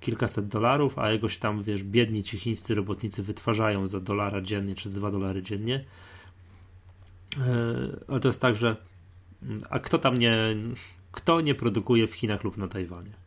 kilkaset 0.00 0.48
dolarów, 0.48 0.98
a 0.98 1.12
jakoś 1.12 1.38
tam, 1.38 1.62
wiesz, 1.62 1.82
biedni 1.82 2.22
ci 2.22 2.38
chińscy 2.38 2.74
robotnicy 2.74 3.22
wytwarzają 3.22 3.86
za 3.86 4.00
dolara 4.00 4.40
dziennie, 4.40 4.74
czy 4.74 4.90
dwa 4.90 5.10
dolary 5.10 5.42
dziennie. 5.42 5.84
E, 7.38 7.44
ale 8.08 8.20
to 8.20 8.28
jest 8.28 8.40
tak, 8.40 8.56
że 8.56 8.76
a 9.70 9.78
kto 9.78 9.98
tam 9.98 10.18
nie, 10.18 10.56
kto 11.12 11.40
nie 11.40 11.54
produkuje 11.54 12.06
w 12.06 12.14
Chinach 12.14 12.44
lub 12.44 12.56
na 12.56 12.68
Tajwanie? 12.68 13.25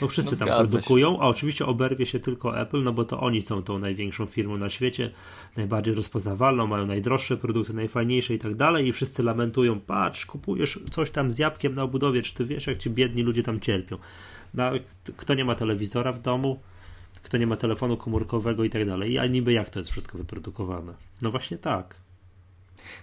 No 0.00 0.08
wszyscy 0.08 0.36
no, 0.40 0.46
tam 0.46 0.48
produkują, 0.48 1.14
się. 1.14 1.20
a 1.20 1.26
oczywiście 1.26 1.66
oberwie 1.66 2.06
się 2.06 2.20
tylko 2.20 2.60
Apple, 2.60 2.82
no 2.82 2.92
bo 2.92 3.04
to 3.04 3.20
oni 3.20 3.42
są 3.42 3.62
tą 3.62 3.78
największą 3.78 4.26
firmą 4.26 4.56
na 4.56 4.70
świecie, 4.70 5.10
najbardziej 5.56 5.94
rozpoznawalną, 5.94 6.66
mają 6.66 6.86
najdroższe 6.86 7.36
produkty, 7.36 7.72
najfajniejsze 7.74 8.34
i 8.34 8.38
tak 8.38 8.54
dalej 8.54 8.86
i 8.86 8.92
wszyscy 8.92 9.22
lamentują, 9.22 9.80
patrz, 9.80 10.26
kupujesz 10.26 10.78
coś 10.90 11.10
tam 11.10 11.30
z 11.30 11.38
jabłkiem 11.38 11.74
na 11.74 11.82
obudowie, 11.82 12.22
czy 12.22 12.34
ty 12.34 12.44
wiesz, 12.44 12.66
jak 12.66 12.78
ci 12.78 12.90
biedni 12.90 13.22
ludzie 13.22 13.42
tam 13.42 13.60
cierpią. 13.60 13.98
No, 14.54 14.70
kto 15.16 15.34
nie 15.34 15.44
ma 15.44 15.54
telewizora 15.54 16.12
w 16.12 16.20
domu, 16.20 16.60
kto 17.22 17.36
nie 17.36 17.46
ma 17.46 17.56
telefonu 17.56 17.96
komórkowego 17.96 18.64
i 18.64 18.70
tak 18.70 18.86
dalej. 18.86 19.18
A 19.18 19.26
niby 19.26 19.52
jak 19.52 19.70
to 19.70 19.80
jest 19.80 19.90
wszystko 19.90 20.18
wyprodukowane? 20.18 20.94
No 21.22 21.30
właśnie 21.30 21.58
tak. 21.58 21.94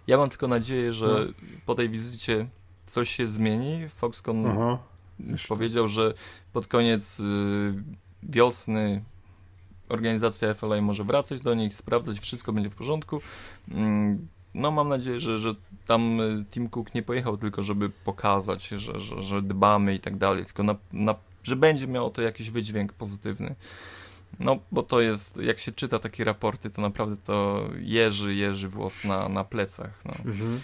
Ja 0.07 0.17
mam 0.17 0.29
tylko 0.29 0.47
nadzieję, 0.47 0.93
że 0.93 1.07
no. 1.07 1.33
po 1.65 1.75
tej 1.75 1.89
wizycie 1.89 2.47
coś 2.85 3.09
się 3.09 3.27
zmieni. 3.27 3.89
Foxconn 3.89 4.45
Aha. 4.45 4.77
Powiedział, 5.47 5.87
że 5.87 6.13
pod 6.53 6.67
koniec 6.67 7.19
y, 7.19 7.23
wiosny 8.23 9.03
organizacja 9.89 10.53
FLA 10.53 10.81
może 10.81 11.03
wracać 11.03 11.41
do 11.41 11.53
nich, 11.53 11.75
sprawdzać, 11.75 12.19
wszystko 12.19 12.53
będzie 12.53 12.69
w 12.69 12.75
porządku. 12.75 13.21
Mm, 13.71 14.27
no 14.53 14.71
mam 14.71 14.89
nadzieję, 14.89 15.19
że, 15.19 15.37
że 15.37 15.55
tam 15.87 16.21
y, 16.21 16.45
Tim 16.51 16.69
Cook 16.69 16.93
nie 16.95 17.03
pojechał 17.03 17.37
tylko, 17.37 17.63
żeby 17.63 17.89
pokazać, 17.89 18.67
że, 18.67 18.99
że, 18.99 19.21
że 19.21 19.41
dbamy 19.41 19.95
i 19.95 19.99
tak 19.99 20.17
dalej, 20.17 20.45
tylko 20.45 20.63
na, 20.63 20.75
na, 20.93 21.15
że 21.43 21.55
będzie 21.55 21.87
miało 21.87 22.09
to 22.09 22.21
jakiś 22.21 22.51
wydźwięk 22.51 22.93
pozytywny. 22.93 23.55
No, 24.39 24.59
bo 24.71 24.83
to 24.83 25.01
jest, 25.01 25.37
jak 25.37 25.59
się 25.59 25.71
czyta 25.71 25.99
takie 25.99 26.23
raporty, 26.23 26.69
to 26.69 26.81
naprawdę 26.81 27.17
to 27.17 27.67
jeży, 27.79 28.35
jeży 28.35 28.69
włos 28.69 29.03
na, 29.03 29.29
na 29.29 29.43
plecach. 29.43 30.01
No. 30.05 30.11
Mhm. 30.11 30.59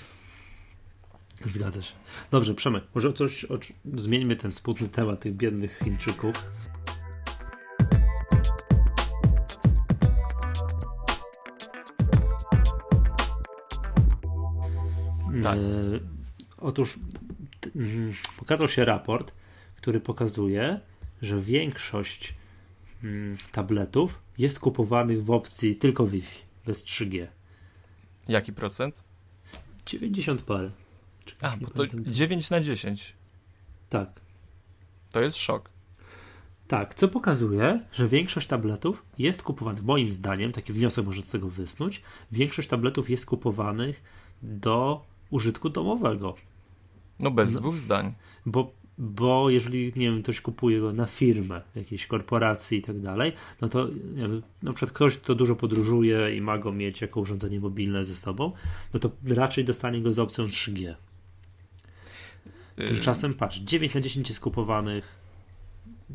Zgadza 1.46 1.82
się. 1.82 1.94
Dobrze, 2.32 2.54
Przemek, 2.54 2.84
może 2.96 3.14
coś, 3.14 3.46
o, 3.46 3.60
zmieńmy 3.96 4.36
ten 4.36 4.52
smutny 4.52 4.88
temat 4.88 5.20
tych 5.20 5.36
biednych 5.36 5.80
Chińczyków. 5.84 6.46
Tak. 15.44 15.58
E, 15.58 15.62
otóż 16.58 17.00
mm, 17.76 18.14
pokazał 18.38 18.68
się 18.68 18.86
raport, 18.86 19.34
który 19.76 20.00
pokazuje, 20.00 20.80
że 21.22 21.42
większość 21.42 22.36
mm, 23.04 23.38
tabletów 23.52 24.22
jest 24.38 24.60
kupowanych 24.60 25.24
w 25.24 25.32
opcji 25.32 25.76
tylko 25.76 26.08
Wi-Fi, 26.08 26.40
bez 26.66 26.86
3G. 26.86 27.28
Jaki 28.28 28.54
procent? 28.54 29.04
90 29.86 30.42
parę. 30.42 30.72
A, 31.42 31.58
bo 31.58 31.68
to 31.68 31.84
9 32.06 32.50
na 32.50 32.62
10. 32.62 33.14
Tak. 33.90 34.22
To 35.12 35.22
jest 35.22 35.38
szok. 35.38 35.70
Tak, 36.68 36.96
co 36.96 37.08
pokazuje, 37.08 37.80
że 37.94 38.08
większość 38.08 38.48
tabletów 38.48 39.06
jest 39.18 39.44
kupowanych, 39.44 39.84
moim 39.84 40.12
zdaniem, 40.12 40.52
taki 40.52 40.74
wniosek 40.74 41.06
może 41.06 41.22
z 41.22 41.30
tego 41.30 41.50
wysnuć, 41.50 42.02
większość 42.32 42.68
tabletów 42.68 43.10
jest 43.10 43.26
kupowanych 43.26 44.04
do 44.44 45.06
użytku 45.30 45.70
domowego. 45.70 46.36
No 47.20 47.32
bez 47.32 47.54
no, 47.54 47.60
dwóch 47.60 47.78
zdań. 47.78 48.14
Bo, 48.46 48.72
bo 48.98 49.50
jeżeli, 49.50 49.94
nie 49.96 50.12
wiem, 50.12 50.24
ktoś 50.24 50.42
kupuje 50.42 50.80
go 50.80 50.94
na 50.94 51.06
firmę, 51.06 51.62
jakiejś 51.76 52.08
korporacji 52.08 52.78
i 52.78 52.82
tak 52.82 53.00
dalej, 53.00 53.34
no 53.62 53.70
to 53.70 53.88
wiem, 54.14 54.42
na 54.64 54.74
przykład 54.74 54.96
ktoś, 54.96 55.18
kto 55.18 55.36
dużo 55.36 55.56
podróżuje 55.56 56.36
i 56.36 56.42
ma 56.42 56.58
go 56.58 56.72
mieć 56.72 57.02
jako 57.02 57.20
urządzenie 57.20 57.60
mobilne 57.60 58.06
ze 58.06 58.16
sobą, 58.16 58.52
no 58.94 59.00
to 59.00 59.12
raczej 59.28 59.66
dostanie 59.66 60.02
go 60.02 60.14
z 60.14 60.20
opcją 60.20 60.46
3G. 60.46 60.96
Tymczasem 62.76 63.34
patrz, 63.34 63.60
9 63.60 63.94
na 63.94 64.02
10 64.02 64.30
jest 64.30 64.40
kupowanych, 64.40 65.16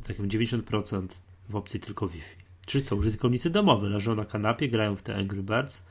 takim 0.06 0.28
90% 0.28 1.06
w 1.48 1.56
opcji 1.56 1.80
tylko 1.80 2.08
Wi-Fi. 2.08 2.36
Czyli 2.66 2.84
co, 2.84 2.96
użytkownicy 2.96 3.50
domowi 3.50 3.86
leżą 3.86 4.14
na 4.14 4.24
kanapie, 4.24 4.68
grają 4.68 4.96
w 4.96 5.02
te 5.02 5.16
Angry 5.16 5.42
Birds. 5.42 5.82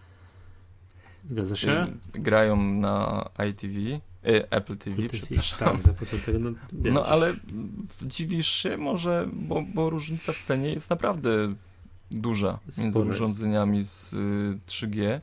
Zgadza 1.30 1.56
się? 1.56 1.88
Grają 2.14 2.74
na 2.74 3.30
ITV, 3.50 3.80
e, 4.24 4.52
Apple 4.52 4.78
TV, 4.78 5.04
Apple 5.04 5.18
przepraszam. 5.18 5.60
Tak, 5.60 5.84
za. 5.84 5.94
No, 6.40 6.52
no 6.92 7.06
ale 7.06 7.34
dziwisz 8.02 8.48
się 8.48 8.78
może, 8.78 9.30
bo, 9.34 9.62
bo 9.74 9.90
różnica 9.90 10.34
w 10.34 10.40
cenie 10.40 10.70
jest 10.74 10.90
naprawdę 10.90 11.56
duża 12.12 12.60
między 12.78 13.00
urządzeniami 13.00 13.84
z 13.84 14.16
3G. 14.68 15.22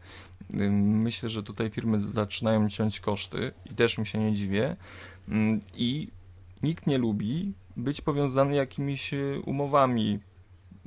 Y, 0.54 0.70
myślę, 0.70 1.28
że 1.28 1.42
tutaj 1.42 1.70
firmy 1.70 2.00
zaczynają 2.00 2.68
ciąć 2.68 3.00
koszty 3.00 3.52
i 3.70 3.74
też 3.74 3.98
mi 3.98 4.06
się 4.06 4.18
nie 4.18 4.34
dziwię. 4.34 4.76
Mm, 5.28 5.60
I 5.74 6.08
nikt 6.62 6.86
nie 6.86 6.98
lubi 6.98 7.52
być 7.76 8.00
powiązany 8.00 8.54
jakimiś 8.54 9.14
y, 9.14 9.40
umowami 9.46 10.18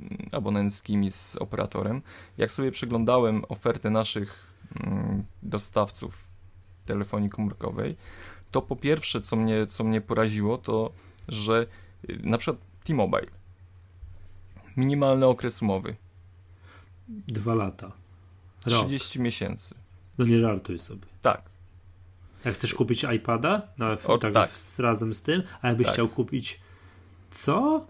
mm, 0.00 0.28
abonenckimi 0.32 1.10
z 1.10 1.36
operatorem. 1.36 2.02
Jak 2.38 2.52
sobie 2.52 2.70
przeglądałem 2.70 3.44
oferty 3.48 3.90
naszych 3.90 4.52
mm, 4.80 5.24
dostawców 5.42 6.24
telefonii 6.84 7.30
komórkowej, 7.30 7.96
to 8.50 8.62
po 8.62 8.76
pierwsze, 8.76 9.20
co 9.20 9.36
mnie, 9.36 9.66
co 9.66 9.84
mnie 9.84 10.00
poraziło, 10.00 10.58
to 10.58 10.92
że 11.28 11.66
y, 12.10 12.18
na 12.22 12.38
przykład 12.38 12.62
T-Mobile 12.84 13.26
minimalny 14.76 15.26
okres 15.26 15.62
umowy. 15.62 15.96
Dwa 17.08 17.54
lata. 17.54 17.92
Rok. 18.66 18.86
30 18.86 19.20
miesięcy. 19.20 19.74
No 20.18 20.24
nie 20.24 20.40
żartuj 20.40 20.78
sobie. 20.78 21.06
Tak. 21.22 21.42
Jak 22.46 22.54
chcesz 22.54 22.74
kupić 22.74 23.04
iPada, 23.04 23.62
no, 23.78 23.86
o, 24.04 24.18
tak, 24.18 24.32
tak. 24.32 24.58
Z, 24.58 24.80
razem 24.80 25.14
z 25.14 25.22
tym, 25.22 25.42
a 25.62 25.68
jakbyś 25.68 25.86
tak. 25.86 25.94
chciał 25.94 26.08
kupić 26.08 26.60
co? 27.30 27.86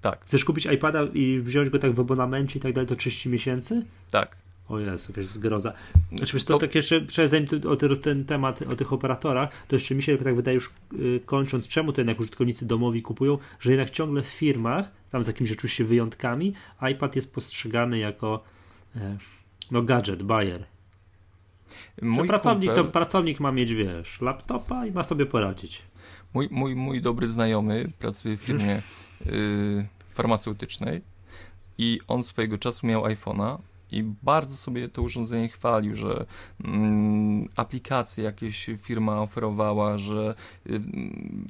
Tak. 0.00 0.24
Chcesz 0.24 0.44
kupić 0.44 0.66
iPada 0.66 1.04
i 1.14 1.40
wziąć 1.44 1.70
go 1.70 1.78
tak 1.78 1.92
w 1.92 2.00
abonamencie 2.00 2.58
i 2.58 2.62
tak 2.62 2.72
dalej, 2.72 2.88
to 2.88 2.96
30 2.96 3.28
miesięcy? 3.28 3.82
Tak. 4.10 4.36
O 4.68 4.78
jest, 4.78 5.08
jakaś 5.08 5.26
zgroza. 5.26 5.72
Znaczy, 6.16 6.40
co, 6.40 6.52
to... 6.52 6.58
tak 6.58 6.74
jeszcze, 6.74 7.28
zanim 7.28 7.48
o 7.68 7.76
ten 7.76 8.24
temat, 8.24 8.62
o 8.62 8.76
tych 8.76 8.92
operatorach, 8.92 9.50
to 9.68 9.76
jeszcze 9.76 9.94
mi 9.94 10.02
się 10.02 10.16
tak 10.16 10.34
wydaje 10.34 10.54
już 10.54 10.70
yy, 10.92 11.20
kończąc, 11.26 11.68
czemu 11.68 11.92
to 11.92 12.00
jednak 12.00 12.20
użytkownicy 12.20 12.66
domowi 12.66 13.02
kupują, 13.02 13.38
że 13.60 13.70
jednak 13.70 13.90
ciągle 13.90 14.22
w 14.22 14.26
firmach, 14.26 14.90
tam 15.10 15.24
z 15.24 15.26
jakimiś 15.26 15.50
rzeczywiście 15.50 15.84
wyjątkami, 15.84 16.54
iPad 16.92 17.16
jest 17.16 17.34
postrzegany 17.34 17.98
jako 17.98 18.44
yy, 18.94 19.00
no 19.70 19.82
gadżet, 19.82 20.22
buyer. 20.22 20.64
Mój 22.02 22.28
pracownik 22.28 22.68
kumpel... 22.68 22.84
to 22.84 22.90
pracownik 22.90 23.40
ma 23.40 23.52
mieć, 23.52 23.74
wiesz, 23.74 24.20
laptopa 24.20 24.86
i 24.86 24.92
ma 24.92 25.02
sobie 25.02 25.26
poradzić. 25.26 25.82
Mój, 26.34 26.48
mój, 26.50 26.76
mój 26.76 27.02
dobry 27.02 27.28
znajomy 27.28 27.92
pracuje 27.98 28.36
w 28.36 28.40
firmie 28.40 28.82
yy, 29.26 29.86
farmaceutycznej 30.14 31.02
i 31.78 32.00
on 32.08 32.22
swojego 32.22 32.58
czasu 32.58 32.86
miał 32.86 33.02
iPhone'a 33.02 33.58
i 33.90 34.02
bardzo 34.22 34.56
sobie 34.56 34.88
to 34.88 35.02
urządzenie 35.02 35.48
chwalił, 35.48 35.94
że 35.94 36.26
mm, 36.64 37.48
aplikacje 37.56 38.24
jakieś 38.24 38.70
firma 38.78 39.20
oferowała, 39.20 39.98
że 39.98 40.34
y, 40.66 40.80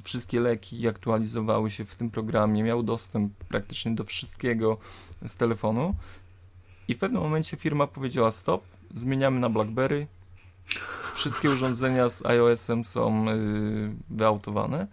wszystkie 0.03 0.39
leki 0.39 0.87
aktualizowały 0.87 1.71
się 1.71 1.85
w 1.85 1.95
tym 1.95 2.09
programie, 2.09 2.63
miał 2.63 2.83
dostęp 2.83 3.33
praktycznie 3.33 3.91
do 3.91 4.03
wszystkiego 4.03 4.77
z 5.25 5.35
telefonu. 5.35 5.95
I 6.89 6.93
w 6.93 6.97
pewnym 6.97 7.21
momencie 7.21 7.57
firma 7.57 7.87
powiedziała 7.87 8.31
stop, 8.31 8.63
zmieniamy 8.93 9.39
na 9.39 9.49
BlackBerry. 9.49 10.07
Wszystkie 11.13 11.49
urządzenia 11.49 12.09
z 12.09 12.25
iOS-em 12.25 12.83
są 12.83 13.29
y, 13.29 13.35
wyautowane. 14.09 14.87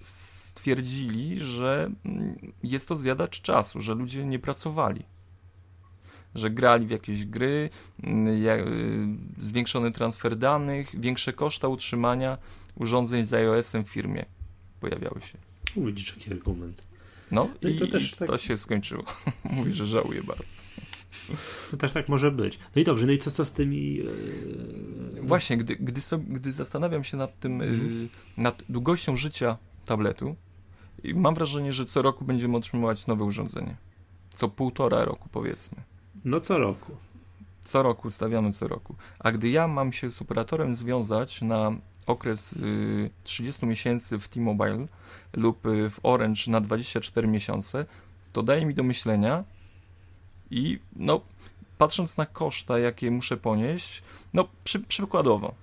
Stwierdzili, 0.00 1.40
że 1.40 1.90
mm, 2.04 2.52
jest 2.62 2.88
to 2.88 2.96
zjadacz 2.96 3.40
czasu, 3.40 3.80
że 3.80 3.94
ludzie 3.94 4.24
nie 4.24 4.38
pracowali 4.38 5.04
że 6.34 6.50
grali 6.50 6.86
w 6.86 6.90
jakieś 6.90 7.26
gry, 7.26 7.70
mm, 8.02 8.26
y, 9.38 9.42
zwiększony 9.42 9.92
transfer 9.92 10.36
danych, 10.36 11.00
większe 11.00 11.32
koszta 11.32 11.68
utrzymania 11.68 12.38
urządzeń 12.74 13.26
z 13.26 13.34
iOS-em 13.34 13.84
w 13.84 13.88
firmie 13.88 14.24
pojawiały 14.80 15.20
się. 15.20 15.38
Widzisz, 15.76 16.16
jaki 16.16 16.32
argument. 16.32 16.89
No, 17.30 17.48
i, 17.62 17.76
to, 17.76 17.86
też 17.86 18.14
tak... 18.14 18.28
to 18.28 18.38
się 18.38 18.56
skończyło. 18.56 19.04
Mówi, 19.44 19.72
że 19.72 19.86
żałuje 19.86 20.22
bardzo. 20.22 20.44
No 21.72 21.78
też 21.78 21.92
tak 21.92 22.08
może 22.08 22.30
być. 22.30 22.58
No 22.76 22.82
i 22.82 22.84
dobrze, 22.84 23.06
no 23.06 23.12
i 23.12 23.18
co, 23.18 23.30
co 23.30 23.44
z 23.44 23.52
tymi... 23.52 23.94
Yy... 23.94 25.22
Właśnie, 25.22 25.56
gdy, 25.56 25.76
gdy, 25.76 26.00
sobie, 26.00 26.24
gdy 26.28 26.52
zastanawiam 26.52 27.04
się 27.04 27.16
nad 27.16 27.40
tym, 27.40 27.60
yy, 27.60 28.08
nad 28.36 28.62
długością 28.68 29.16
życia 29.16 29.56
tabletu, 29.84 30.36
mam 31.04 31.34
wrażenie, 31.34 31.72
że 31.72 31.84
co 31.84 32.02
roku 32.02 32.24
będziemy 32.24 32.56
otrzymywać 32.56 33.06
nowe 33.06 33.24
urządzenie. 33.24 33.76
Co 34.34 34.48
półtora 34.48 35.04
roku 35.04 35.28
powiedzmy. 35.32 35.82
No 36.24 36.40
co 36.40 36.58
roku. 36.58 36.92
co 37.62 37.82
roku, 37.82 38.10
stawiamy 38.10 38.52
co 38.52 38.68
roku. 38.68 38.94
A 39.18 39.32
gdy 39.32 39.48
ja 39.48 39.68
mam 39.68 39.92
się 39.92 40.10
z 40.10 40.22
operatorem 40.22 40.76
związać 40.76 41.42
na 41.42 41.72
okres 42.06 42.52
y, 42.52 43.10
30 43.24 43.66
miesięcy 43.66 44.18
w 44.18 44.28
T-Mobile 44.28 44.86
lub 45.32 45.66
y, 45.66 45.90
w 45.90 46.00
Orange 46.02 46.42
na 46.48 46.60
24 46.60 47.28
miesiące, 47.28 47.86
to 48.32 48.42
daje 48.42 48.66
mi 48.66 48.74
do 48.74 48.82
myślenia 48.82 49.44
i 50.50 50.78
no, 50.96 51.20
patrząc 51.78 52.16
na 52.16 52.26
koszta, 52.26 52.78
jakie 52.78 53.10
muszę 53.10 53.36
ponieść, 53.36 54.02
no 54.34 54.48
przy, 54.64 54.80
przykładowo 54.80 55.54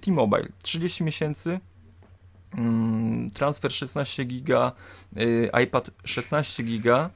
T-Mobile 0.00 0.48
30 0.62 1.04
miesięcy, 1.04 1.60
mm, 2.54 3.30
transfer 3.30 3.72
16 3.72 4.24
giga, 4.24 4.72
y, 5.16 5.50
iPad 5.64 5.90
16 6.04 6.62
giga, 6.62 7.10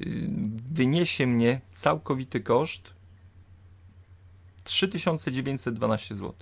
y, 0.00 0.28
wyniesie 0.72 1.26
mnie 1.26 1.60
całkowity 1.72 2.40
koszt 2.40 2.92
3912 4.64 6.14
zł. 6.14 6.34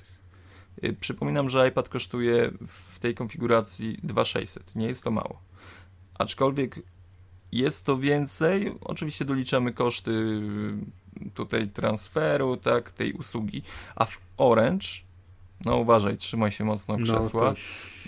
Y, 0.84 0.96
przypominam, 1.00 1.48
że 1.48 1.68
iPad 1.68 1.88
kosztuje 1.88 2.50
w 2.66 2.98
tej 2.98 3.14
konfiguracji 3.14 3.98
2600. 4.02 4.76
Nie 4.76 4.86
jest 4.86 5.04
to 5.04 5.10
mało. 5.10 5.40
Aczkolwiek 6.14 6.82
jest 7.52 7.86
to 7.86 7.96
więcej. 7.96 8.74
Oczywiście 8.80 9.24
doliczamy 9.24 9.72
koszty 9.72 10.10
y, 10.10 11.30
tutaj 11.34 11.68
transferu, 11.68 12.56
tak, 12.56 12.92
tej 12.92 13.12
usługi. 13.12 13.62
A 13.96 14.04
w 14.04 14.18
Orange, 14.36 14.88
no 15.64 15.76
uważaj, 15.76 16.16
trzymaj 16.16 16.50
się 16.52 16.64
mocno 16.64 16.96
no, 16.96 17.04
krzesła. 17.04 17.54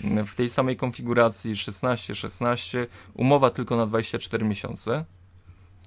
No, 0.03 0.25
w 0.25 0.35
tej 0.35 0.49
samej 0.49 0.77
konfiguracji 0.77 1.53
16-16, 1.53 2.87
umowa 3.13 3.49
tylko 3.49 3.77
na 3.77 3.87
24 3.87 4.45
miesiące 4.45 5.05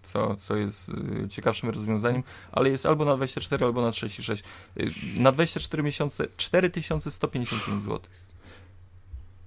co, 0.06 0.36
co 0.36 0.56
jest 0.56 0.88
y, 0.88 1.28
ciekawszym 1.28 1.70
rozwiązaniem, 1.70 2.22
ale 2.52 2.70
jest 2.70 2.86
albo 2.86 3.04
na 3.04 3.16
24, 3.16 3.66
albo 3.66 3.82
na 3.82 3.92
36. 3.92 4.44
Y, 4.80 4.90
na 5.16 5.32
24 5.32 5.82
miesiące 5.82 6.26
4155 6.36 7.82
zł. 7.82 8.00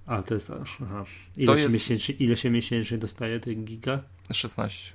A, 0.06 0.22
to 0.22 0.34
jest. 0.34 0.52
Aha. 0.82 1.04
Ile, 1.36 1.46
to 1.46 1.56
się 1.56 1.62
jest... 1.62 1.74
Miesięcznie, 1.74 2.14
ile 2.14 2.36
się 2.36 2.50
miesięcznie 2.50 2.98
dostaje 2.98 3.40
tych 3.40 3.64
giga? 3.64 4.02
16. 4.32 4.92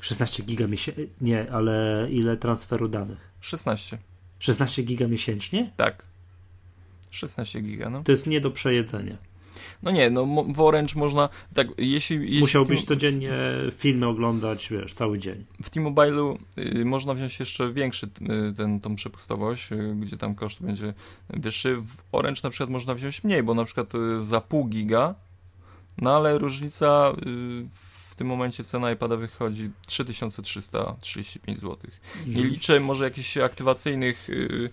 16 0.00 0.42
giga 0.42 0.66
miesięcznie? 0.66 1.04
Nie, 1.20 1.52
ale 1.52 2.06
ile 2.10 2.36
transferu 2.36 2.88
danych? 2.88 3.30
16. 3.40 3.98
16 4.38 4.82
giga 4.82 5.06
miesięcznie? 5.06 5.72
Tak. 5.76 6.04
16 7.10 7.60
giga, 7.60 7.90
no. 7.90 8.02
To 8.02 8.12
jest 8.12 8.26
nie 8.26 8.40
do 8.40 8.50
przejedzenia. 8.50 9.16
No 9.82 9.90
nie, 9.90 10.10
no 10.10 10.26
w 10.48 10.60
Orange 10.60 10.94
można, 10.96 11.28
tak, 11.54 11.66
jeśli... 11.78 12.16
jeśli 12.16 12.40
Musiałbyś 12.40 12.84
codziennie 12.84 13.32
filmy 13.78 14.06
oglądać, 14.06 14.68
wiesz, 14.70 14.94
cały 14.94 15.18
dzień. 15.18 15.44
W 15.62 15.70
T-Mobile'u 15.70 16.38
y, 16.58 16.84
można 16.84 17.14
wziąć 17.14 17.40
jeszcze 17.40 17.72
większy 17.72 18.06
y, 18.06 18.54
ten, 18.56 18.80
tą 18.80 18.96
przepustowość, 18.96 19.72
y, 19.72 19.94
gdzie 20.00 20.16
tam 20.16 20.34
koszt 20.34 20.62
będzie 20.62 20.94
wyższy. 21.30 21.76
W 21.76 22.02
Orange 22.12 22.40
na 22.44 22.50
przykład 22.50 22.70
można 22.70 22.94
wziąć 22.94 23.24
mniej, 23.24 23.42
bo 23.42 23.54
na 23.54 23.64
przykład 23.64 23.94
y, 23.94 24.20
za 24.20 24.40
pół 24.40 24.68
giga, 24.68 25.14
no 25.98 26.16
ale 26.16 26.38
różnica 26.38 27.12
y, 27.26 27.66
w 28.10 28.14
tym 28.14 28.26
momencie 28.26 28.64
cena 28.64 28.92
iPada 28.92 29.16
wychodzi 29.16 29.70
3335 29.86 31.58
zł. 31.60 31.76
Nie 32.26 32.42
liczę 32.42 32.80
może 32.80 33.04
jakichś 33.04 33.36
aktywacyjnych 33.36 34.30
y, 34.30 34.70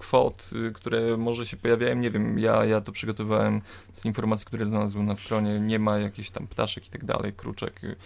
kwot, 0.00 0.50
y, 0.68 0.72
które 0.72 1.16
może 1.16 1.46
się 1.46 1.56
pojawiają, 1.56 1.96
nie 1.96 2.10
wiem, 2.10 2.38
ja, 2.38 2.64
ja 2.64 2.80
to 2.80 2.92
przygotowałem 2.92 3.60
z 3.92 4.04
informacji, 4.04 4.46
które 4.46 4.66
znalazłem 4.66 5.06
na 5.06 5.14
stronie, 5.14 5.60
nie 5.60 5.78
ma 5.78 5.98
jakichś 5.98 6.30
tam 6.30 6.46
ptaszek 6.46 6.86
i 6.86 6.90
tak 6.90 7.04
dalej, 7.04 7.32
kruczek, 7.32 7.84
y, 7.84 7.96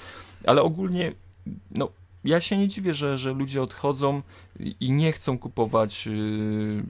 ale 0.47 0.62
ogólnie, 0.62 1.12
no, 1.70 1.88
ja 2.24 2.40
się 2.40 2.57
nie 2.57 2.68
dziwię, 2.68 2.95
że, 2.95 3.18
że 3.18 3.32
ludzie 3.32 3.62
odchodzą 3.62 4.22
i 4.80 4.92
nie 4.92 5.12
chcą 5.12 5.38
kupować, 5.38 6.07
yy, 6.07 6.82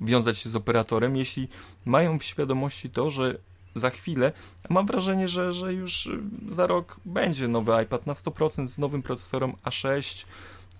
wiązać 0.00 0.38
się 0.38 0.50
z 0.50 0.56
operatorem, 0.56 1.16
jeśli 1.16 1.48
mają 1.84 2.18
w 2.18 2.24
świadomości 2.24 2.90
to, 2.90 3.10
że 3.10 3.38
za 3.74 3.90
chwilę, 3.90 4.32
mam 4.68 4.86
wrażenie, 4.86 5.28
że, 5.28 5.52
że 5.52 5.74
już 5.74 6.10
za 6.48 6.66
rok 6.66 7.00
będzie 7.04 7.48
nowy 7.48 7.82
iPad 7.82 8.06
na 8.06 8.12
100% 8.12 8.68
z 8.68 8.78
nowym 8.78 9.02
procesorem 9.02 9.52
A6, 9.64 10.26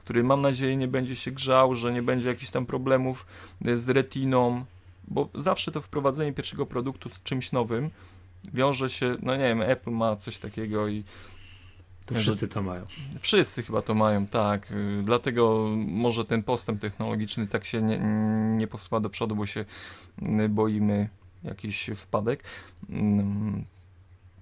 który 0.08 0.24
mam 0.24 0.42
nadzieję 0.42 0.76
nie 0.76 0.88
będzie 0.88 1.16
się 1.16 1.30
grzał, 1.30 1.74
że 1.74 1.92
nie 1.92 2.02
będzie 2.02 2.28
jakichś 2.28 2.50
tam 2.50 2.66
problemów 2.66 3.26
e, 3.64 3.76
z 3.76 3.88
retiną, 3.88 4.64
bo 5.08 5.28
zawsze 5.34 5.72
to 5.72 5.80
wprowadzenie 5.80 6.32
pierwszego 6.32 6.66
produktu 6.66 7.08
z 7.08 7.22
czymś 7.22 7.52
nowym 7.52 7.90
wiąże 8.54 8.90
się, 8.90 9.16
no 9.22 9.36
nie 9.36 9.42
wiem, 9.42 9.62
Apple 9.62 9.90
ma 9.90 10.16
coś 10.16 10.38
takiego 10.38 10.88
i 10.88 11.04
to 12.06 12.14
wszyscy 12.14 12.48
to 12.48 12.62
mają. 12.62 12.86
Wszyscy 13.20 13.62
chyba 13.62 13.82
to 13.82 13.94
mają, 13.94 14.26
tak. 14.26 14.72
E, 14.72 15.02
dlatego 15.02 15.68
może 15.76 16.24
ten 16.24 16.42
postęp 16.42 16.80
technologiczny 16.80 17.46
tak 17.46 17.64
się 17.64 17.82
nie, 17.82 17.98
nie 18.56 18.66
posuwa 18.66 19.00
do 19.00 19.10
przodu, 19.10 19.36
bo 19.36 19.46
się 19.46 19.64
boimy 20.48 21.08
jakiś 21.44 21.90
wpadek. 21.96 22.44
Mm, 22.90 23.64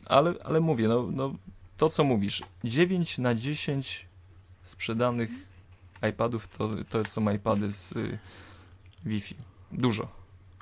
ale, 0.04 0.34
ale 0.44 0.60
mówię, 0.60 0.88
no, 0.88 1.08
no 1.12 1.34
to 1.76 1.88
co 1.88 2.04
mówisz, 2.04 2.42
9 2.64 3.18
na 3.18 3.34
10 3.34 4.06
sprzedanych 4.62 5.55
iPadów 6.10 6.48
to, 6.48 6.70
to 6.90 7.04
są 7.04 7.30
iPady 7.30 7.72
z 7.72 7.92
y, 7.92 8.18
Wi-Fi. 9.04 9.34
Dużo. 9.72 10.08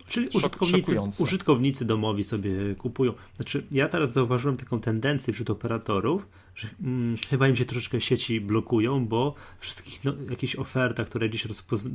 Czyli 0.09 0.28
użytkownicy, 0.35 1.01
użytkownicy 1.18 1.85
domowi 1.85 2.24
sobie 2.24 2.74
kupują. 2.74 3.12
Znaczy, 3.37 3.66
ja 3.70 3.89
teraz 3.89 4.12
zauważyłem 4.12 4.57
taką 4.57 4.80
tendencję 4.80 5.32
wśród 5.32 5.51
operatorów, 5.51 6.26
że 6.55 6.68
mm, 6.82 7.16
chyba 7.30 7.49
im 7.49 7.57
się 7.57 7.64
troszeczkę 7.64 8.01
sieci 8.01 8.41
blokują, 8.41 9.07
bo 9.07 9.35
wszystkich 9.59 10.05
no, 10.05 10.12
jakichś 10.30 10.57
ofertach, 10.57 11.07
które 11.07 11.30
dziś 11.30 11.47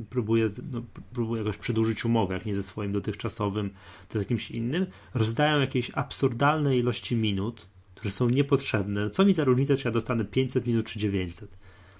próbuje, 0.09 0.49
no, 0.71 0.81
próbuje 1.13 1.43
jakoś 1.43 1.57
przedłużyć 1.57 2.05
umowę, 2.05 2.33
jak 2.33 2.45
nie 2.45 2.55
ze 2.55 2.63
swoim 2.63 2.91
dotychczasowym, 2.91 3.69
to 4.07 4.19
z 4.19 4.21
jakimś 4.21 4.51
innym, 4.51 4.85
rozdają 5.13 5.59
jakieś 5.59 5.91
absurdalne 5.93 6.77
ilości 6.77 7.15
minut, 7.15 7.67
które 7.95 8.11
są 8.11 8.29
niepotrzebne. 8.29 9.09
Co 9.09 9.25
mi 9.25 9.33
za 9.33 9.43
różnicę, 9.43 9.77
czy 9.77 9.87
ja 9.87 9.91
dostanę 9.91 10.25
500 10.25 10.67
minut, 10.67 10.85
czy 10.85 10.99
900? 10.99 11.57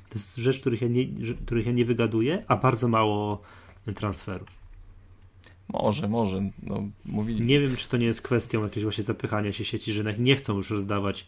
To 0.09 0.19
jest 0.19 0.37
rzecz, 0.37 0.59
których 0.59 0.81
ja 0.81 0.87
nie, 0.87 1.05
których 1.45 1.65
ja 1.65 1.71
nie 1.71 1.85
wygaduję, 1.85 2.43
a 2.47 2.57
bardzo 2.57 2.87
mało 2.87 3.41
transferu. 3.95 4.45
Może, 5.73 6.07
może. 6.07 6.41
No, 6.63 6.83
mówili... 7.05 7.41
Nie 7.41 7.59
wiem, 7.59 7.75
czy 7.75 7.89
to 7.89 7.97
nie 7.97 8.05
jest 8.05 8.21
kwestią 8.21 8.63
jakiegoś 8.63 8.83
właśnie 8.83 9.03
zapychania 9.03 9.53
się 9.53 9.63
sieci, 9.63 9.91
że 9.91 10.13
nie 10.17 10.35
chcą 10.35 10.57
już 10.57 10.69
rozdawać. 10.69 11.27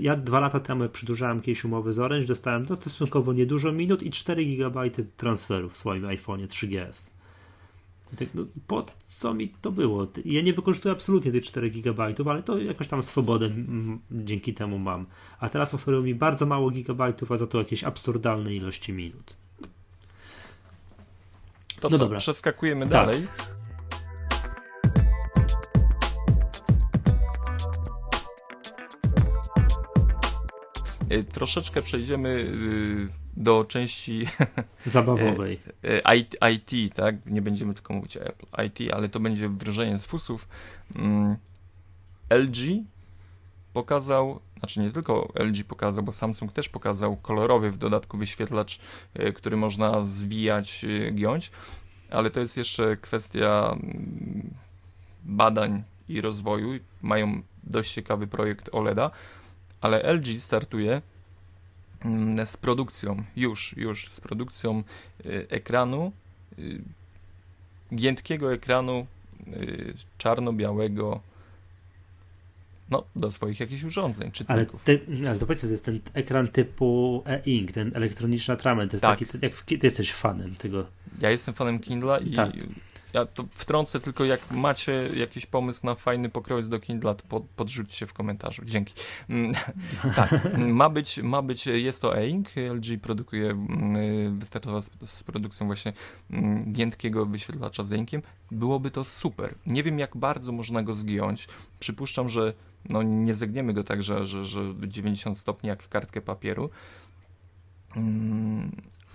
Ja 0.00 0.16
dwa 0.16 0.40
lata 0.40 0.60
temu 0.60 0.88
przedłużałem 0.88 1.36
jakieś 1.36 1.64
umowy 1.64 1.92
z 1.92 1.98
Orange, 1.98 2.26
dostałem 2.26 2.66
to 2.66 2.76
stosunkowo 2.76 3.32
niedużo 3.32 3.72
minut 3.72 4.02
i 4.02 4.10
4 4.10 4.44
GB 4.44 4.90
transferu 5.16 5.70
w 5.70 5.76
swoim 5.76 6.02
iPhone'ie 6.02 6.46
3GS. 6.46 7.13
Tak, 8.18 8.28
no, 8.34 8.44
po 8.66 8.86
co 9.06 9.34
mi 9.34 9.48
to 9.48 9.72
było? 9.72 10.06
Ja 10.24 10.42
nie 10.42 10.52
wykorzystuję 10.52 10.92
absolutnie 10.92 11.32
tych 11.32 11.44
4 11.44 11.70
GB, 11.70 12.14
ale 12.26 12.42
to 12.42 12.58
jakoś 12.58 12.88
tam 12.88 13.02
swobodę 13.02 13.50
dzięki 14.10 14.54
temu 14.54 14.78
mam. 14.78 15.06
A 15.40 15.48
teraz 15.48 15.74
oferują 15.74 16.02
mi 16.02 16.14
bardzo 16.14 16.46
mało 16.46 16.70
gigabajtów, 16.70 17.32
a 17.32 17.36
za 17.36 17.46
to 17.46 17.58
jakieś 17.58 17.84
absurdalne 17.84 18.54
ilości 18.54 18.92
minut. 18.92 19.36
To 21.80 21.88
no 21.88 21.90
co, 21.90 21.98
dobra. 21.98 22.18
przeskakujemy 22.18 22.84
tak. 22.84 22.92
dalej. 22.92 23.26
Y, 31.12 31.24
troszeczkę 31.24 31.82
przejdziemy 31.82 32.28
y, 32.28 33.23
do 33.36 33.64
części 33.64 34.26
zabawowej. 34.86 35.60
IT, 36.16 36.36
IT, 36.54 36.94
tak? 36.94 37.26
Nie 37.26 37.42
będziemy 37.42 37.74
tylko 37.74 37.94
mówić 37.94 38.16
Apple. 38.16 38.46
IT, 38.66 38.92
ale 38.92 39.08
to 39.08 39.20
będzie 39.20 39.48
wdrożenie 39.48 39.98
z 39.98 40.06
fusów. 40.06 40.48
Mm, 40.96 41.36
LG 42.30 42.84
pokazał, 43.72 44.40
znaczy 44.58 44.80
nie 44.80 44.90
tylko 44.90 45.32
LG 45.34 45.64
pokazał, 45.64 46.04
bo 46.04 46.12
Samsung 46.12 46.52
też 46.52 46.68
pokazał 46.68 47.16
kolorowy 47.16 47.70
w 47.70 47.76
dodatku 47.76 48.18
wyświetlacz, 48.18 48.80
y, 49.20 49.32
który 49.32 49.56
można 49.56 50.02
zwijać, 50.02 50.86
giąć, 51.14 51.50
ale 52.10 52.30
to 52.30 52.40
jest 52.40 52.56
jeszcze 52.56 52.96
kwestia 52.96 53.76
mm, 53.82 54.54
badań 55.24 55.82
i 56.08 56.20
rozwoju. 56.20 56.70
Mają 57.02 57.42
dość 57.64 57.94
ciekawy 57.94 58.26
projekt 58.26 58.68
OLEDa 58.72 59.10
ale 59.84 60.02
LG 60.12 60.40
startuje 60.40 61.02
z 62.44 62.56
produkcją, 62.56 63.24
już, 63.36 63.76
już 63.76 64.08
z 64.12 64.20
produkcją 64.20 64.82
y, 65.26 65.46
ekranu, 65.50 66.12
y, 66.58 66.80
giętkiego 67.94 68.52
ekranu 68.52 69.06
y, 69.48 69.94
czarno-białego 70.18 71.20
no, 72.90 73.04
do 73.16 73.30
swoich 73.30 73.60
jakichś 73.60 73.82
urządzeń, 73.82 74.32
czytników. 74.32 74.84
Ale, 74.88 74.98
te, 74.98 75.28
ale 75.28 75.38
to 75.38 75.46
powiedzmy, 75.46 75.68
to 75.68 75.72
jest 75.72 75.84
ten 75.84 76.00
ekran 76.14 76.48
typu 76.48 77.22
e-ink, 77.26 77.72
ten 77.72 77.90
elektroniczny 77.94 78.54
atrament, 78.54 78.90
to 78.90 78.94
jest 78.94 79.02
tak. 79.02 79.18
taki, 79.18 79.38
jak 79.42 79.62
ty 79.62 79.78
jesteś 79.82 80.12
fanem 80.12 80.54
tego. 80.54 80.86
Ja 81.20 81.30
jestem 81.30 81.54
fanem 81.54 81.78
Kindla 81.78 82.18
i 82.18 82.32
tak. 82.32 82.52
Ja 83.14 83.26
to 83.26 83.44
wtrącę 83.50 84.00
tylko, 84.00 84.24
jak 84.24 84.50
macie 84.50 85.08
jakiś 85.16 85.46
pomysł 85.46 85.86
na 85.86 85.94
fajny 85.94 86.28
pokrowiec 86.28 86.68
do 86.68 86.80
Kindle, 86.80 87.14
to 87.14 87.22
pod, 87.28 87.42
podrzućcie 87.44 88.06
w 88.06 88.12
komentarzu. 88.12 88.64
Dzięki. 88.64 88.94
Mm, 89.28 89.54
tak, 90.16 90.58
ma 90.58 90.90
być, 90.90 91.18
ma 91.18 91.42
być, 91.42 91.66
jest 91.66 92.02
to 92.02 92.18
e-ink. 92.18 92.48
LG 92.56 93.00
produkuje, 93.02 93.50
mm, 93.50 94.38
wystartował 94.38 94.82
z 95.04 95.22
produkcją 95.22 95.66
właśnie 95.66 95.92
mm, 96.30 96.72
giętkiego 96.72 97.26
wyświetlacza 97.26 97.84
z 97.84 97.92
e-inkiem. 97.92 98.22
Byłoby 98.50 98.90
to 98.90 99.04
super. 99.04 99.54
Nie 99.66 99.82
wiem, 99.82 99.98
jak 99.98 100.16
bardzo 100.16 100.52
można 100.52 100.82
go 100.82 100.94
zgiąć. 100.94 101.48
Przypuszczam, 101.80 102.28
że 102.28 102.54
no, 102.88 103.02
nie 103.02 103.34
zegniemy 103.34 103.72
go 103.72 103.84
tak, 103.84 104.02
że, 104.02 104.26
że, 104.26 104.44
że 104.44 104.60
90 104.82 105.38
stopni 105.38 105.68
jak 105.68 105.88
kartkę 105.88 106.20
papieru. 106.20 106.70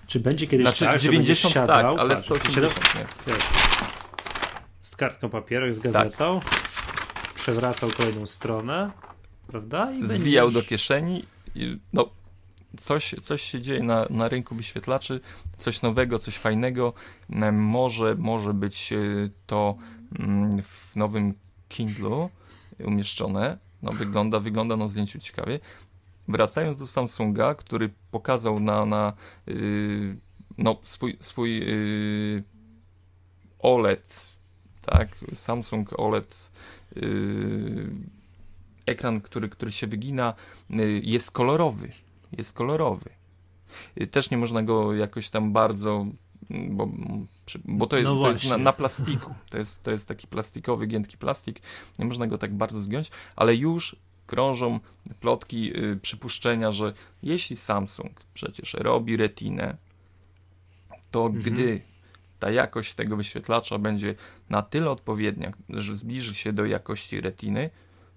Czy 0.09 0.19
będzie 0.19 0.47
kiedyś 0.47 0.65
znaczy, 0.65 0.85
tak, 0.85 1.01
90 1.01 1.53
że 1.53 1.59
siadał, 1.59 1.95
tak, 1.95 1.99
ale 1.99 2.17
180 2.17 2.95
nie. 2.95 3.05
Wiesz, 3.27 3.43
z 4.79 4.95
kartką 4.95 5.29
papieru, 5.29 5.71
z 5.71 5.79
gazetą, 5.79 6.39
tak. 6.39 6.49
przewracał 7.35 7.89
kolejną 7.97 8.25
stronę, 8.25 8.91
prawda? 9.47 9.91
I 9.91 10.07
Zwijał 10.07 10.47
będziesz... 10.47 10.63
do 10.63 10.69
kieszeni 10.69 11.25
i 11.55 11.79
no, 11.93 12.09
coś, 12.77 13.15
coś 13.21 13.41
się 13.41 13.61
dzieje 13.61 13.83
na, 13.83 14.05
na 14.09 14.27
rynku 14.27 14.55
wyświetlaczy, 14.55 15.19
coś 15.57 15.81
nowego, 15.81 16.19
coś 16.19 16.37
fajnego. 16.37 16.93
Może, 17.51 18.15
może 18.15 18.53
być 18.53 18.93
e, 18.93 18.97
to 19.45 19.75
mm, 20.19 20.61
w 20.63 20.95
nowym 20.95 21.33
Kindlu 21.67 22.29
umieszczone. 22.79 23.57
No, 23.81 23.91
wygląda, 23.91 24.39
wygląda 24.39 24.77
na 24.77 24.87
zdjęciu 24.87 25.19
ciekawie. 25.19 25.59
Wracając 26.29 26.77
do 26.77 26.87
Samsunga, 26.87 27.55
który 27.55 27.89
pokazał 28.11 28.59
na, 28.59 28.85
na 28.85 29.13
yy, 29.47 30.17
no, 30.57 30.77
swój, 30.81 31.17
swój 31.19 31.59
yy, 31.59 32.43
OLED, 33.59 34.25
tak, 34.81 35.09
Samsung 35.33 35.99
OLED, 35.99 36.51
yy, 36.95 37.89
ekran, 38.85 39.21
który, 39.21 39.49
który 39.49 39.71
się 39.71 39.87
wygina, 39.87 40.33
yy, 40.69 41.01
jest 41.03 41.31
kolorowy, 41.31 41.91
jest 42.31 42.53
kolorowy. 42.53 43.09
Yy, 43.95 44.07
też 44.07 44.31
nie 44.31 44.37
można 44.37 44.63
go 44.63 44.93
jakoś 44.93 45.29
tam 45.29 45.53
bardzo 45.53 46.05
bo, 46.49 46.89
bo 47.65 47.87
to 47.87 47.97
jest, 47.97 48.09
no 48.09 48.21
to 48.21 48.29
jest 48.29 48.45
na, 48.45 48.57
na, 48.57 48.73
plastiku. 48.73 49.33
To 49.49 49.57
jest, 49.57 49.83
to 49.83 49.91
jest 49.91 50.07
taki 50.07 50.27
plastikowy, 50.27 50.87
giętki 50.87 51.17
plastik. 51.17 51.61
Nie 51.99 52.05
można 52.05 52.27
go 52.27 52.37
tak 52.37 52.53
bardzo 52.53 52.81
zgiąć, 52.81 53.11
ale 53.35 53.55
już 53.55 53.95
krążą 54.29 54.79
plotki, 55.19 55.65
yy, 55.65 55.99
przypuszczenia, 56.01 56.71
że 56.71 56.93
jeśli 57.23 57.57
Samsung 57.57 58.11
przecież 58.33 58.73
robi 58.73 59.17
retinę, 59.17 59.77
to 61.11 61.25
mhm. 61.25 61.43
gdy 61.43 61.81
ta 62.39 62.51
jakość 62.51 62.93
tego 62.93 63.17
wyświetlacza 63.17 63.77
będzie 63.77 64.15
na 64.49 64.61
tyle 64.61 64.89
odpowiednia, 64.89 65.51
że 65.69 65.95
zbliży 65.95 66.35
się 66.35 66.53
do 66.53 66.65
jakości 66.65 67.21
retiny, 67.21 67.69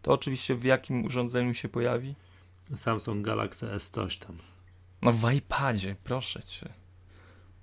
to 0.03 0.13
oczywiście 0.13 0.55
w 0.55 0.65
jakim 0.65 1.05
urządzeniu 1.05 1.55
się 1.55 1.69
pojawi? 1.69 2.15
Samsung 2.75 3.27
Galaxy 3.27 3.73
S 3.73 3.91
coś 3.91 4.19
tam. 4.19 4.37
No 5.03 5.13
w 5.13 5.33
iPadzie, 5.33 5.97
proszę 6.05 6.43
cię. 6.43 6.69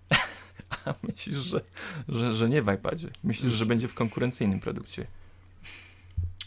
A 0.85 0.93
myślisz, 1.03 1.37
że, 1.37 1.61
że, 2.07 2.33
że 2.33 2.49
nie 2.49 2.61
w 2.61 2.73
iPadzie? 2.73 3.09
Myślisz, 3.23 3.53
że 3.53 3.65
będzie 3.65 3.87
w 3.87 3.93
konkurencyjnym 3.93 4.59
produkcie? 4.59 5.07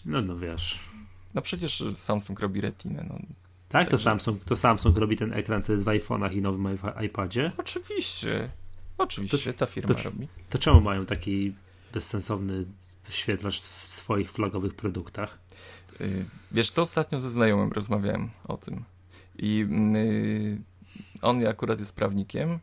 No, 0.04 0.22
no 0.22 0.38
wiesz. 0.38 0.91
No 1.34 1.42
przecież 1.42 1.84
Samsung 1.96 2.40
robi 2.40 2.60
retinę. 2.60 3.06
No. 3.08 3.18
Tak, 3.68 3.88
to 3.88 3.98
Samsung, 3.98 4.44
to 4.44 4.56
Samsung 4.56 4.98
robi 4.98 5.16
ten 5.16 5.32
ekran, 5.32 5.62
co 5.62 5.72
jest 5.72 5.84
w 5.84 5.86
iPhone'ach 5.86 6.32
i 6.32 6.42
nowym 6.42 6.78
iPadzie? 7.04 7.52
Oczywiście. 7.56 8.50
Oczywiście, 8.98 9.52
to, 9.52 9.58
ta 9.58 9.66
firma 9.66 9.94
to, 9.94 10.02
robi. 10.02 10.28
To 10.50 10.58
czemu 10.58 10.80
mają 10.80 11.06
taki 11.06 11.54
bezsensowny 11.92 12.64
wyświetlacz 13.06 13.60
w 13.60 13.86
swoich 13.86 14.32
flagowych 14.32 14.74
produktach? 14.74 15.38
Yy, 16.00 16.24
wiesz 16.52 16.70
co, 16.70 16.82
ostatnio 16.82 17.20
ze 17.20 17.30
znajomym 17.30 17.72
rozmawiałem 17.72 18.30
o 18.48 18.56
tym. 18.56 18.84
I 19.38 19.56
yy, 19.58 20.58
on 21.22 21.46
akurat 21.46 21.78
jest 21.78 21.96
prawnikiem 21.96 22.58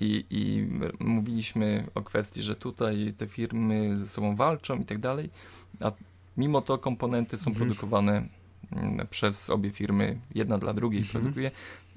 i, 0.00 0.24
i 0.30 0.68
mówiliśmy 1.00 1.86
o 1.94 2.02
kwestii, 2.02 2.42
że 2.42 2.56
tutaj 2.56 3.14
te 3.18 3.26
firmy 3.26 3.98
ze 3.98 4.06
sobą 4.06 4.36
walczą 4.36 4.78
i 4.80 4.84
tak 4.84 4.98
dalej, 4.98 5.30
a 5.80 5.92
mimo 6.36 6.60
to 6.60 6.78
komponenty 6.78 7.36
są 7.36 7.50
mhm. 7.50 7.56
produkowane 7.56 8.28
mm, 8.72 9.06
przez 9.10 9.50
obie 9.50 9.70
firmy, 9.70 10.20
jedna 10.34 10.58
dla 10.58 10.72
drugiej 10.74 11.00
mhm. 11.00 11.22
produkuje. 11.22 11.50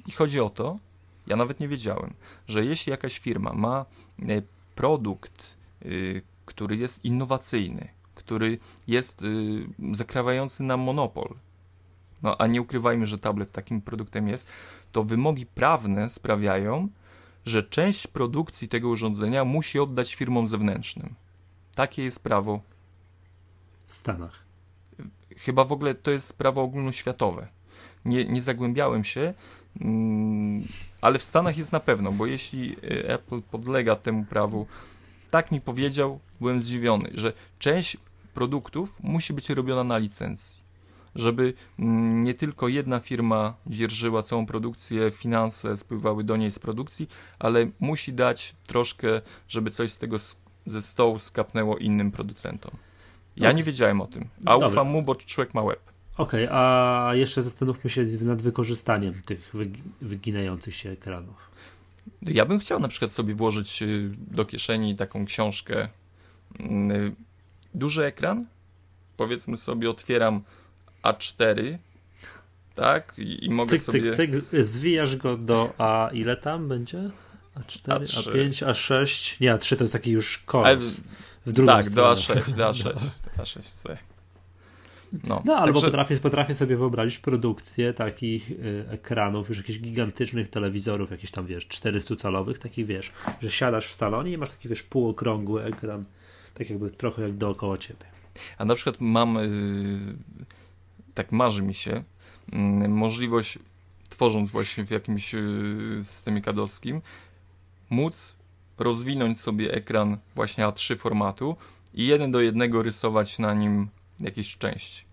I 0.08 0.12
chodzi 0.12 0.40
o 0.40 0.50
to, 0.50 0.80
ja 1.28 1.36
nawet 1.36 1.60
nie 1.60 1.68
wiedziałem, 1.68 2.14
że 2.48 2.66
jeśli 2.66 2.92
jakaś 2.92 3.20
firma 3.20 3.54
ma 3.54 3.86
e, 4.22 4.42
produkt, 4.76 5.58
y, 5.86 6.22
który 6.46 6.78
jest 6.78 7.06
innowacyjny, 7.06 7.88
który 8.16 8.60
jest 8.88 9.24
y, 9.24 9.68
zakrawający 9.92 10.64
na 10.64 10.78
monopol, 10.78 11.36
no 12.24 12.38
a 12.38 12.48
nie 12.48 12.62
ukrywajmy, 12.62 13.08
że 13.08 13.18
tablet 13.18 13.52
takim 13.52 13.82
produktem 13.82 14.28
jest, 14.28 14.48
to 14.92 15.04
wymogi 15.04 15.46
prawne 15.46 16.10
sprawiają, 16.10 16.90
że 17.46 17.64
część 17.64 18.08
produkcji 18.08 18.68
tego 18.68 18.90
urządzenia 18.90 19.46
musi 19.46 19.80
oddać 19.80 20.16
firmom 20.16 20.48
zewnętrznym. 20.48 21.16
Takie 21.76 22.04
jest 22.04 22.24
prawo 22.24 22.62
w 23.88 23.94
Stanach. 23.94 24.44
Chyba 25.38 25.64
w 25.64 25.72
ogóle 25.72 25.96
to 25.96 26.12
jest 26.12 26.38
prawo 26.38 26.62
ogólnoświatowe. 26.62 27.48
Nie, 28.06 28.26
nie 28.26 28.42
zagłębiałem 28.42 29.04
się, 29.04 29.34
mm, 29.82 30.68
ale 31.02 31.20
w 31.20 31.24
Stanach 31.24 31.58
jest 31.58 31.72
na 31.72 31.80
pewno, 31.80 32.12
bo 32.12 32.26
jeśli 32.26 32.76
e, 32.76 33.14
Apple 33.14 33.42
podlega 33.42 33.96
temu 33.96 34.26
prawu, 34.26 34.68
tak 35.32 35.52
mi 35.52 35.62
powiedział, 35.62 36.20
byłem 36.40 36.62
zdziwiony, 36.62 37.10
że 37.14 37.34
część 37.60 37.98
produktów 38.34 39.00
musi 39.04 39.34
być 39.34 39.50
robiona 39.50 39.84
na 39.84 39.98
licencji. 39.98 40.68
Żeby 41.16 41.54
mm, 41.80 42.24
nie 42.24 42.34
tylko 42.34 42.68
jedna 42.68 43.00
firma 43.00 43.54
dzierżyła 43.68 44.24
całą 44.24 44.46
produkcję, 44.46 45.12
finanse 45.12 45.78
spływały 45.78 46.24
do 46.24 46.38
niej 46.38 46.52
z 46.52 46.60
produkcji, 46.60 47.10
ale 47.40 47.68
musi 47.80 48.14
dać 48.14 48.56
troszkę, 48.68 49.22
żeby 49.48 49.72
coś 49.72 49.92
z 49.92 49.98
tego 49.98 50.18
ze 50.66 50.82
stołu 50.82 51.20
skapnęło 51.20 51.78
innym 51.78 52.12
producentom. 52.12 52.72
Ja 53.38 53.52
nie 53.52 53.64
wiedziałem 53.64 54.02
o 54.02 54.08
tym, 54.08 54.28
a 54.46 54.54
Dobra. 54.54 54.68
ufam 54.68 54.88
mu, 54.88 55.02
bo 55.02 55.16
człowiek 55.16 55.54
ma 55.54 55.62
łeb. 55.62 55.80
Okej, 56.18 56.46
okay, 56.46 56.58
a 56.58 57.12
jeszcze 57.14 57.42
zastanówmy 57.42 57.90
się 57.90 58.06
nad 58.06 58.42
wykorzystaniem 58.42 59.22
tych 59.26 59.54
wyginających 60.02 60.76
się 60.76 60.90
ekranów. 60.90 61.52
Ja 62.22 62.46
bym 62.46 62.60
chciał 62.60 62.80
na 62.80 62.88
przykład 62.88 63.12
sobie 63.12 63.36
włożyć 63.36 63.82
y, 63.82 64.12
do 64.18 64.46
kieszeni 64.46 64.96
taką 64.96 65.26
książkę. 65.26 65.90
Mm, 66.60 67.16
duży 67.74 68.06
ekran, 68.06 68.46
powiedzmy 69.18 69.58
sobie, 69.58 69.90
otwieram 69.90 70.44
A4, 71.04 71.78
tak? 72.76 73.14
I, 73.18 73.46
i 73.46 73.50
mogę 73.50 73.70
cyk, 73.70 73.82
sobie. 73.82 74.14
Cyk, 74.14 74.32
cyk, 74.32 74.66
zwijasz 74.66 75.16
go 75.16 75.38
do 75.38 75.74
A 75.78 76.10
ile 76.14 76.38
tam 76.38 76.68
będzie? 76.68 77.10
A4, 77.56 78.00
A3. 78.00 78.32
A5, 78.32 78.50
A6. 78.50 79.42
Nie, 79.42 79.56
A3 79.56 79.76
to 79.76 79.84
jest 79.84 79.94
taki 79.94 80.12
już 80.12 80.38
kurs. 80.38 81.02
W 81.46 81.52
drugą 81.52 81.74
tak, 81.74 81.86
stronę. 81.86 82.16
do 82.16 82.22
A6, 82.22 82.56
do 82.56 82.70
A6. 82.70 82.94
A6 83.38 83.62
sobie. 83.76 83.98
No, 85.24 85.42
no 85.46 85.56
albo 85.56 85.74
także... 85.74 85.88
potrafię, 85.88 86.18
potrafię 86.18 86.56
sobie 86.56 86.78
wyobrazić 86.78 87.20
produkcję 87.20 87.94
takich 87.94 88.52
y, 88.52 88.86
ekranów, 88.90 89.50
już 89.50 89.58
jakichś 89.58 89.80
gigantycznych 89.80 90.50
telewizorów, 90.50 91.12
jakichś 91.12 91.32
tam 91.32 91.46
wiesz, 91.46 91.68
400-calowych, 91.68 92.58
takich 92.58 92.86
wiesz, 92.86 93.12
że 93.42 93.52
siadasz 93.52 93.88
w 93.88 93.94
salonie 93.94 94.32
i 94.32 94.38
masz 94.38 94.52
taki 94.52 94.70
wiesz, 94.70 94.84
półokrągły 94.84 95.64
ekran, 95.64 96.06
tak 96.54 96.70
jakby 96.70 96.92
trochę 96.92 97.22
jak 97.22 97.34
dookoła 97.34 97.78
ciebie. 97.78 98.06
A 98.58 98.66
na 98.66 98.76
przykład 98.76 98.96
mam, 99.00 99.38
y, 99.38 100.16
tak 101.14 101.32
marzy 101.32 101.64
mi 101.64 101.74
się, 101.74 102.04
y, 102.54 102.58
możliwość, 102.88 103.60
tworząc 104.10 104.52
właśnie 104.52 104.86
w 104.86 104.92
jakimś 104.92 105.36
y, 105.36 106.00
systemie 106.04 106.42
kadowskim, 106.42 107.02
móc 107.90 108.36
rozwinąć 108.78 109.40
sobie 109.40 109.74
ekran 109.74 110.18
właśnie 110.36 110.66
A3 110.66 110.98
formatu 110.98 111.56
i 111.98 112.08
jeden 112.08 112.32
do 112.32 112.42
jednego 112.42 112.84
rysować 112.84 113.40
na 113.40 113.54
nim 113.54 113.88
jakieś 114.20 114.58
części. 114.58 115.06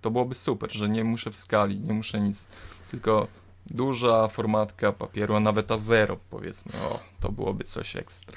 To 0.00 0.10
byłoby 0.10 0.34
super, 0.34 0.72
że 0.72 0.88
nie 0.88 1.04
muszę 1.04 1.30
w 1.30 1.36
skali, 1.36 1.80
nie 1.80 1.92
muszę 1.92 2.20
nic, 2.20 2.48
tylko 2.90 3.28
duża 3.66 4.28
formatka 4.28 4.92
papieru, 4.92 5.36
a 5.36 5.40
nawet 5.40 5.68
A0 5.68 6.16
powiedzmy, 6.30 6.72
o, 6.72 7.00
to 7.20 7.32
byłoby 7.32 7.64
coś 7.64 7.96
ekstra. 7.96 8.36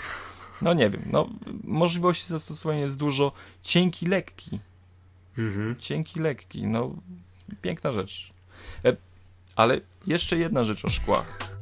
No 0.62 0.74
nie 0.74 0.90
wiem, 0.90 1.02
no 1.12 1.30
możliwości 1.64 2.28
zastosowania 2.28 2.82
jest 2.82 2.98
dużo. 2.98 3.32
Cienki, 3.62 4.06
lekki. 4.06 4.60
Mhm. 5.38 5.76
Cienki, 5.80 6.20
lekki, 6.20 6.68
no 6.68 6.96
piękna 7.62 7.92
rzecz. 7.92 8.34
E, 8.86 8.96
ale 9.56 9.82
jeszcze 10.08 10.38
jedna 10.38 10.64
rzecz 10.64 10.86
o 10.86 10.90
szkłach. 10.90 11.53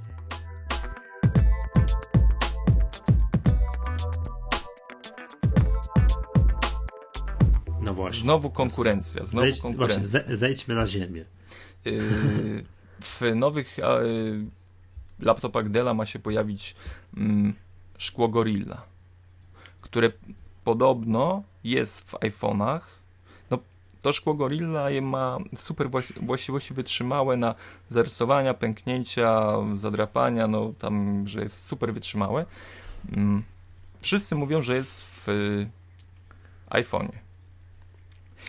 Właśnie. 8.02 8.22
Znowu 8.22 8.50
konkurencja. 8.50 9.24
Znowu 9.24 9.46
Zejdź, 9.46 9.62
konkurencja. 9.62 10.20
Właśnie, 10.20 10.38
zejdźmy 10.38 10.76
na 10.76 10.88
ziemię. 10.88 11.26
Yy, 11.86 12.64
w 13.02 13.22
nowych 13.36 13.78
yy, 13.78 14.46
laptopach 15.20 15.70
Della 15.70 15.94
ma 15.94 16.06
się 16.06 16.20
pojawić 16.20 16.76
yy, 17.18 17.24
szkło 17.98 18.28
Gorilla, 18.28 18.82
które 19.82 20.12
podobno 20.64 21.44
jest 21.64 22.12
w 22.12 22.14
iPhone'ach. 22.14 22.82
No, 23.52 23.60
to 24.02 24.12
szkło 24.12 24.34
Gorilla 24.34 24.88
ma 25.02 25.38
super 25.56 25.90
właściwości 26.22 26.74
wytrzymałe 26.74 27.38
na 27.38 27.56
zarysowania, 27.90 28.54
pęknięcia, 28.54 29.54
zadrapania, 29.76 30.48
no 30.48 30.74
tam, 30.80 31.28
że 31.28 31.42
jest 31.42 31.66
super 31.66 31.94
wytrzymałe. 31.94 32.46
Mm. 33.12 33.44
Wszyscy 34.02 34.36
mówią, 34.36 34.62
że 34.62 34.76
jest 34.76 35.02
w 35.04 35.28
iPhone'ie. 36.70 37.31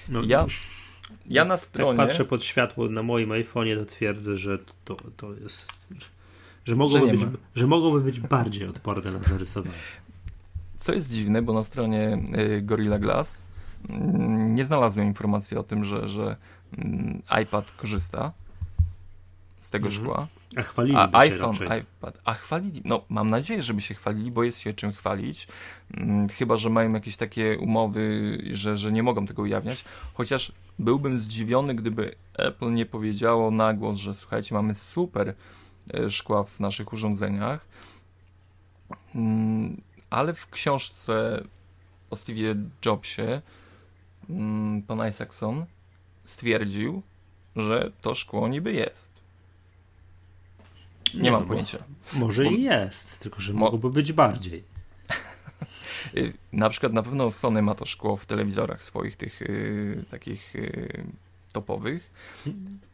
No, 0.08 0.22
ja, 0.22 0.46
ja 1.26 1.44
na 1.44 1.56
stronie... 1.56 1.96
Tak 1.96 2.08
patrzę 2.08 2.24
pod 2.24 2.44
światło 2.44 2.88
na 2.88 3.02
moim 3.02 3.30
iPhone'ie, 3.30 3.76
to 3.76 3.84
twierdzę, 3.84 4.36
że 4.36 4.58
to, 4.84 4.96
to 5.16 5.34
jest... 5.34 5.72
Że 6.64 6.76
mogłoby, 6.76 7.18
że, 7.18 7.26
być, 7.26 7.40
że 7.54 7.66
mogłoby 7.66 8.00
być 8.00 8.20
bardziej 8.20 8.68
odporne 8.68 9.12
na 9.12 9.22
zarysowanie. 9.22 9.74
Co 10.76 10.92
jest 10.92 11.10
dziwne, 11.10 11.42
bo 11.42 11.52
na 11.52 11.64
stronie 11.64 12.18
y, 12.38 12.62
Gorilla 12.62 12.98
Glass 12.98 13.44
mm, 13.88 14.54
nie 14.54 14.64
znalazłem 14.64 15.06
informacji 15.06 15.56
o 15.56 15.62
tym, 15.62 15.84
że, 15.84 16.08
że 16.08 16.36
mm, 16.78 17.22
iPad 17.42 17.72
korzysta 17.72 18.32
z 19.60 19.70
tego 19.70 19.86
mhm. 19.86 20.02
szkła. 20.02 20.28
A 20.56 20.62
chwalili 20.62 20.96
A 20.96 21.08
iPhone, 21.12 21.56
iPad. 21.80 22.18
A 22.24 22.34
chwalili. 22.34 22.82
No, 22.84 23.04
mam 23.08 23.30
nadzieję, 23.30 23.62
żeby 23.62 23.80
się 23.80 23.94
chwalili, 23.94 24.30
bo 24.30 24.44
jest 24.44 24.58
się 24.58 24.72
czym 24.72 24.92
chwalić. 24.92 25.48
Hmm, 25.94 26.28
chyba, 26.28 26.56
że 26.56 26.70
mają 26.70 26.92
jakieś 26.92 27.16
takie 27.16 27.58
umowy, 27.58 28.38
że, 28.50 28.76
że 28.76 28.92
nie 28.92 29.02
mogą 29.02 29.26
tego 29.26 29.42
ujawniać. 29.42 29.84
Chociaż 30.14 30.52
byłbym 30.78 31.18
zdziwiony, 31.18 31.74
gdyby 31.74 32.14
Apple 32.34 32.72
nie 32.72 32.86
powiedziało 32.86 33.50
na 33.50 33.74
głos, 33.74 33.98
że 33.98 34.14
słuchajcie, 34.14 34.54
mamy 34.54 34.74
super 34.74 35.34
e, 35.94 36.10
szkła 36.10 36.44
w 36.44 36.60
naszych 36.60 36.92
urządzeniach. 36.92 37.68
Hmm, 39.12 39.82
ale 40.10 40.34
w 40.34 40.50
książce 40.50 41.44
o 42.10 42.16
Steve'ie 42.16 42.64
Jobsie 42.86 43.42
hmm, 44.28 44.82
pan 44.82 45.08
Isaacson 45.08 45.66
stwierdził, 46.24 47.02
że 47.56 47.92
to 48.00 48.14
szkło 48.14 48.48
niby 48.48 48.72
jest. 48.72 49.11
Nie, 51.14 51.20
nie 51.20 51.30
mam 51.30 51.46
pojęcia. 51.46 51.78
Może 52.12 52.44
Bo... 52.44 52.50
i 52.50 52.62
jest, 52.62 53.20
tylko 53.20 53.40
że 53.40 53.52
Mo... 53.52 53.60
mogłoby 53.60 53.90
być 53.90 54.12
bardziej. 54.12 54.64
Y, 56.16 56.32
na 56.52 56.70
przykład 56.70 56.92
na 56.92 57.02
pewno 57.02 57.30
Sony 57.30 57.62
ma 57.62 57.74
to 57.74 57.86
szkło 57.86 58.16
w 58.16 58.26
telewizorach 58.26 58.82
swoich 58.82 59.16
tych 59.16 59.40
yy, 59.40 60.04
takich 60.10 60.54
yy, 60.54 61.04
topowych, 61.52 62.10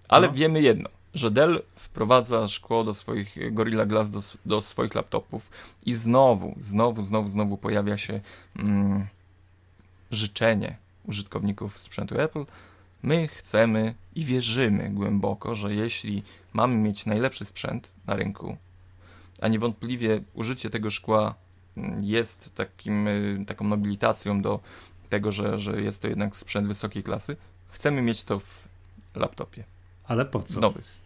ale 0.09 0.27
no. 0.27 0.33
wiemy 0.33 0.63
jedno, 0.63 0.89
że 1.15 1.31
Dell 1.31 1.63
wprowadza 1.77 2.49
szkło 2.49 2.85
do 2.85 2.95
swoich 2.95 3.55
Gorilla 3.55 3.87
Glass 3.87 4.11
do, 4.11 4.21
do 4.47 4.61
swoich 4.61 4.95
laptopów 4.95 5.51
i 5.87 5.95
znowu, 5.95 6.55
znowu, 6.61 7.03
znowu, 7.03 7.29
znowu 7.29 7.57
pojawia 7.57 7.99
się 7.99 8.21
mm, 8.57 9.07
życzenie 10.11 10.77
użytkowników 11.05 11.79
sprzętu 11.79 12.21
Apple. 12.21 12.45
My 13.03 13.29
chcemy 13.29 13.95
i 14.15 14.25
wierzymy 14.25 14.91
głęboko, 14.91 15.55
że 15.55 15.75
jeśli 15.75 16.23
mamy 16.53 16.77
mieć 16.77 17.07
najlepszy 17.07 17.45
sprzęt 17.45 17.89
na 18.07 18.17
rynku, 18.17 18.57
a 19.41 19.49
niewątpliwie 19.49 20.23
użycie 20.35 20.71
tego 20.71 20.91
szkła 20.91 21.35
mm, 21.77 22.05
jest 22.05 22.55
takim, 22.55 23.09
y, 23.09 23.45
taką 23.47 23.65
nobilitacją 23.65 24.43
do 24.43 24.61
tego, 25.09 25.33
że, 25.33 25.59
że 25.59 25.83
jest 25.83 26.03
to 26.03 26.09
jednak 26.09 26.37
sprzęt 26.37 26.69
wysokiej 26.69 27.03
klasy, 27.03 27.37
chcemy 27.69 28.03
mieć 28.03 28.25
to 28.25 28.39
w 28.39 28.69
laptopie. 29.15 29.65
Ale 30.05 30.25
po 30.25 30.43
co? 30.43 30.61
Nowych. 30.61 30.99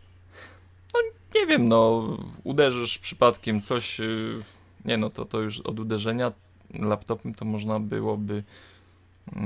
No 0.95 1.01
nie 1.40 1.47
wiem, 1.47 1.68
no 1.68 2.09
uderzysz 2.45 2.99
przypadkiem 2.99 3.62
coś, 3.62 4.01
y, 4.01 4.43
nie 4.84 4.97
no 4.97 5.11
to, 5.11 5.24
to 5.24 5.40
już 5.40 5.61
od 5.61 5.80
uderzenia 5.80 6.32
laptopem 6.74 7.34
to 7.34 7.45
można 7.45 7.80
byłoby 7.80 8.45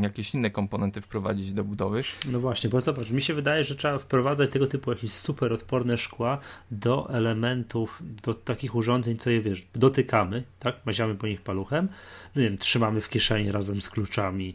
jakieś 0.02 0.34
inne 0.34 0.50
komponenty 0.50 1.00
wprowadzić 1.00 1.52
do 1.52 1.64
budowy. 1.64 2.02
No 2.32 2.40
właśnie, 2.40 2.70
bo 2.70 2.80
zobacz, 2.80 3.10
mi 3.10 3.22
się 3.22 3.34
wydaje, 3.34 3.64
że 3.64 3.76
trzeba 3.76 3.98
wprowadzać 3.98 4.50
tego 4.50 4.66
typu 4.66 4.90
jakieś 4.90 5.12
super 5.12 5.52
odporne 5.52 5.98
szkła 5.98 6.38
do 6.70 7.10
elementów, 7.10 8.02
do 8.22 8.34
takich 8.34 8.74
urządzeń, 8.74 9.16
co 9.16 9.30
je 9.30 9.40
wiesz, 9.40 9.66
dotykamy, 9.74 10.42
tak, 10.58 10.76
maziamy 10.84 11.14
po 11.14 11.26
nich 11.26 11.40
paluchem, 11.40 11.88
no 12.34 12.42
nie 12.42 12.48
wiem, 12.48 12.58
trzymamy 12.58 13.00
w 13.00 13.08
kieszeni 13.08 13.52
razem 13.52 13.82
z 13.82 13.90
kluczami. 13.90 14.54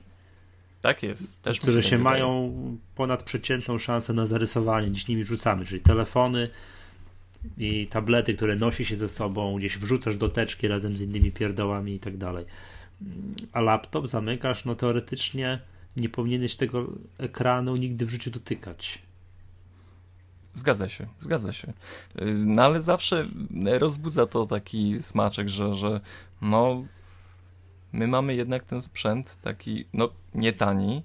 Tak 0.82 1.04
jest. 1.04 1.42
Też 1.42 1.60
które 1.60 1.84
się 1.84 1.98
mają 1.98 2.52
ponad 2.96 3.24
przeciętną 3.24 3.78
szansę 3.78 4.14
na 4.14 4.26
zarysowanie, 4.26 4.88
gdzieś 4.88 5.08
nimi 5.08 5.24
rzucamy, 5.24 5.66
czyli 5.66 5.82
telefony 5.82 6.50
i 7.58 7.88
tablety, 7.88 8.34
które 8.34 8.56
nosi 8.56 8.86
się 8.86 8.96
ze 8.96 9.10
sobą, 9.10 9.56
gdzieś 9.58 9.78
wrzucasz 9.78 10.18
do 10.18 10.30
teczki 10.30 10.68
razem 10.68 10.98
z 10.98 11.02
innymi 11.02 11.32
pierdołami 11.32 11.94
i 11.94 12.00
tak 12.00 12.18
dalej 12.18 12.46
a 13.54 13.62
laptop 13.62 14.08
zamykasz, 14.08 14.66
no 14.66 14.76
teoretycznie 14.76 15.60
nie 15.98 16.10
powinieneś 16.10 16.56
tego 16.56 16.88
ekranu 17.18 17.76
nigdy 17.76 18.06
w 18.06 18.10
życiu 18.10 18.32
dotykać. 18.32 19.02
Zgadza 20.54 20.90
się, 20.90 21.08
zgadza 21.20 21.54
się. 21.54 21.74
No 22.36 22.64
ale 22.64 22.82
zawsze 22.82 23.28
rozbudza 23.80 24.26
to 24.26 24.46
taki 24.46 25.02
smaczek, 25.02 25.50
że, 25.50 25.74
że 25.74 26.02
no 26.42 26.84
my 27.94 28.08
mamy 28.08 28.36
jednak 28.36 28.64
ten 28.64 28.82
sprzęt 28.82 29.38
taki, 29.42 29.86
no 29.94 30.10
nie 30.34 30.54
tani, 30.54 31.04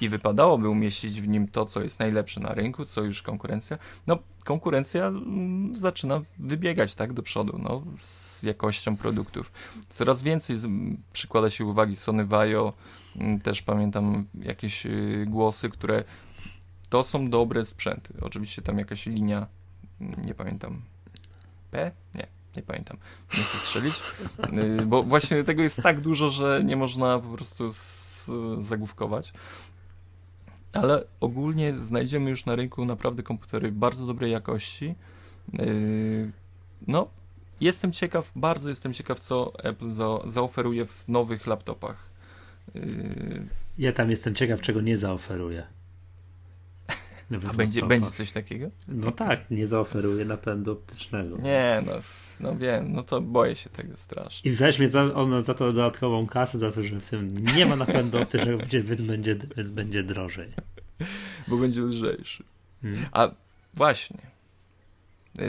i 0.00 0.08
wypadałoby 0.08 0.68
umieścić 0.68 1.20
w 1.20 1.28
nim 1.28 1.48
to, 1.48 1.64
co 1.64 1.82
jest 1.82 1.98
najlepsze 1.98 2.40
na 2.40 2.54
rynku, 2.54 2.84
co 2.84 3.02
już 3.02 3.22
konkurencja. 3.22 3.78
No, 4.06 4.18
konkurencja 4.48 5.06
mm, 5.06 5.76
zaczyna 5.76 6.20
wybiegać 6.38 6.94
tak 6.94 7.12
do 7.12 7.22
przodu 7.22 7.58
no, 7.62 7.82
z 7.98 8.42
jakością 8.42 8.96
produktów. 8.96 9.52
Coraz 9.90 10.22
więcej 10.22 10.56
przykłada 11.12 11.50
się 11.50 11.64
uwagi 11.64 11.96
Sony 11.96 12.24
Vaio, 12.24 12.72
mm, 13.16 13.40
też 13.40 13.62
pamiętam 13.62 14.26
jakieś 14.42 14.86
y, 14.86 15.26
głosy, 15.28 15.70
które 15.70 16.04
to 16.88 17.02
są 17.02 17.30
dobre 17.30 17.64
sprzęty. 17.64 18.14
Oczywiście 18.20 18.62
tam 18.62 18.78
jakaś 18.78 19.06
linia, 19.06 19.46
mm, 20.00 20.24
nie 20.24 20.34
pamiętam, 20.34 20.82
P? 21.70 21.92
Nie, 22.14 22.26
nie 22.56 22.62
pamiętam. 22.62 22.96
Nie 23.38 23.42
chcę 23.42 23.58
strzelić, 23.58 23.94
y, 24.80 24.86
bo 24.86 25.02
właśnie 25.02 25.44
tego 25.44 25.62
jest 25.62 25.82
tak 25.82 26.00
dużo, 26.00 26.30
że 26.30 26.62
nie 26.64 26.76
można 26.76 27.18
po 27.18 27.28
prostu 27.28 27.68
zagłówkować 28.60 29.32
ale 30.72 31.04
ogólnie 31.20 31.76
znajdziemy 31.76 32.30
już 32.30 32.46
na 32.46 32.56
rynku 32.56 32.84
naprawdę 32.84 33.22
komputery 33.22 33.72
bardzo 33.72 34.06
dobrej 34.06 34.32
jakości. 34.32 34.94
Yy, 35.52 36.30
no, 36.86 37.08
jestem 37.60 37.92
ciekaw, 37.92 38.32
bardzo 38.36 38.68
jestem 38.68 38.94
ciekaw, 38.94 39.20
co 39.20 39.52
Apple 39.64 39.90
za, 39.90 40.18
zaoferuje 40.26 40.86
w 40.86 41.08
nowych 41.08 41.46
laptopach. 41.46 42.10
Yy, 42.74 43.46
ja 43.78 43.92
tam 43.92 44.10
jestem 44.10 44.34
ciekaw, 44.34 44.60
czego 44.60 44.80
nie 44.80 44.98
zaoferuje. 44.98 45.77
A 47.48 47.52
będzie, 47.52 47.86
będzie 47.86 48.10
coś 48.10 48.32
takiego? 48.32 48.70
No 48.88 49.12
tak, 49.12 49.50
nie 49.50 49.66
zaoferuje 49.66 50.24
napędu 50.24 50.72
optycznego. 50.72 51.36
Nie, 51.38 51.82
no, 51.86 51.92
no 52.40 52.56
wiem, 52.56 52.92
no 52.92 53.02
to 53.02 53.20
boję 53.20 53.56
się 53.56 53.70
tego 53.70 53.96
strasznie. 53.96 54.50
I 54.50 54.54
weźmie 54.54 54.90
za, 54.90 55.10
za 55.42 55.54
to 55.54 55.72
dodatkową 55.72 56.26
kasę, 56.26 56.58
za 56.58 56.70
to, 56.70 56.82
że 56.82 57.00
w 57.00 57.10
tym 57.10 57.28
nie 57.56 57.66
ma 57.66 57.76
napędu 57.76 58.18
optycznego, 58.22 58.58
więc 58.84 59.02
będzie, 59.02 59.36
więc 59.56 59.70
będzie 59.70 60.02
drożej. 60.02 60.52
Bo 61.48 61.56
będzie 61.56 61.80
lżejszy. 61.80 62.44
Hmm. 62.82 63.06
A 63.12 63.30
właśnie. 63.74 64.18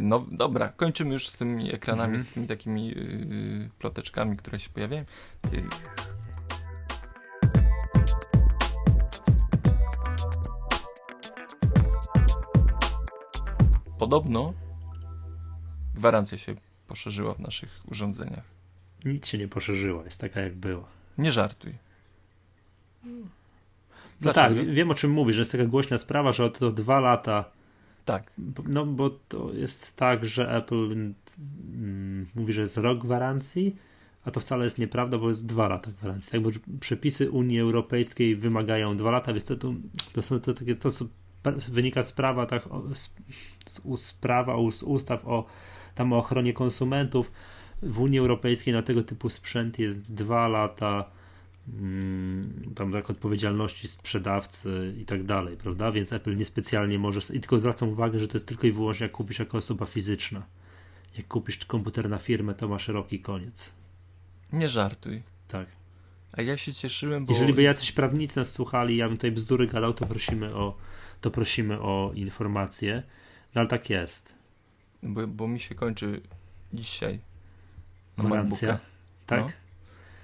No 0.01 0.25
dobra, 0.31 0.69
kończymy 0.69 1.13
już 1.13 1.29
z 1.29 1.37
tymi 1.37 1.73
ekranami, 1.75 2.17
hmm. 2.17 2.25
z 2.25 2.29
tymi 2.29 2.47
takimi 2.47 2.87
yy, 2.87 3.69
ploteczkami, 3.79 4.37
które 4.37 4.59
się 4.59 4.69
pojawiają. 4.69 5.05
Yy. 5.51 5.61
Podobno 13.99 14.53
gwarancja 15.95 16.37
się 16.37 16.55
poszerzyła 16.87 17.33
w 17.33 17.39
naszych 17.39 17.81
urządzeniach. 17.91 18.45
Nic 19.05 19.27
się 19.27 19.37
nie 19.37 19.47
poszerzyła, 19.47 20.03
jest 20.03 20.21
taka 20.21 20.41
jak 20.41 20.55
była. 20.55 20.87
Nie 21.17 21.31
żartuj. 21.31 21.73
No 24.21 24.33
tak, 24.33 24.65
wiem 24.65 24.91
o 24.91 24.93
czym 24.93 25.11
mówisz, 25.11 25.35
że 25.35 25.41
jest 25.41 25.51
taka 25.51 25.65
głośna 25.65 25.97
sprawa, 25.97 26.33
że 26.33 26.49
to 26.49 26.71
dwa 26.71 26.99
lata. 26.99 27.45
Tak. 28.05 28.33
No 28.67 28.85
bo 28.85 29.09
to 29.09 29.53
jest 29.53 29.95
tak, 29.95 30.25
że 30.25 30.51
Apple 30.57 30.91
mm, 30.91 31.15
mówi, 32.35 32.53
że 32.53 32.61
jest 32.61 32.77
rok 32.77 32.99
gwarancji, 32.99 33.75
a 34.25 34.31
to 34.31 34.39
wcale 34.39 34.63
jest 34.63 34.77
nieprawda, 34.77 35.17
bo 35.17 35.27
jest 35.27 35.45
dwa 35.45 35.67
lata 35.67 35.91
gwarancji. 35.91 36.31
Tak, 36.31 36.41
bo 36.41 36.49
przepisy 36.79 37.31
Unii 37.31 37.59
Europejskiej 37.59 38.35
wymagają 38.35 38.97
dwa 38.97 39.11
lata, 39.11 39.33
więc 39.33 39.45
to, 39.45 39.55
to, 39.55 39.73
to 40.13 40.21
są 40.21 40.39
to 40.39 40.53
takie, 40.53 40.75
to 40.75 40.91
co 40.91 41.05
wynika 41.69 42.03
z 42.03 42.13
prawa, 42.13 42.45
tak, 42.45 42.69
z, 42.93 43.09
z, 43.97 44.13
prawa, 44.13 44.55
z 44.71 44.83
ustaw 44.83 45.27
o 45.27 45.45
tam 45.95 46.13
o 46.13 46.17
ochronie 46.17 46.53
konsumentów. 46.53 47.31
W 47.81 47.99
Unii 47.99 48.19
Europejskiej 48.19 48.73
na 48.73 48.81
tego 48.81 49.03
typu 49.03 49.29
sprzęt 49.29 49.79
jest 49.79 50.13
dwa 50.13 50.47
lata 50.47 51.11
mm, 51.79 52.71
tam 52.75 52.91
tak 52.91 53.09
odpowiedzialności 53.09 53.87
sprzedawcy 53.87 54.95
i 55.01 55.05
tak 55.05 55.23
dalej, 55.23 55.57
prawda? 55.57 55.91
Więc 55.91 56.13
Apple 56.13 56.37
niespecjalnie 56.37 56.99
może 56.99 57.19
i 57.33 57.39
tylko 57.39 57.59
zwracam 57.59 57.89
uwagę, 57.89 58.19
że 58.19 58.27
to 58.27 58.35
jest 58.35 58.47
tylko 58.47 58.67
i 58.67 58.71
wyłącznie 58.71 59.03
jak 59.03 59.11
kupisz 59.11 59.39
jako 59.39 59.57
osoba 59.57 59.85
fizyczna. 59.85 60.45
Jak 61.17 61.27
kupisz 61.27 61.57
komputer 61.57 62.09
na 62.09 62.17
firmę, 62.17 62.53
to 62.53 62.67
ma 62.67 62.79
szeroki 62.79 63.19
koniec. 63.19 63.71
Nie 64.53 64.69
żartuj. 64.69 65.23
Tak. 65.47 65.67
A 66.33 66.41
ja 66.41 66.57
się 66.57 66.73
cieszyłem, 66.73 67.25
bo... 67.25 67.33
Jeżeli 67.33 67.53
by 67.53 67.61
jacyś 67.61 67.91
prawnicy 67.91 68.39
nas 68.39 68.51
słuchali, 68.51 68.97
ja 68.97 69.07
bym 69.07 69.17
tutaj 69.17 69.31
bzdury 69.31 69.67
gadał, 69.67 69.93
to 69.93 70.05
prosimy 70.05 70.55
o, 70.55 70.77
to 71.21 71.31
prosimy 71.31 71.79
o 71.79 72.11
informację. 72.15 73.03
No 73.55 73.61
ale 73.61 73.67
tak 73.67 73.89
jest. 73.89 74.35
Bo, 75.03 75.27
bo 75.27 75.47
mi 75.47 75.59
się 75.59 75.75
kończy 75.75 76.21
dzisiaj. 76.73 77.19
Gwarancja. 78.17 78.79
Tak? 79.25 79.41
No. 79.41 79.47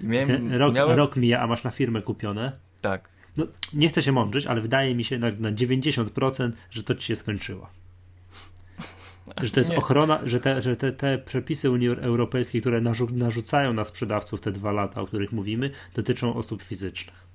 I 0.00 0.06
miałem, 0.06 0.52
rok, 0.52 0.74
miałem... 0.74 0.96
rok 0.96 1.16
mija, 1.16 1.40
a 1.40 1.46
masz 1.46 1.64
na 1.64 1.70
firmę 1.70 2.02
kupione. 2.02 2.52
Tak. 2.80 3.08
No, 3.36 3.46
nie 3.72 3.88
chcę 3.88 4.02
się 4.02 4.12
mądrzyć, 4.12 4.46
ale 4.46 4.60
wydaje 4.60 4.94
mi 4.94 5.04
się 5.04 5.18
na, 5.18 5.30
na 5.30 5.52
90%, 5.52 6.52
że 6.70 6.82
to 6.82 6.94
ci 6.94 7.06
się 7.06 7.16
skończyło. 7.16 7.68
Że 9.42 9.50
to 9.50 9.60
jest 9.60 9.70
nie. 9.70 9.76
ochrona, 9.76 10.20
że, 10.24 10.40
te, 10.40 10.62
że 10.62 10.76
te, 10.76 10.92
te 10.92 11.18
przepisy 11.18 11.70
Unii 11.70 11.88
Europejskiej, 11.88 12.60
które 12.60 12.80
narzu, 12.80 13.08
narzucają 13.12 13.72
na 13.72 13.84
sprzedawców 13.84 14.40
te 14.40 14.52
dwa 14.52 14.72
lata, 14.72 15.00
o 15.00 15.06
których 15.06 15.32
mówimy, 15.32 15.70
dotyczą 15.94 16.34
osób 16.34 16.62
fizycznych. 16.62 17.26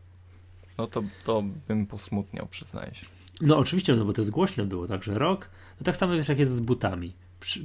No 0.78 0.88
to, 0.88 1.04
to 1.24 1.44
bym 1.68 1.86
posmutniał, 1.86 2.48
przyznaję 2.48 2.96
się. 2.96 3.06
No 3.42 3.58
oczywiście, 3.58 3.96
no 3.96 4.06
bo 4.06 4.14
to 4.14 4.22
jest 4.22 4.32
głośne 4.32 4.66
było, 4.66 4.88
także 4.88 5.20
rok. 5.20 5.50
No 5.80 5.86
tak 5.86 5.98
samo 5.98 6.14
jest 6.14 6.30
jak 6.30 6.40
jest 6.40 6.54
z 6.54 6.60
butami. 6.60 7.14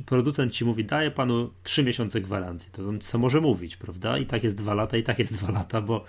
Producent 0.07 0.53
ci 0.53 0.65
mówi, 0.65 0.85
daje 0.85 1.11
panu 1.11 1.51
trzy 1.63 1.85
miesiące 1.85 2.21
gwarancji. 2.21 2.71
To 2.73 2.89
on 2.89 3.01
co 3.01 3.19
może 3.19 3.41
mówić, 3.41 3.77
prawda? 3.77 4.19
I 4.19 4.27
tak 4.27 4.45
jest 4.45 4.57
dwa 4.57 4.75
lata, 4.75 4.97
i 4.97 5.03
tak 5.03 5.19
jest 5.19 5.35
dwa 5.35 5.53
lata, 5.53 5.81
bo, 5.81 6.05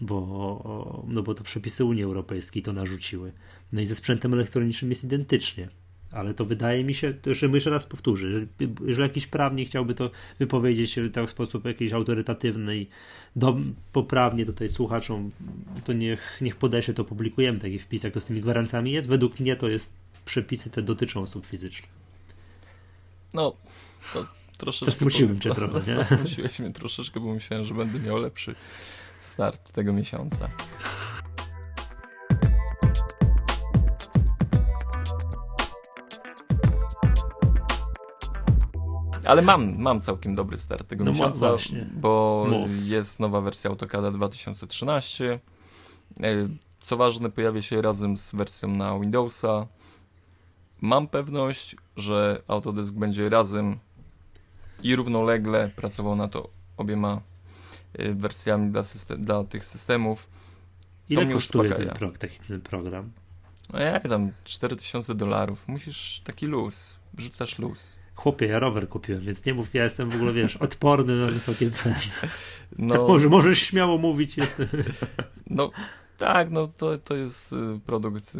bo, 0.00 1.04
no 1.08 1.22
bo 1.22 1.34
to 1.34 1.44
przepisy 1.44 1.84
Unii 1.84 2.02
Europejskiej 2.02 2.62
to 2.62 2.72
narzuciły. 2.72 3.32
No 3.72 3.80
i 3.80 3.86
ze 3.86 3.94
sprzętem 3.94 4.34
elektronicznym 4.34 4.90
jest 4.90 5.04
identycznie. 5.04 5.68
Ale 6.12 6.34
to 6.34 6.44
wydaje 6.44 6.84
mi 6.84 6.94
się, 6.94 7.14
to 7.14 7.30
jeszcze, 7.30 7.46
jeszcze 7.46 7.70
raz 7.70 7.86
powtórzę, 7.86 8.32
że 8.32 8.46
jeżeli 8.86 9.08
jakiś 9.08 9.26
prawnik 9.26 9.68
chciałby 9.68 9.94
to 9.94 10.10
wypowiedzieć 10.38 10.96
w 10.96 11.10
tak 11.10 11.30
sposób 11.30 11.64
jakiś 11.64 11.92
autorytatywny 11.92 12.78
i 12.78 12.86
do, 13.36 13.56
poprawnie 13.92 14.46
tutaj 14.46 14.68
słuchaczom, 14.68 15.30
to 15.84 15.92
niech, 15.92 16.38
niech 16.40 16.56
podesie, 16.56 16.92
to 16.92 17.04
publikujemy 17.04 17.58
taki 17.58 17.78
wpis, 17.78 18.04
jak 18.04 18.14
to 18.14 18.20
z 18.20 18.24
tymi 18.24 18.40
gwarancjami 18.40 18.92
jest. 18.92 19.08
Według 19.08 19.40
mnie 19.40 19.56
to 19.56 19.68
jest, 19.68 19.92
przepisy 20.24 20.70
te 20.70 20.82
dotyczą 20.82 21.22
osób 21.22 21.46
fizycznych. 21.46 21.90
No, 23.34 23.56
to 24.12 24.26
troszeczkę... 24.58 24.90
Zasmuciłem 24.90 25.40
cię 25.40 25.54
trochę, 25.54 25.78
nie? 25.78 25.94
Zasmuciłeś 26.04 26.58
mnie 26.58 26.70
troszeczkę, 26.70 27.20
bo 27.20 27.34
myślałem, 27.34 27.64
że 27.64 27.74
będę 27.74 28.00
miał 28.00 28.16
lepszy 28.16 28.54
start 29.20 29.72
tego 29.72 29.92
miesiąca. 29.92 30.48
Ale 39.28 39.42
mam, 39.42 39.78
mam 39.78 40.00
całkiem 40.00 40.34
dobry 40.34 40.58
start 40.58 40.88
tego 40.88 41.04
no 41.04 41.10
miesiąca, 41.10 41.56
bo 41.92 42.46
Mów. 42.50 42.70
jest 42.84 43.20
nowa 43.20 43.40
wersja 43.40 43.70
AutoCAD 43.70 44.14
2013. 44.14 45.40
E, 46.20 46.48
co 46.80 46.96
ważne, 46.96 47.30
pojawia 47.30 47.62
się 47.62 47.82
razem 47.82 48.16
z 48.16 48.34
wersją 48.34 48.68
na 48.68 48.98
Windowsa. 48.98 49.66
Mam 50.80 51.08
pewność, 51.08 51.76
że 51.96 52.42
Autodesk 52.48 52.94
będzie 52.94 53.28
razem 53.28 53.78
i 54.82 54.96
równolegle 54.96 55.70
pracował 55.76 56.16
na 56.16 56.28
to 56.28 56.48
obiema 56.76 57.20
e, 57.92 58.12
wersjami 58.12 58.70
dla, 58.70 58.82
system, 58.82 59.24
dla 59.24 59.44
tych 59.44 59.64
systemów. 59.64 60.28
Ile 61.08 61.26
to 61.26 61.32
kosztuje 61.32 61.70
ten, 61.70 61.88
pro, 61.88 62.12
ten 62.48 62.60
program? 62.60 63.12
No 63.72 63.78
ja 63.78 64.00
tam 64.00 64.32
4000 64.44 65.14
dolarów. 65.14 65.68
Musisz 65.68 66.20
taki 66.24 66.46
luz, 66.46 66.98
wrzucasz 67.14 67.58
luz. 67.58 67.98
Chłopie, 68.18 68.46
ja 68.46 68.58
rower 68.58 68.88
kupiłem, 68.88 69.20
więc 69.20 69.44
nie 69.44 69.54
mów, 69.54 69.74
ja 69.74 69.84
jestem 69.84 70.10
w 70.10 70.14
ogóle, 70.14 70.32
wiesz, 70.32 70.56
odporny 70.56 71.16
na 71.16 71.26
wysokie 71.26 71.70
ceny. 71.70 71.96
No, 72.78 73.08
Może, 73.08 73.28
możesz 73.28 73.58
śmiało 73.58 73.98
mówić, 73.98 74.36
jestem. 74.36 74.68
No 75.50 75.70
tak, 76.18 76.50
no 76.50 76.68
to, 76.68 76.98
to 76.98 77.16
jest 77.16 77.52
y, 77.52 77.80
produkt 77.86 78.34
y, 78.34 78.38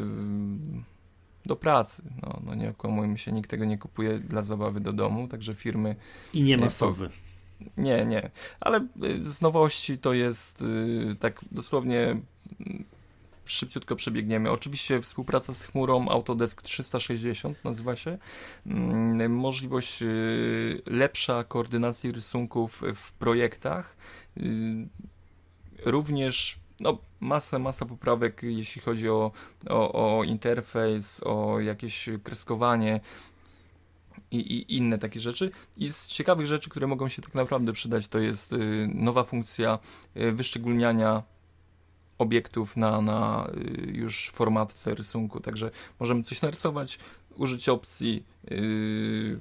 do 1.46 1.56
pracy. 1.56 2.02
No, 2.22 2.40
no 2.44 2.54
nie 2.54 2.70
okłamujmy 2.70 3.18
się, 3.18 3.32
nikt 3.32 3.50
tego 3.50 3.64
nie 3.64 3.78
kupuje 3.78 4.18
dla 4.18 4.42
zabawy 4.42 4.80
do 4.80 4.92
domu, 4.92 5.28
także 5.28 5.54
firmy... 5.54 5.96
I 6.34 6.42
nie 6.42 6.58
masowy. 6.58 7.10
Nie, 7.76 8.06
nie. 8.06 8.30
Ale 8.60 8.86
y, 9.04 9.24
z 9.24 9.40
nowości 9.42 9.98
to 9.98 10.12
jest 10.12 10.64
tak 11.20 11.40
dosłownie 11.52 12.20
szybciutko 13.49 13.96
przebiegniemy. 13.96 14.51
Oczywiście 14.51 15.01
współpraca 15.01 15.55
z 15.55 15.62
chmurą 15.62 16.09
Autodesk 16.09 16.62
360 16.62 17.64
nazywa 17.64 17.96
się. 17.96 18.18
Mm, 18.66 19.32
możliwość 19.32 20.03
y, 20.03 20.82
lepsza 20.86 21.44
koordynacji 21.44 22.12
rysunków 22.12 22.82
w 22.94 23.12
projektach. 23.12 23.96
Y, 24.36 24.88
również 25.84 26.59
no, 26.80 26.99
masa, 27.20 27.59
masa 27.59 27.86
poprawek, 27.86 28.42
jeśli 28.42 28.82
chodzi 28.82 29.09
o, 29.09 29.32
o, 29.68 30.18
o 30.18 30.24
interfejs, 30.24 31.22
o 31.24 31.61
jakieś 31.61 32.09
kreskowanie. 32.22 33.01
I, 34.30 34.36
i, 34.36 34.76
inne 34.76 34.99
takie 34.99 35.20
rzeczy. 35.20 35.51
I 35.76 35.92
z 35.92 36.07
ciekawych 36.07 36.46
rzeczy, 36.46 36.70
które 36.70 36.86
mogą 36.86 37.09
się 37.09 37.22
tak 37.22 37.34
naprawdę 37.34 37.72
przydać, 37.72 38.09
to 38.09 38.18
jest 38.18 38.53
y, 38.53 38.90
nowa 38.94 39.24
funkcja 39.24 39.78
wyszczególniania 40.14 41.22
obiektów 42.18 42.76
na, 42.76 43.00
na 43.00 43.50
y, 43.56 43.92
już 43.92 44.30
formatce 44.30 44.94
rysunku, 44.94 45.40
także 45.40 45.70
możemy 46.00 46.22
coś 46.22 46.42
narysować, 46.42 46.98
użyć 47.36 47.68
opcji 47.68 48.24
yy, 48.50 49.40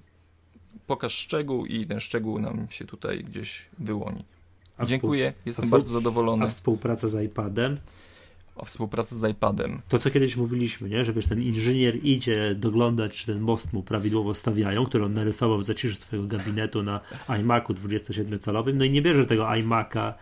pokaż 0.87 1.13
szczegół 1.13 1.65
i 1.65 1.87
ten 1.87 1.99
szczegół 1.99 2.39
nam 2.39 2.67
się 2.69 2.85
tutaj 2.85 3.23
gdzieś 3.23 3.65
wyłoni. 3.79 4.25
A 4.77 4.85
Dziękuję, 4.85 5.33
jestem 5.45 5.69
bardzo 5.69 5.93
zadowolony. 5.93 6.45
A 6.45 6.47
współpraca 6.47 7.07
z 7.07 7.25
iPadem? 7.25 7.77
O 8.57 8.65
współpracy 8.65 9.17
z 9.17 9.31
iPadem. 9.31 9.81
To, 9.87 9.99
co 9.99 10.09
kiedyś 10.09 10.37
mówiliśmy, 10.37 10.89
nie? 10.89 11.05
że 11.05 11.13
wiesz, 11.13 11.27
ten 11.27 11.41
inżynier 11.41 12.05
idzie 12.05 12.55
doglądać, 12.55 13.17
czy 13.17 13.25
ten 13.25 13.39
most 13.39 13.73
mu 13.73 13.83
prawidłowo 13.83 14.33
stawiają, 14.33 14.85
który 14.85 15.05
on 15.05 15.13
narysował 15.13 15.57
w 15.57 15.63
zaciszy 15.63 15.95
swojego 15.95 16.27
gabinetu 16.27 16.83
na 16.83 16.99
iMacu 17.27 17.73
27-calowym, 17.73 18.75
no 18.75 18.85
i 18.85 18.91
nie 18.91 19.01
bierze 19.01 19.25
tego 19.25 19.55
iMaca 19.55 20.13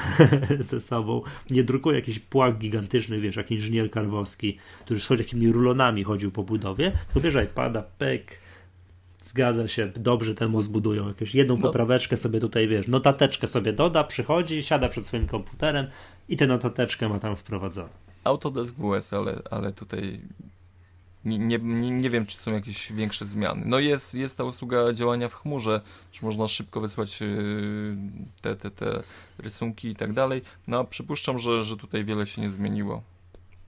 ze 0.70 0.80
sobą, 0.80 1.22
nie 1.50 1.64
drukuje 1.64 1.96
jakichś 1.96 2.18
płag 2.18 2.58
gigantycznych, 2.58 3.20
wiesz, 3.20 3.36
jak 3.36 3.50
inżynier 3.50 3.90
Karwowski, 3.90 4.58
który 4.80 5.00
z 5.00 5.10
jakimi 5.10 5.52
rulonami 5.52 6.04
chodził 6.04 6.30
po 6.30 6.42
budowie, 6.42 6.92
tylko 7.06 7.20
bierze 7.20 7.44
iPada, 7.44 7.82
pek, 7.98 8.38
zgadza 9.24 9.68
się, 9.68 9.92
dobrze 9.96 10.34
ten 10.34 10.50
most 10.50 10.70
budują, 10.70 11.08
jakąś 11.08 11.34
jedną 11.34 11.56
no. 11.56 11.62
popraweczkę 11.62 12.16
sobie 12.16 12.40
tutaj, 12.40 12.68
wiesz, 12.68 12.88
notateczkę 12.88 13.46
sobie 13.46 13.72
doda, 13.72 14.04
przychodzi, 14.04 14.62
siada 14.62 14.88
przed 14.88 15.06
swoim 15.06 15.26
komputerem 15.26 15.86
i 16.28 16.36
tę 16.36 16.46
notateczkę 16.46 17.08
ma 17.08 17.18
tam 17.18 17.36
wprowadzoną. 17.36 17.88
Autodesk 18.24 18.76
WS, 18.76 19.12
ale, 19.12 19.42
ale 19.50 19.72
tutaj 19.72 20.20
nie, 21.24 21.38
nie, 21.38 21.58
nie 21.90 22.10
wiem, 22.10 22.26
czy 22.26 22.38
są 22.38 22.52
jakieś 22.52 22.92
większe 22.92 23.26
zmiany. 23.26 23.62
No 23.66 23.78
jest, 23.78 24.14
jest 24.14 24.38
ta 24.38 24.44
usługa 24.44 24.92
działania 24.92 25.28
w 25.28 25.34
chmurze, 25.34 25.80
że 26.12 26.20
można 26.22 26.48
szybko 26.48 26.80
wysłać 26.80 27.22
y, 27.22 27.96
te, 28.40 28.56
te, 28.56 28.70
te 28.70 29.02
rysunki 29.38 29.88
i 29.88 29.96
tak 29.96 30.12
dalej. 30.12 30.42
No 30.66 30.78
a 30.78 30.84
przypuszczam, 30.84 31.38
że, 31.38 31.62
że 31.62 31.76
tutaj 31.76 32.04
wiele 32.04 32.26
się 32.26 32.42
nie 32.42 32.50
zmieniło. 32.50 33.02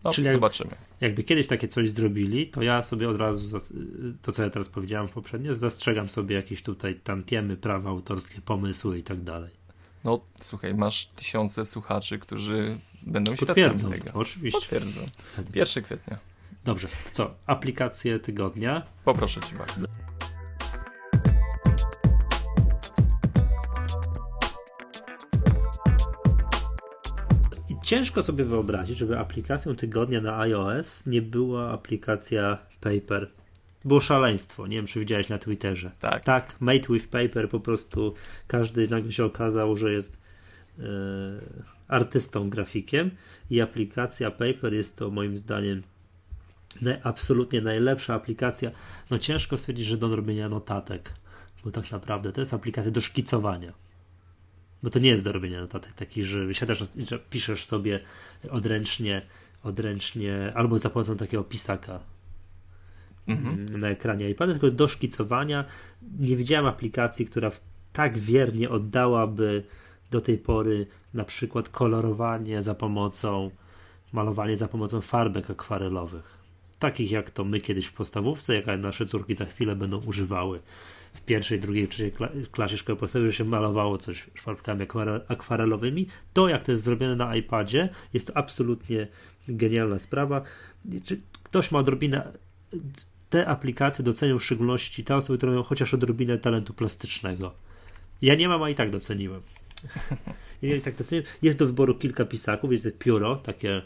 No, 0.04 0.12
Czyli 0.12 0.32
zobaczymy. 0.32 0.70
jakby 1.00 1.24
kiedyś 1.24 1.46
takie 1.46 1.68
coś 1.68 1.90
zrobili, 1.90 2.46
to 2.46 2.62
ja 2.62 2.82
sobie 2.82 3.08
od 3.08 3.16
razu, 3.16 3.58
to 4.22 4.32
co 4.32 4.42
ja 4.42 4.50
teraz 4.50 4.68
powiedziałem 4.68 5.08
poprzednio, 5.08 5.54
zastrzegam 5.54 6.08
sobie 6.08 6.36
jakieś 6.36 6.62
tutaj 6.62 6.94
tantiemy, 6.94 7.56
prawa 7.56 7.90
autorskie, 7.90 8.40
pomysły 8.40 8.98
i 8.98 9.02
tak 9.02 9.22
dalej. 9.22 9.50
No 10.04 10.20
słuchaj, 10.40 10.74
masz 10.74 11.06
tysiące 11.06 11.64
słuchaczy, 11.66 12.18
którzy 12.18 12.78
będą 13.06 13.36
Potwierdzą 13.36 13.90
tego. 13.90 14.10
Oczywiście. 14.14 14.60
Potwierdzą. 14.60 15.00
1 15.54 15.84
kwietnia. 15.84 16.18
Dobrze, 16.64 16.88
to 16.88 17.10
co? 17.12 17.34
Aplikacje 17.46 18.18
tygodnia. 18.18 18.82
Poproszę 19.04 19.40
Cię 19.40 19.56
bardzo. 19.58 20.03
Ciężko 27.94 28.22
sobie 28.22 28.44
wyobrazić, 28.44 28.98
żeby 28.98 29.18
aplikacją 29.18 29.76
tygodnia 29.76 30.20
na 30.20 30.38
iOS 30.38 31.06
nie 31.06 31.22
była 31.22 31.70
aplikacja 31.70 32.58
Paper. 32.80 33.30
Było 33.84 34.00
szaleństwo. 34.00 34.66
Nie 34.66 34.76
wiem, 34.76 34.86
czy 34.86 35.00
widziałeś 35.00 35.28
na 35.28 35.38
Twitterze. 35.38 35.90
Tak. 36.00 36.24
Tak, 36.24 36.60
Made 36.60 36.88
with 36.90 37.08
Paper 37.08 37.48
po 37.48 37.60
prostu 37.60 38.14
każdy 38.46 38.88
nagle 38.88 39.12
się 39.12 39.24
okazał, 39.24 39.76
że 39.76 39.92
jest 39.92 40.18
yy, 40.78 40.84
artystą, 41.88 42.50
grafikiem 42.50 43.10
i 43.50 43.60
aplikacja 43.60 44.30
Paper 44.30 44.74
jest 44.74 44.96
to 44.96 45.10
moim 45.10 45.36
zdaniem 45.36 45.82
absolutnie 47.02 47.60
najlepsza 47.60 48.14
aplikacja. 48.14 48.70
No 49.10 49.18
ciężko 49.18 49.56
stwierdzić, 49.56 49.86
że 49.86 49.96
do 49.96 50.16
robienia 50.16 50.48
notatek, 50.48 51.12
bo 51.64 51.70
tak 51.70 51.90
naprawdę 51.90 52.32
to 52.32 52.40
jest 52.40 52.54
aplikacja 52.54 52.90
do 52.90 53.00
szkicowania. 53.00 53.83
Bo 54.84 54.90
to 54.90 54.98
nie 54.98 55.08
jest 55.10 55.24
do 55.24 55.32
robienia 55.32 55.60
notatek 55.60 55.92
takich, 55.92 56.24
że 56.26 56.46
wysiadasz, 56.46 56.82
że 57.08 57.18
piszesz 57.18 57.64
sobie 57.64 58.00
odręcznie, 58.50 59.22
odręcznie 59.62 60.52
albo 60.54 60.78
za 60.78 60.90
pomocą 60.90 61.16
takiego 61.16 61.44
pisaka 61.44 62.00
mhm. 63.26 63.80
na 63.80 63.88
ekranie 63.88 64.30
iPada, 64.30 64.52
tylko 64.52 64.70
do 64.70 64.88
szkicowania. 64.88 65.64
Nie 66.18 66.36
widziałem 66.36 66.66
aplikacji, 66.66 67.26
która 67.26 67.50
tak 67.92 68.18
wiernie 68.18 68.70
oddałaby 68.70 69.64
do 70.10 70.20
tej 70.20 70.38
pory 70.38 70.86
na 71.14 71.24
przykład 71.24 71.68
kolorowanie 71.68 72.62
za 72.62 72.74
pomocą, 72.74 73.50
malowanie 74.12 74.56
za 74.56 74.68
pomocą 74.68 75.00
farbek 75.00 75.50
akwarelowych. 75.50 76.38
Takich 76.78 77.10
jak 77.10 77.30
to 77.30 77.44
my 77.44 77.60
kiedyś 77.60 77.86
w 77.86 77.92
podstawówce, 77.92 78.54
jak 78.54 78.80
nasze 78.80 79.06
córki 79.06 79.34
za 79.34 79.44
chwilę 79.44 79.76
będą 79.76 79.98
używały 79.98 80.60
w 81.14 81.20
pierwszej, 81.20 81.60
drugiej, 81.60 81.88
trzeciej 81.88 82.12
klasie 82.52 82.78
szkoły 82.78 82.98
podstawowej, 82.98 83.30
że 83.30 83.36
się 83.36 83.44
malowało 83.44 83.98
coś 83.98 84.26
farbkami 84.42 84.86
akwarelowymi. 85.28 86.06
To, 86.32 86.48
jak 86.48 86.64
to 86.64 86.72
jest 86.72 86.84
zrobione 86.84 87.16
na 87.16 87.36
iPadzie, 87.36 87.88
jest 88.12 88.26
to 88.26 88.36
absolutnie 88.36 89.08
genialna 89.48 89.98
sprawa. 89.98 90.42
Czy 91.04 91.20
ktoś 91.42 91.70
ma 91.70 91.78
odrobinę 91.78 92.32
te 93.30 93.46
aplikacje 93.46 94.04
docenią 94.04 94.38
w 94.38 94.44
szczególności 94.44 95.04
te 95.04 95.16
osoby, 95.16 95.36
które 95.36 95.52
mają 95.52 95.62
chociaż 95.62 95.94
odrobinę 95.94 96.38
talentu 96.38 96.74
plastycznego. 96.74 97.54
Ja 98.22 98.34
nie 98.34 98.48
mam, 98.48 98.62
a 98.62 98.70
i 98.70 98.74
tak 98.74 98.90
doceniłem. 98.90 99.42
Ja 100.62 100.76
i 100.76 100.80
tak 100.80 100.94
doceniłem. 100.94 101.26
Jest 101.42 101.58
do 101.58 101.66
wyboru 101.66 101.94
kilka 101.94 102.24
pisaków, 102.24 102.72
jest 102.72 102.98
pióro, 102.98 103.36
takie 103.36 103.82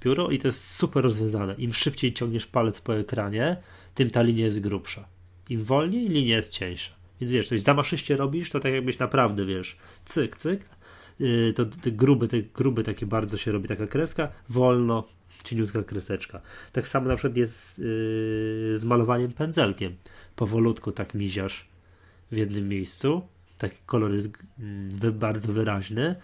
pióro 0.00 0.30
i 0.30 0.38
to 0.38 0.48
jest 0.48 0.70
super 0.70 1.04
rozwiązane. 1.04 1.54
Im 1.54 1.74
szybciej 1.74 2.12
ciągniesz 2.12 2.46
palec 2.46 2.80
po 2.80 2.96
ekranie, 2.96 3.56
tym 3.94 4.10
ta 4.10 4.22
linia 4.22 4.44
jest 4.44 4.60
grubsza. 4.60 5.08
Im 5.48 5.64
wolniej, 5.64 6.08
linia 6.08 6.36
jest 6.36 6.52
cieńsza. 6.52 6.92
Więc 7.20 7.30
wiesz, 7.30 7.48
coś 7.48 7.62
zamaszyście 7.62 8.16
robisz, 8.16 8.50
to 8.50 8.60
tak 8.60 8.72
jakbyś 8.72 8.98
naprawdę, 8.98 9.46
wiesz, 9.46 9.76
cyk, 10.04 10.36
cyk, 10.36 10.64
yy, 11.18 11.52
to 11.52 11.66
te 11.66 11.90
grube, 11.90 12.28
te 12.28 12.42
grube 12.42 12.82
takie 12.82 13.06
bardzo 13.06 13.36
się 13.36 13.52
robi 13.52 13.68
taka 13.68 13.86
kreska, 13.86 14.28
wolno, 14.48 15.08
cieniutka 15.44 15.82
kreseczka. 15.82 16.40
Tak 16.72 16.88
samo 16.88 17.08
na 17.08 17.16
przykład 17.16 17.36
jest 17.36 17.78
yy, 17.78 17.84
z 18.76 18.84
malowaniem 18.84 19.32
pędzelkiem. 19.32 19.96
Powolutku 20.36 20.92
tak 20.92 21.14
miziasz 21.14 21.66
w 22.32 22.36
jednym 22.36 22.68
miejscu, 22.68 23.22
taki 23.58 23.76
kolor 23.86 24.14
jest 24.14 24.30
yy, 25.02 25.12
bardzo 25.12 25.52
wyraźny, 25.52 26.16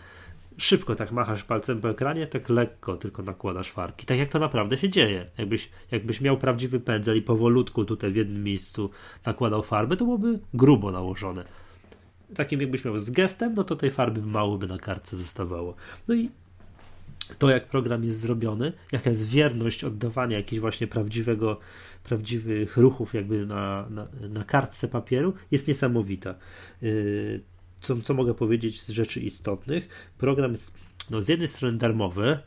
szybko 0.60 0.94
tak 0.94 1.12
machasz 1.12 1.44
palcem 1.44 1.80
po 1.80 1.90
ekranie, 1.90 2.26
tak 2.26 2.48
lekko 2.48 2.96
tylko 2.96 3.22
nakładasz 3.22 3.70
farki. 3.70 4.06
Tak 4.06 4.18
jak 4.18 4.30
to 4.30 4.38
naprawdę 4.38 4.78
się 4.78 4.88
dzieje. 4.88 5.26
Jakbyś, 5.38 5.70
jakbyś 5.90 6.20
miał 6.20 6.38
prawdziwy 6.38 6.80
pędzel 6.80 7.16
i 7.16 7.22
powolutku 7.22 7.84
tutaj 7.84 8.12
w 8.12 8.16
jednym 8.16 8.44
miejscu 8.44 8.90
nakładał 9.26 9.62
farby, 9.62 9.96
to 9.96 10.04
byłoby 10.04 10.38
grubo 10.54 10.90
nałożone. 10.90 11.44
Takim 12.34 12.60
jakbyś 12.60 12.84
miał 12.84 12.98
z 12.98 13.10
gestem, 13.10 13.54
no 13.56 13.64
to 13.64 13.76
tej 13.76 13.90
farby 13.90 14.22
mało 14.22 14.58
by 14.58 14.66
na 14.66 14.78
kartce 14.78 15.16
zostawało. 15.16 15.74
No 16.08 16.14
i 16.14 16.30
to, 17.38 17.50
jak 17.50 17.66
program 17.66 18.04
jest 18.04 18.18
zrobiony, 18.18 18.72
jaka 18.92 19.10
jest 19.10 19.26
wierność 19.26 19.84
oddawania 19.84 20.36
jakichś 20.36 20.60
właśnie 20.60 20.86
prawdziwego, 20.86 21.58
prawdziwych 22.04 22.76
ruchów 22.76 23.14
jakby 23.14 23.46
na, 23.46 23.86
na, 23.90 24.06
na 24.28 24.44
kartce 24.44 24.88
papieru, 24.88 25.34
jest 25.50 25.68
niesamowita. 25.68 26.34
Yy, 26.82 27.40
co, 27.80 28.02
co 28.02 28.14
mogę 28.14 28.34
powiedzieć 28.34 28.82
z 28.82 28.88
rzeczy 28.88 29.20
istotnych? 29.20 29.88
Program 30.18 30.52
jest 30.52 30.72
no, 31.10 31.22
z 31.22 31.28
jednej 31.28 31.48
strony 31.48 31.78
darmowy, 31.78 32.38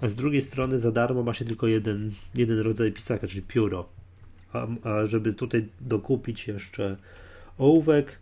a 0.00 0.08
z 0.08 0.16
drugiej 0.16 0.42
strony 0.42 0.78
za 0.78 0.92
darmo 0.92 1.22
ma 1.22 1.34
się 1.34 1.44
tylko 1.44 1.66
jeden, 1.66 2.12
jeden 2.34 2.58
rodzaj 2.58 2.92
pisaka, 2.92 3.26
czyli 3.26 3.42
pióro. 3.42 3.88
A, 4.52 4.66
a 4.82 5.06
żeby 5.06 5.34
tutaj 5.34 5.68
dokupić 5.80 6.48
jeszcze 6.48 6.96
ołówek, 7.58 8.18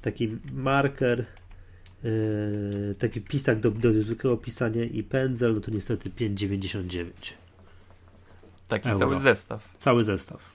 taki 0.00 0.38
marker, 0.52 1.24
yy, 2.02 2.94
taki 2.98 3.20
pisak 3.20 3.60
do, 3.60 3.70
do 3.70 4.02
zwykłego 4.02 4.36
pisania 4.36 4.84
i 4.84 5.02
pędzel, 5.02 5.54
no 5.54 5.60
to 5.60 5.70
niestety 5.70 6.10
5,99. 6.10 7.10
Taki 8.68 8.88
Euro. 8.88 8.98
cały 8.98 9.18
zestaw. 9.18 9.76
Cały 9.76 10.02
zestaw. 10.02 10.54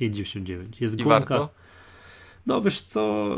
5,99. 0.00 0.64
Jest 0.80 0.94
I 0.94 0.96
gumka. 0.96 1.10
Warto? 1.18 1.65
No 2.46 2.62
wiesz 2.62 2.82
co, 2.82 3.28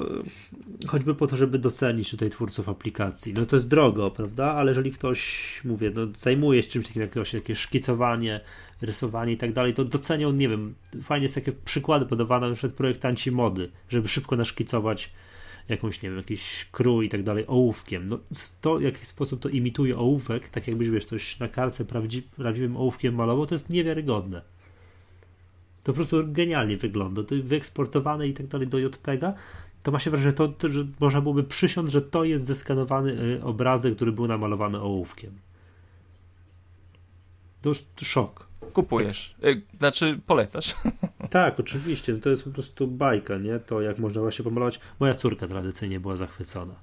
choćby 0.86 1.14
po 1.14 1.26
to, 1.26 1.36
żeby 1.36 1.58
docenić 1.58 2.10
tutaj 2.10 2.30
twórców 2.30 2.68
aplikacji. 2.68 3.34
No 3.34 3.46
to 3.46 3.56
jest 3.56 3.68
drogo, 3.68 4.10
prawda? 4.10 4.52
Ale 4.52 4.70
jeżeli 4.70 4.92
ktoś, 4.92 5.60
mówię, 5.64 5.92
no, 5.94 6.06
zajmuje 6.16 6.62
się 6.62 6.68
czymś 6.68 6.86
takim 6.86 7.02
jak 7.02 7.14
właśnie 7.14 7.38
jakieś 7.38 7.58
szkicowanie, 7.58 8.40
rysowanie 8.80 9.32
i 9.32 9.36
tak 9.36 9.52
dalej, 9.52 9.74
to 9.74 9.84
docenią, 9.84 10.32
nie 10.32 10.48
wiem, 10.48 10.74
fajnie 11.02 11.28
są 11.28 11.34
takie 11.34 11.52
przykłady 11.52 12.06
podawane 12.06 12.52
przykład 12.52 12.72
projektanci 12.72 13.32
mody, 13.32 13.70
żeby 13.88 14.08
szybko 14.08 14.36
naszkicować 14.36 15.10
jakąś, 15.68 16.02
nie 16.02 16.08
wiem, 16.08 16.18
jakiś 16.18 16.66
krój 16.72 17.06
i 17.06 17.08
tak 17.08 17.22
dalej 17.22 17.44
ołówkiem. 17.46 18.08
No 18.08 18.18
to, 18.60 18.78
w 18.78 18.82
jaki 18.82 19.06
sposób 19.06 19.40
to 19.40 19.48
imituje 19.48 19.98
ołówek, 19.98 20.48
tak 20.48 20.68
jakbyś, 20.68 20.90
wiesz, 20.90 21.04
coś 21.04 21.38
na 21.38 21.48
karce 21.48 21.84
prawdzi 21.84 22.22
prawdziwym 22.22 22.76
ołówkiem 22.76 23.14
malował, 23.14 23.46
to 23.46 23.54
jest 23.54 23.70
niewiarygodne. 23.70 24.57
To 25.88 25.92
po 25.92 25.96
prostu 25.96 26.16
genialnie 26.26 26.76
wygląda. 26.76 27.22
To 27.22 27.34
wyeksportowane 27.42 28.28
i 28.28 28.32
tak 28.32 28.46
dalej 28.46 28.68
do 28.68 28.78
JPEGa. 28.78 29.34
To 29.82 29.92
ma 29.92 29.98
się 29.98 30.10
wrażenie, 30.10 30.32
to, 30.32 30.48
to, 30.48 30.68
że 30.68 30.86
można 31.00 31.20
byłoby 31.20 31.44
przysiąc, 31.44 31.90
że 31.90 32.02
to 32.02 32.24
jest 32.24 32.44
zeskanowany 32.44 33.12
y, 33.12 33.44
obrazek, 33.44 33.96
który 33.96 34.12
był 34.12 34.26
namalowany 34.26 34.80
ołówkiem. 34.80 35.32
To 37.62 37.68
już 37.68 37.84
szok. 38.02 38.48
Kupujesz. 38.72 39.34
Tak. 39.40 39.58
Znaczy, 39.78 40.20
polecasz. 40.26 40.74
Tak, 41.30 41.60
oczywiście. 41.60 42.18
To 42.18 42.30
jest 42.30 42.44
po 42.44 42.50
prostu 42.50 42.86
bajka, 42.86 43.38
nie? 43.38 43.58
To 43.58 43.80
jak 43.80 43.98
można 43.98 44.20
właśnie 44.20 44.44
pomalować. 44.44 44.80
Moja 45.00 45.14
córka 45.14 45.46
tradycyjnie 45.46 46.00
była 46.00 46.16
zachwycona. 46.16 46.74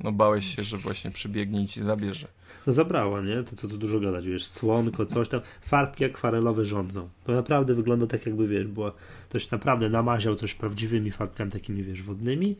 No 0.00 0.12
bałeś 0.12 0.56
się, 0.56 0.64
że 0.64 0.76
właśnie 0.76 1.10
przybiegnie 1.10 1.62
i 1.62 1.68
ci 1.68 1.82
zabierze. 1.82 2.28
No 2.66 2.72
zabrała, 2.72 3.20
nie? 3.20 3.42
To 3.42 3.56
co 3.56 3.68
tu 3.68 3.78
dużo 3.78 4.00
gadać, 4.00 4.26
wiesz, 4.26 4.46
słonko, 4.46 5.06
coś 5.06 5.28
tam. 5.28 5.40
Farbki 5.60 6.04
akwarelowe 6.04 6.64
rządzą. 6.64 7.08
To 7.24 7.32
naprawdę 7.32 7.74
wygląda 7.74 8.06
tak 8.06 8.26
jakby, 8.26 8.48
wiesz, 8.48 8.66
była, 8.66 8.92
ktoś 9.28 9.50
naprawdę 9.50 9.88
namaział 9.88 10.34
coś 10.34 10.54
prawdziwymi 10.54 11.10
farbkami 11.10 11.50
takimi, 11.50 11.82
wiesz, 11.82 12.02
wodnymi 12.02 12.56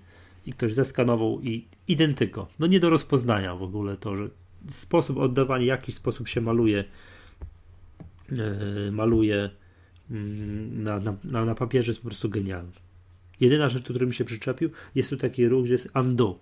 i 0.47 0.53
ktoś 0.53 0.75
zeskanował 0.75 1.41
i 1.41 1.65
identyko. 1.89 2.49
No 2.59 2.67
nie 2.67 2.81
do 2.81 2.91
rozpoznania 2.91 3.57
w 3.57 3.63
ogóle 3.63 3.97
to, 3.97 4.17
że 4.17 4.29
sposób 4.69 5.19
oddawania, 5.19 5.67
jaki 5.67 5.93
sposób 5.93 6.29
się 6.29 6.41
maluje 6.41 6.85
yy, 8.31 8.93
maluje 8.93 9.51
yy, 10.11 10.19
na, 10.73 11.01
na, 11.25 11.45
na 11.45 11.55
papierze 11.55 11.91
jest 11.91 12.01
po 12.01 12.09
prostu 12.09 12.29
genialny. 12.29 12.73
Jedyna 13.41 13.69
rzecz, 13.69 13.83
którym 13.83 14.09
mi 14.09 14.15
się 14.15 14.25
przyczepił, 14.25 14.71
jest 14.95 15.11
tu 15.11 15.17
taki 15.17 15.49
ruch, 15.49 15.67
że 15.67 15.73
jest 15.73 15.91
undo 15.95 16.39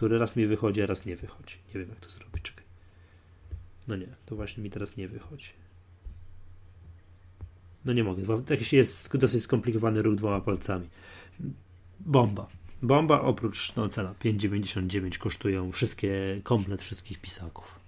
który 0.00 0.18
raz 0.18 0.36
mi 0.36 0.46
wychodzi, 0.46 0.82
a 0.82 0.86
raz 0.86 1.06
nie 1.06 1.16
wychodzi. 1.16 1.54
Nie 1.74 1.80
wiem, 1.80 1.88
jak 1.88 2.00
to 2.00 2.10
zrobić. 2.10 2.42
Czekaj. 2.42 2.64
No 3.88 3.96
nie, 3.96 4.06
to 4.26 4.36
właśnie 4.36 4.62
mi 4.62 4.70
teraz 4.70 4.96
nie 4.96 5.08
wychodzi. 5.08 5.48
No 7.84 7.92
nie 7.92 8.04
mogę. 8.04 8.22
Jakiś 8.50 8.72
jest 8.72 9.16
dosyć 9.16 9.42
skomplikowany 9.42 10.02
ruch 10.02 10.14
dwoma 10.14 10.40
palcami. 10.40 10.88
Bomba. 12.00 12.48
Bomba 12.82 13.20
oprócz 13.20 13.76
no, 13.76 13.88
cena 13.88 14.14
5,99 14.24 15.18
kosztują 15.18 15.72
wszystkie, 15.72 16.40
komplet 16.42 16.82
wszystkich 16.82 17.20
pisaków. 17.20 17.80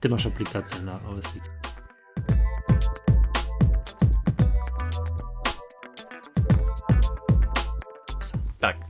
Ty 0.00 0.08
masz 0.08 0.26
aplikację 0.26 0.80
na 0.82 1.02
OS 1.02 1.26
X. 1.36 1.48
Y, 8.62 8.89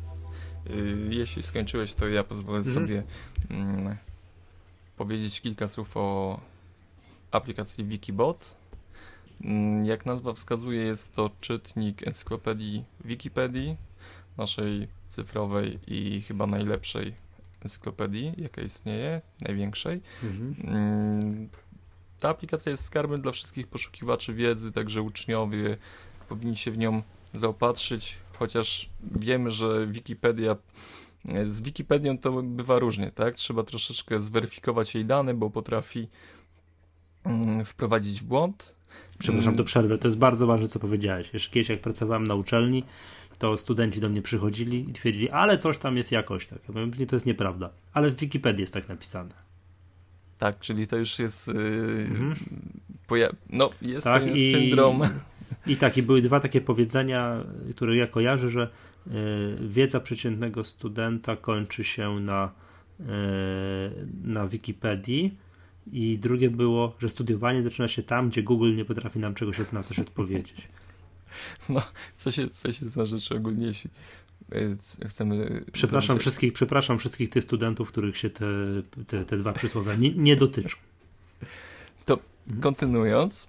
jeśli 1.10 1.42
skończyłeś, 1.42 1.94
to 1.94 2.08
ja 2.08 2.24
pozwolę 2.24 2.58
mhm. 2.58 2.74
sobie 2.74 3.02
mm, 3.50 3.96
powiedzieć 4.96 5.40
kilka 5.40 5.68
słów 5.68 5.96
o 5.96 6.40
aplikacji 7.30 7.84
Wikibot. 7.84 8.56
Mm, 9.44 9.84
jak 9.84 10.06
nazwa 10.06 10.32
wskazuje, 10.32 10.82
jest 10.82 11.14
to 11.14 11.30
czytnik 11.40 12.06
encyklopedii 12.08 12.84
Wikipedii, 13.04 13.76
naszej 14.36 14.88
cyfrowej 15.08 15.78
i 15.86 16.22
chyba 16.22 16.46
najlepszej 16.46 17.14
encyklopedii, 17.62 18.34
jaka 18.38 18.62
istnieje, 18.62 19.20
największej. 19.40 20.00
Mhm. 20.22 20.56
Mm, 20.64 21.48
ta 22.20 22.28
aplikacja 22.28 22.70
jest 22.70 22.84
skarbem 22.84 23.20
dla 23.20 23.32
wszystkich 23.32 23.66
poszukiwaczy 23.66 24.34
wiedzy, 24.34 24.72
także 24.72 25.02
uczniowie 25.02 25.76
powinni 26.28 26.56
się 26.56 26.70
w 26.70 26.78
nią 26.78 27.02
zaopatrzyć, 27.34 28.18
chociaż 28.40 28.90
wiemy, 29.02 29.50
że 29.50 29.86
Wikipedia 29.86 30.56
z 31.44 31.60
Wikipedią 31.60 32.18
to 32.18 32.42
bywa 32.42 32.78
różnie, 32.78 33.10
tak? 33.10 33.34
Trzeba 33.34 33.62
troszeczkę 33.62 34.20
zweryfikować 34.20 34.94
jej 34.94 35.04
dane, 35.04 35.34
bo 35.34 35.50
potrafi 35.50 36.08
mm, 37.24 37.64
wprowadzić 37.64 38.20
w 38.20 38.24
błąd. 38.24 38.74
Przepraszam, 39.18 39.56
do 39.56 39.64
przerwy. 39.64 39.98
To 39.98 40.08
jest 40.08 40.18
bardzo 40.18 40.46
ważne, 40.46 40.68
co 40.68 40.78
powiedziałeś. 40.78 41.32
Jeszcze 41.32 41.50
kiedyś, 41.50 41.68
jak 41.68 41.80
pracowałem 41.80 42.26
na 42.26 42.34
uczelni, 42.34 42.84
to 43.38 43.56
studenci 43.56 44.00
do 44.00 44.08
mnie 44.08 44.22
przychodzili 44.22 44.90
i 44.90 44.92
twierdzili, 44.92 45.30
ale 45.30 45.58
coś 45.58 45.78
tam 45.78 45.96
jest 45.96 46.12
jakoś 46.12 46.46
tak. 46.46 46.58
Ja 46.74 46.86
mówię, 46.86 47.06
to 47.06 47.16
jest 47.16 47.26
nieprawda. 47.26 47.70
Ale 47.92 48.10
w 48.10 48.16
Wikipedii 48.16 48.60
jest 48.60 48.74
tak 48.74 48.88
napisane. 48.88 49.34
Tak, 50.38 50.58
czyli 50.58 50.86
to 50.86 50.96
już 50.96 51.18
jest. 51.18 51.48
Yy, 51.48 52.06
mhm. 52.10 52.34
no, 53.50 53.70
jest 53.82 54.04
tak, 54.04 54.36
i, 54.36 54.52
syndrom. 54.52 55.02
I 55.66 55.76
takie 55.76 56.02
były 56.02 56.22
dwa 56.22 56.40
takie 56.40 56.60
powiedzenia, 56.60 57.44
które 57.70 57.96
ja 57.96 58.06
kojarzę, 58.06 58.50
że 58.50 58.68
y, 59.06 59.10
wiedza 59.60 60.00
przeciętnego 60.00 60.64
studenta 60.64 61.36
kończy 61.36 61.84
się 61.84 62.20
na, 62.20 62.50
y, 63.00 63.04
na 64.24 64.48
Wikipedii. 64.48 65.34
I 65.92 66.18
drugie 66.18 66.50
było, 66.50 66.96
że 66.98 67.08
studiowanie 67.08 67.62
zaczyna 67.62 67.88
się 67.88 68.02
tam, 68.02 68.28
gdzie 68.28 68.42
Google 68.42 68.76
nie 68.76 68.84
potrafi 68.84 69.18
nam 69.18 69.34
czegoś 69.34 69.56
na 69.72 69.82
coś 69.82 69.98
odpowiedzieć. 69.98 70.68
No, 71.68 71.82
coś 72.16 72.38
jest, 72.38 72.58
coś 72.58 72.80
jest 72.80 72.96
na 72.96 73.04
rzeczy 73.04 73.34
ogólniejsi. 73.34 73.88
chcemy. 75.08 75.64
Przepraszam 75.72 76.18
wszystkich, 76.18 76.52
przepraszam 76.52 76.98
wszystkich 76.98 77.30
tych 77.30 77.44
studentów, 77.44 77.88
których 77.88 78.16
się 78.16 78.30
te, 78.30 78.46
te, 79.06 79.24
te 79.24 79.36
dwa 79.36 79.52
przysłowia 79.52 79.94
nie, 79.94 80.10
nie 80.10 80.36
dotyczą. 80.36 80.76
Mhm. 82.46 82.62
kontynuując, 82.62 83.48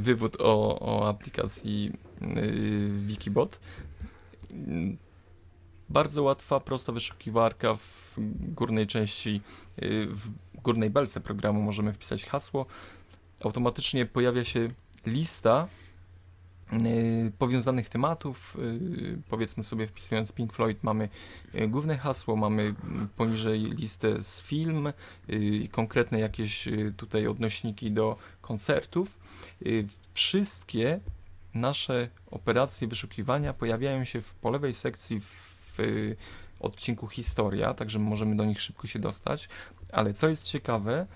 wywód 0.00 0.36
o, 0.40 0.80
o 0.80 1.08
aplikacji 1.08 1.92
Wikibot. 2.98 3.60
Bardzo 5.88 6.22
łatwa, 6.22 6.60
prosta 6.60 6.92
wyszukiwarka 6.92 7.74
w 7.74 8.14
górnej 8.54 8.86
części, 8.86 9.40
w 10.08 10.30
górnej 10.62 10.90
belce 10.90 11.20
programu 11.20 11.62
możemy 11.62 11.92
wpisać 11.92 12.24
hasło. 12.24 12.66
Automatycznie 13.44 14.06
pojawia 14.06 14.44
się 14.44 14.68
lista 15.06 15.68
y, 15.68 15.81
powiązanych 17.38 17.88
tematów. 17.88 18.56
Y, 18.58 19.18
powiedzmy 19.28 19.62
sobie, 19.62 19.86
wpisując 19.86 20.32
Pink 20.32 20.52
Floyd, 20.52 20.82
mamy 20.82 21.08
y, 21.54 21.68
główne 21.68 21.98
hasło, 21.98 22.36
mamy 22.36 22.74
poniżej 23.16 23.60
listę 23.60 24.22
z 24.22 24.42
film, 24.42 24.92
konkretne 25.70 26.20
jakieś 26.20 26.68
tutaj 26.96 27.26
odnośniki 27.26 27.90
do 27.90 28.16
koncertów. 28.40 29.18
Wszystkie 30.14 31.00
nasze 31.54 32.08
operacje 32.30 32.88
wyszukiwania 32.88 33.52
pojawiają 33.52 34.04
się 34.04 34.20
w 34.20 34.34
po 34.34 34.50
lewej 34.50 34.74
sekcji 34.74 35.20
w 35.20 35.78
odcinku 36.60 37.08
historia, 37.08 37.74
także 37.74 37.98
możemy 37.98 38.36
do 38.36 38.44
nich 38.44 38.60
szybko 38.60 38.86
się 38.86 38.98
dostać. 38.98 39.48
Ale 39.92 40.12
co 40.12 40.28
jest 40.28 40.46
ciekawe, 40.46 41.06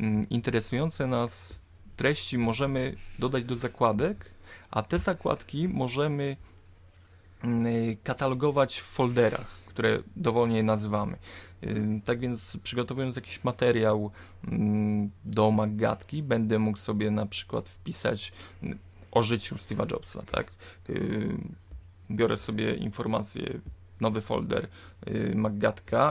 mm, 0.00 0.28
interesujące 0.28 1.06
nas 1.06 1.58
treści 1.96 2.38
możemy 2.38 2.94
dodać 3.18 3.44
do 3.44 3.56
zakładek, 3.56 4.30
a 4.72 4.82
te 4.82 4.98
zakładki 4.98 5.68
możemy 5.68 6.36
mm, 7.44 7.64
katalogować 8.02 8.80
w 8.80 8.84
folderach, 8.84 9.46
które 9.66 10.02
dowolnie 10.16 10.62
nazywamy. 10.62 11.16
Tak 12.04 12.20
więc 12.20 12.58
przygotowując 12.62 13.16
jakiś 13.16 13.44
materiał 13.44 14.10
mm, 14.48 15.10
do 15.24 15.50
Maggatki, 15.50 16.22
będę 16.22 16.58
mógł 16.58 16.78
sobie 16.78 17.10
na 17.10 17.26
przykład 17.26 17.68
wpisać 17.68 18.32
o 19.10 19.22
życiu 19.22 19.54
Steve'a 19.54 19.92
Jobsa, 19.92 20.22
tak? 20.22 20.52
Biorę 22.10 22.36
sobie 22.36 22.74
informacje 22.74 23.60
nowy 24.02 24.20
folder 24.20 24.68
y, 25.08 25.36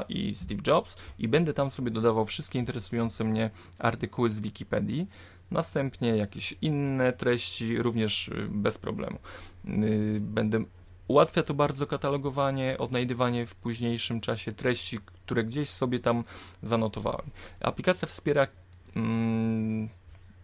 i 0.09 0.35
Steve 0.35 0.61
Jobs 0.67 0.97
i 1.19 1.27
będę 1.27 1.53
tam 1.53 1.69
sobie 1.69 1.91
dodawał 1.91 2.25
wszystkie 2.25 2.59
interesujące 2.59 3.23
mnie 3.23 3.49
artykuły 3.79 4.29
z 4.29 4.41
Wikipedii. 4.41 5.07
Następnie 5.51 6.17
jakieś 6.17 6.55
inne 6.61 7.13
treści, 7.13 7.77
również 7.77 8.27
y, 8.27 8.47
bez 8.49 8.77
problemu. 8.77 9.19
Y, 9.65 10.17
będę 10.21 10.63
Ułatwia 11.11 11.43
to 11.43 11.53
bardzo 11.53 11.87
katalogowanie, 11.87 12.75
odnajdywanie 12.77 13.45
w 13.45 13.55
późniejszym 13.55 14.21
czasie 14.21 14.51
treści, 14.51 14.99
które 14.99 15.43
gdzieś 15.43 15.69
sobie 15.69 15.99
tam 15.99 16.23
zanotowałem. 16.61 17.25
Aplikacja 17.61 18.07
wspiera 18.07 18.47
mm, 18.95 19.89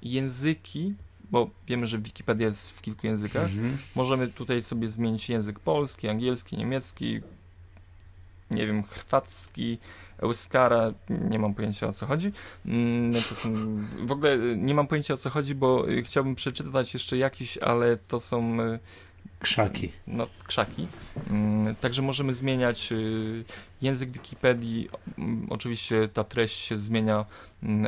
języki, 0.01 0.93
bo 1.31 1.49
wiemy, 1.67 1.85
że 1.85 1.99
Wikipedia 1.99 2.47
jest 2.47 2.71
w 2.71 2.81
kilku 2.81 3.07
językach. 3.07 3.51
Mhm. 3.51 3.77
Możemy 3.95 4.27
tutaj 4.27 4.63
sobie 4.63 4.87
zmienić 4.87 5.29
język 5.29 5.59
polski, 5.59 6.09
angielski, 6.09 6.57
niemiecki, 6.57 7.21
nie 8.51 8.67
wiem, 8.67 8.83
chwacki, 8.83 9.77
Euskara, 10.17 10.93
nie 11.09 11.39
mam 11.39 11.53
pojęcia 11.53 11.87
o 11.87 11.93
co 11.93 12.05
chodzi. 12.05 12.31
Mm, 12.65 13.13
to 13.13 13.35
są, 13.35 13.53
w 14.05 14.11
ogóle 14.11 14.37
nie 14.57 14.73
mam 14.73 14.87
pojęcia 14.87 15.13
o 15.13 15.17
co 15.17 15.29
chodzi, 15.29 15.55
bo 15.55 15.85
chciałbym 16.03 16.35
przeczytać 16.35 16.93
jeszcze 16.93 17.17
jakiś, 17.17 17.57
ale 17.57 17.97
to 17.97 18.19
są 18.19 18.61
e, 18.61 18.79
krzaki. 19.39 19.91
No, 20.07 20.27
krzaki. 20.43 20.87
Mm, 21.29 21.75
także 21.75 22.01
możemy 22.01 22.33
zmieniać 22.33 22.93
język 23.81 24.11
Wikipedii. 24.11 24.89
Mm, 25.17 25.47
oczywiście 25.49 26.07
ta 26.07 26.23
treść 26.23 26.65
się 26.65 26.77
zmienia 26.77 27.25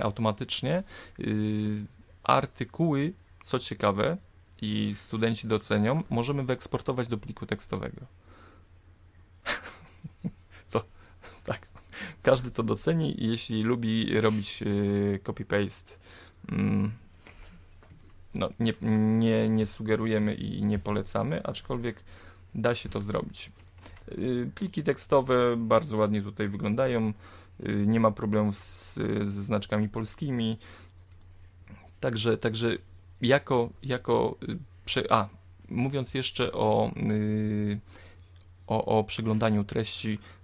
automatycznie. 0.01 0.83
Artykuły, 2.23 3.13
co 3.43 3.59
ciekawe, 3.59 4.17
i 4.61 4.91
studenci 4.95 5.47
docenią, 5.47 6.03
możemy 6.09 6.43
wyeksportować 6.43 7.07
do 7.07 7.17
pliku 7.17 7.45
tekstowego. 7.45 8.01
Każdy 12.23 12.51
to 12.51 12.63
doceni, 12.63 13.15
jeśli 13.17 13.63
lubi 13.63 14.21
robić 14.21 14.61
yy, 14.61 15.19
copy-paste. 15.23 15.97
Mm, 16.51 16.91
no, 18.35 18.49
nie, 18.59 18.73
nie, 19.19 19.49
nie 19.49 19.65
sugerujemy 19.65 20.35
i 20.35 20.63
nie 20.63 20.79
polecamy, 20.79 21.43
aczkolwiek 21.43 22.03
da 22.55 22.75
się 22.75 22.89
to 22.89 22.99
zrobić. 22.99 23.51
Yy, 24.17 24.51
pliki 24.55 24.83
tekstowe 24.83 25.57
bardzo 25.57 25.97
ładnie 25.97 26.21
tutaj 26.21 26.49
wyglądają. 26.49 27.13
Yy, 27.59 27.87
nie 27.87 27.99
ma 27.99 28.11
problemów 28.11 28.57
z, 28.57 28.95
ze 29.23 29.43
znaczkami 29.43 29.89
polskimi. 29.89 30.57
Także, 31.99 32.37
także 32.37 32.77
jako, 33.21 33.69
jako 33.83 34.37
a, 35.09 35.27
mówiąc 35.69 36.13
jeszcze 36.13 36.51
o, 36.51 36.91
o, 38.67 38.85
o 38.85 39.03
przeglądaniu 39.03 39.63
treści 39.63 40.19
Y, 40.19 40.38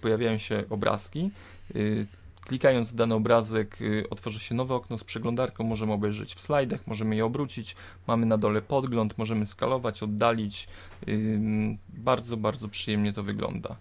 pojawiają 0.00 0.38
się 0.38 0.64
obrazki. 0.70 1.30
Y, 1.76 2.06
klikając 2.40 2.94
dany 2.94 3.14
obrazek, 3.14 3.80
y, 3.80 4.04
otworzy 4.10 4.40
się 4.40 4.54
nowe 4.54 4.74
okno 4.74 4.98
z 4.98 5.04
przeglądarką, 5.04 5.64
możemy 5.64 5.92
obejrzeć 5.92 6.34
w 6.34 6.40
slajdach, 6.40 6.86
możemy 6.86 7.16
je 7.16 7.24
obrócić. 7.24 7.76
Mamy 8.06 8.26
na 8.26 8.38
dole 8.38 8.62
podgląd, 8.62 9.18
możemy 9.18 9.46
skalować, 9.46 10.02
oddalić. 10.02 10.68
Bardzo, 11.88 12.36
bardzo 12.36 12.68
przyjemnie 12.68 13.12
to 13.12 13.22
wygląda. 13.22 13.76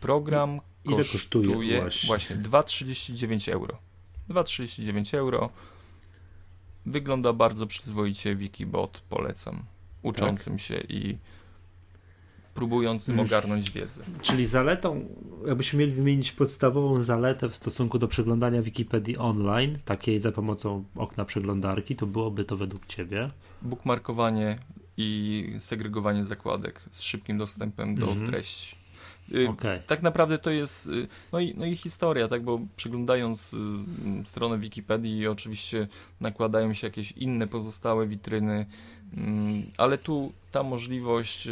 Program 0.00 0.60
Ile 0.84 0.96
kosztuje, 0.96 1.48
kosztuje 1.48 1.80
właśnie, 1.80 2.06
właśnie 2.06 2.36
2,39 2.36 3.52
euro. 3.52 3.78
2,39 4.30 5.16
euro. 5.16 5.50
Wygląda 6.86 7.32
bardzo 7.32 7.66
przyzwoicie. 7.66 8.36
Wikibot 8.36 9.00
polecam 9.08 9.62
uczącym 10.02 10.52
tak? 10.52 10.62
się 10.62 10.80
i 10.88 11.18
próbującym 12.58 13.14
mm. 13.14 13.26
ogarnąć 13.26 13.70
wiedzę. 13.70 14.02
Czyli 14.22 14.46
zaletą, 14.46 15.08
jakbyśmy 15.46 15.78
mieli 15.78 15.92
wymienić 15.92 16.32
podstawową 16.32 17.00
zaletę 17.00 17.48
w 17.48 17.56
stosunku 17.56 17.98
do 17.98 18.08
przeglądania 18.08 18.62
Wikipedii 18.62 19.16
online, 19.16 19.78
takiej 19.84 20.18
za 20.18 20.32
pomocą 20.32 20.84
okna 20.96 21.24
przeglądarki, 21.24 21.96
to 21.96 22.06
byłoby 22.06 22.44
to 22.44 22.56
według 22.56 22.86
Ciebie? 22.86 23.30
Bookmarkowanie 23.62 24.58
i 24.96 25.46
segregowanie 25.58 26.24
zakładek 26.24 26.82
z 26.90 27.02
szybkim 27.02 27.38
dostępem 27.38 27.94
do 27.94 28.06
-hmm. 28.06 28.26
treści. 28.26 28.76
Y, 29.32 29.48
okay. 29.48 29.82
Tak 29.86 30.02
naprawdę 30.02 30.38
to 30.38 30.50
jest, 30.50 30.86
y, 30.86 31.08
no 31.32 31.40
i, 31.40 31.54
no 31.56 31.66
i 31.66 31.76
historia, 31.76 32.28
tak, 32.28 32.42
bo 32.42 32.60
przeglądając 32.76 33.54
y, 33.54 33.58
stronę 34.24 34.58
Wikipedii 34.58 35.26
oczywiście 35.26 35.88
nakładają 36.20 36.74
się 36.74 36.86
jakieś 36.86 37.12
inne 37.12 37.46
pozostałe 37.46 38.06
witryny, 38.06 38.66
mm, 39.16 39.62
ale 39.76 39.98
tu 39.98 40.32
ta 40.52 40.62
możliwość 40.62 41.48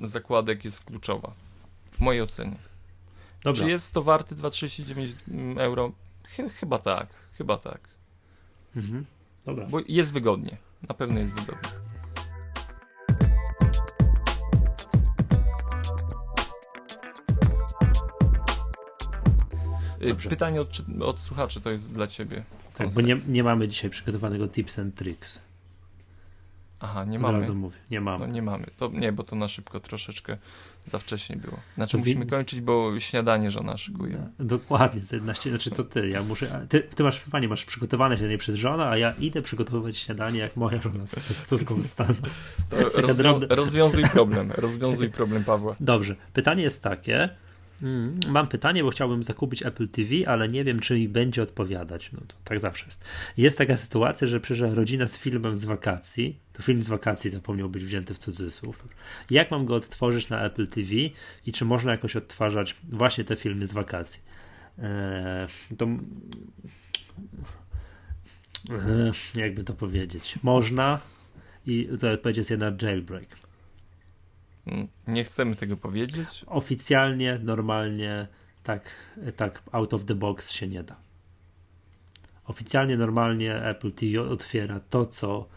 zakładek 0.00 0.64
jest 0.64 0.84
kluczowa, 0.84 1.32
w 1.90 2.00
mojej 2.00 2.22
ocenie. 2.22 2.56
Dobra. 3.44 3.62
Czy 3.62 3.70
jest 3.70 3.94
to 3.94 4.02
warty 4.02 4.34
2,39 4.34 5.12
mm, 5.28 5.58
euro? 5.58 5.92
Chyba 6.60 6.78
tak, 6.78 7.08
chyba 7.32 7.56
tak. 7.56 7.80
Mhm. 8.76 9.04
Dobra. 9.46 9.66
Bo 9.66 9.78
jest 9.88 10.12
wygodnie, 10.12 10.56
na 10.88 10.94
pewno 10.94 11.20
jest 11.20 11.34
wygodnie. 11.34 11.91
Dobrze. 20.08 20.30
Pytanie 20.30 20.60
od, 20.60 20.82
od 21.00 21.20
słuchaczy 21.20 21.60
to 21.60 21.70
jest 21.70 21.92
dla 21.92 22.06
ciebie. 22.06 22.44
Tak, 22.74 22.92
bo 22.94 23.00
nie, 23.00 23.20
nie 23.26 23.44
mamy 23.44 23.68
dzisiaj 23.68 23.90
przygotowanego 23.90 24.48
tips 24.48 24.78
and 24.78 24.94
tricks. 24.94 25.38
Aha, 26.80 27.04
nie 27.04 27.18
mamy. 27.18 27.38
Od 27.38 27.40
razu 27.42 27.54
mówię, 27.54 27.76
nie 27.90 28.00
mamy. 28.00 28.26
No 28.26 28.32
nie 28.32 28.42
mamy. 28.42 28.66
To, 28.78 28.90
nie, 28.94 29.12
bo 29.12 29.24
to 29.24 29.36
na 29.36 29.48
szybko 29.48 29.80
troszeczkę 29.80 30.36
za 30.86 30.98
wcześnie 30.98 31.36
było. 31.36 31.56
Znaczy 31.74 31.92
to 31.92 31.98
musimy 31.98 32.26
kończyć, 32.26 32.60
bo 32.60 33.00
śniadanie 33.00 33.50
żona 33.50 33.76
szykuje. 33.76 34.30
No, 34.38 34.44
dokładnie, 34.44 35.00
za 35.00 35.16
11, 35.16 35.50
znaczy 35.50 35.70
to 35.70 35.84
ty, 35.84 36.08
ja 36.08 36.22
muszę, 36.22 36.66
ty, 36.68 36.80
ty 36.80 37.02
masz, 37.02 37.20
fajnie, 37.20 37.48
masz 37.48 37.64
przygotowane 37.64 38.16
śniadanie 38.16 38.38
przez 38.38 38.56
żonę, 38.56 38.88
a 38.88 38.96
ja 38.96 39.14
idę 39.18 39.42
przygotowywać 39.42 39.96
śniadanie 39.96 40.38
jak 40.38 40.56
moja 40.56 40.82
żona 40.82 41.06
z, 41.06 41.36
z 41.36 41.44
córką 41.44 41.84
stanu. 41.84 42.14
Rozwią- 42.96 43.46
rozwiązuj 43.48 44.04
problem, 44.04 44.52
rozwiązuj 44.66 45.10
problem 45.10 45.44
Pawła. 45.44 45.76
Dobrze, 45.80 46.16
pytanie 46.32 46.62
jest 46.62 46.82
takie, 46.82 47.28
mam 48.28 48.46
pytanie, 48.46 48.84
bo 48.84 48.90
chciałbym 48.90 49.22
zakupić 49.22 49.62
Apple 49.62 49.88
TV, 49.88 50.08
ale 50.26 50.48
nie 50.48 50.64
wiem, 50.64 50.80
czy 50.80 50.94
mi 50.94 51.08
będzie 51.08 51.42
odpowiadać. 51.42 52.12
No 52.12 52.20
to 52.28 52.34
tak 52.44 52.60
zawsze 52.60 52.86
jest. 52.86 53.04
Jest 53.36 53.58
taka 53.58 53.76
sytuacja, 53.76 54.26
że 54.26 54.40
przyszła 54.40 54.74
rodzina 54.74 55.06
z 55.06 55.18
filmem 55.18 55.58
z 55.58 55.64
wakacji. 55.64 56.38
To 56.52 56.62
film 56.62 56.82
z 56.82 56.88
wakacji 56.88 57.30
zapomniał 57.30 57.68
być 57.68 57.84
wzięty 57.84 58.14
w 58.14 58.18
cudzysłów. 58.18 58.88
Jak 59.30 59.50
mam 59.50 59.66
go 59.66 59.74
odtworzyć 59.74 60.28
na 60.28 60.44
Apple 60.44 60.66
TV 60.66 60.90
i 61.46 61.52
czy 61.52 61.64
można 61.64 61.92
jakoś 61.92 62.16
odtwarzać 62.16 62.76
właśnie 62.88 63.24
te 63.24 63.36
filmy 63.36 63.66
z 63.66 63.72
wakacji? 63.72 64.20
Eee, 64.78 65.48
to. 65.76 65.86
Eee, 68.70 69.12
jakby 69.34 69.64
to 69.64 69.74
powiedzieć? 69.74 70.38
Można 70.42 71.00
i 71.66 71.88
to 72.00 72.10
odpowiedź 72.10 72.36
jest 72.36 72.50
jedna 72.50 72.72
jailbreak. 72.82 73.41
Nie 75.06 75.24
chcemy 75.24 75.56
tego 75.56 75.76
powiedzieć. 75.76 76.44
Oficjalnie, 76.46 77.40
normalnie, 77.42 78.28
tak, 78.62 78.90
tak 79.36 79.62
out 79.72 79.94
of 79.94 80.04
the 80.04 80.14
box 80.14 80.50
się 80.50 80.68
nie 80.68 80.82
da. 80.82 80.96
Oficjalnie, 82.44 82.96
normalnie 82.96 83.64
Apple 83.64 83.92
TV 83.92 84.20
otwiera 84.22 84.80
to, 84.80 85.06
co 85.06 85.48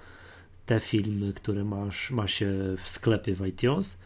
te 0.65 0.79
filmy, 0.79 1.33
które 1.33 1.63
masz, 1.63 2.11
ma 2.11 2.27
się 2.27 2.47
w 2.77 2.89
sklepie 2.89 3.35
w 3.35 3.47
iTunes 3.47 3.97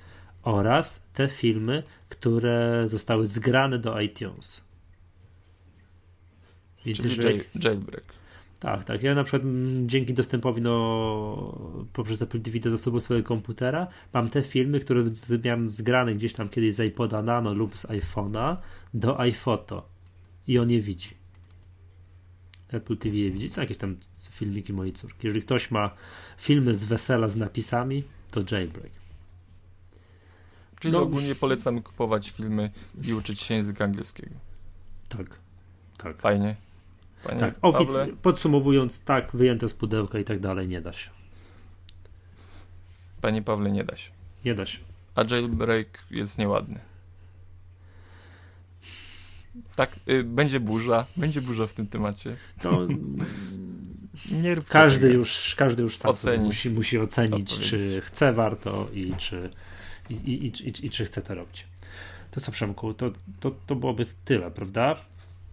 oraz 0.44 1.03
te 1.14 1.27
filmy, 1.27 1.84
które 2.10 2.84
zostały 2.88 3.27
zgrane 3.27 3.80
do 3.80 3.99
iTunes. 3.99 4.61
Więc 6.86 6.98
Czyli 6.98 7.15
jeżeli... 7.15 7.44
jailbreak. 7.64 8.18
Tak, 8.60 8.84
tak. 8.84 9.03
Ja 9.03 9.15
na 9.15 9.23
przykład 9.23 9.52
dzięki 9.86 10.14
dostępowi 10.14 10.61
no, 10.61 11.86
poprzez 11.94 12.22
Apple 12.22 12.41
TV 12.41 12.60
do 12.60 12.72
zasobu 12.72 12.99
swojego 12.99 13.27
komputera 13.27 13.88
mam 14.14 14.30
te 14.30 14.44
filmy, 14.44 14.80
które 14.80 15.03
miałem 15.44 15.69
zgrane 15.69 16.15
gdzieś 16.15 16.34
tam 16.34 16.49
kiedyś 16.49 16.76
z 16.76 16.80
iPoda 16.80 17.22
Nano 17.22 17.53
lub 17.53 17.77
z 17.77 17.86
iPhone'a 17.86 18.57
do 18.94 19.19
iPhoto 19.19 19.90
i 20.48 20.60
on 20.60 20.72
je 20.72 20.81
widzi. 20.81 21.10
Apple 22.69 22.98
TV 22.98 23.15
je 23.15 23.31
widzi. 23.31 23.49
Są 23.49 23.61
jakieś 23.61 23.77
tam 23.77 23.98
filmiki 24.31 24.73
mojej 24.73 24.94
córki. 24.94 25.27
Jeżeli 25.27 25.41
ktoś 25.41 25.72
ma 25.72 25.95
filmy 26.38 26.76
z 26.76 26.86
wesela 26.86 27.27
z 27.27 27.38
napisami, 27.38 28.03
to 28.31 28.41
jailbreak. 28.52 28.91
Czyli 30.80 30.91
no, 30.91 31.02
ogólnie 31.02 31.36
polecamy 31.36 31.81
kupować 31.81 32.31
filmy 32.31 32.72
i 33.03 33.14
uczyć 33.14 33.41
się 33.41 33.56
języka 33.56 33.84
angielskiego. 33.84 34.36
Tak, 35.10 35.41
tak. 35.98 36.22
Fajnie. 36.22 36.68
Panie 37.23 37.39
tak, 37.39 37.59
ofic- 37.59 38.15
podsumowując, 38.21 39.03
tak, 39.03 39.31
wyjęte 39.35 39.69
z 39.69 39.73
pudełka 39.73 40.19
i 40.19 40.23
tak 40.23 40.39
dalej, 40.39 40.67
nie 40.67 40.81
da 40.81 40.93
się. 40.93 41.09
Panie 43.21 43.41
Pawle, 43.41 43.71
nie 43.71 43.83
da 43.83 43.95
się. 43.95 44.11
Nie 44.45 44.55
da 44.55 44.65
się. 44.65 44.79
A 45.15 45.23
jailbreak 45.31 46.05
jest 46.11 46.37
nieładny. 46.37 46.79
Tak, 49.75 49.99
y, 50.09 50.23
będzie 50.23 50.59
burza, 50.59 51.05
będzie 51.15 51.41
burza 51.41 51.67
w 51.67 51.73
tym 51.73 51.87
temacie. 51.87 52.35
To 52.61 52.87
nie 54.43 54.55
każdy 54.67 55.07
tego. 55.07 55.13
już, 55.13 55.55
każdy 55.55 55.83
już 55.83 55.97
sam 55.97 56.15
musi, 56.39 56.69
musi 56.69 56.99
ocenić, 56.99 57.59
czy 57.59 58.01
chce 58.01 58.33
warto 58.33 58.87
i 58.93 59.13
czy, 59.17 59.49
i, 60.09 60.13
i, 60.13 60.45
i, 60.45 60.85
i, 60.85 60.89
czy 60.89 61.05
chce 61.05 61.21
to 61.21 61.35
robić. 61.35 61.67
To 62.31 62.41
co 62.41 62.51
Przemku, 62.51 62.93
to, 62.93 63.11
to, 63.39 63.51
to 63.65 63.75
byłoby 63.75 64.05
tyle, 64.25 64.51
prawda? 64.51 64.95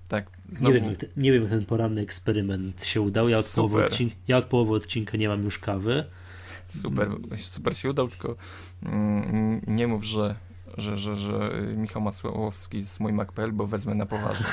Tak. 0.09 0.31
Znowu... 0.51 0.75
Nie, 0.75 0.81
wiem, 0.81 0.91
jak, 0.91 1.17
nie 1.17 1.33
wiem, 1.33 1.43
jak 1.43 1.51
ten 1.51 1.65
poranny 1.65 2.01
eksperyment 2.01 2.85
się 2.85 3.01
udał. 3.01 3.29
Ja 3.29 3.39
od, 3.39 3.53
połowy 3.55 3.85
odcinka, 3.85 4.17
ja 4.29 4.37
od 4.37 4.45
połowy 4.45 4.75
odcinka 4.75 5.17
nie 5.17 5.29
mam 5.29 5.45
już 5.45 5.59
kawy. 5.59 6.05
Super, 6.69 7.09
super 7.37 7.77
się 7.77 7.91
udał, 7.91 8.09
tylko 8.09 8.37
mm, 8.83 9.61
nie 9.67 9.87
mów, 9.87 10.05
że, 10.05 10.35
że, 10.79 10.97
że, 10.97 11.17
że 11.17 11.51
Michał 11.77 12.03
Masłowski 12.03 12.83
z 12.83 13.01
mój 13.01 13.13
Mac.pl, 13.13 13.53
bo 13.53 13.67
wezmę 13.67 13.95
na 13.95 14.07
poważnie. 14.07 14.47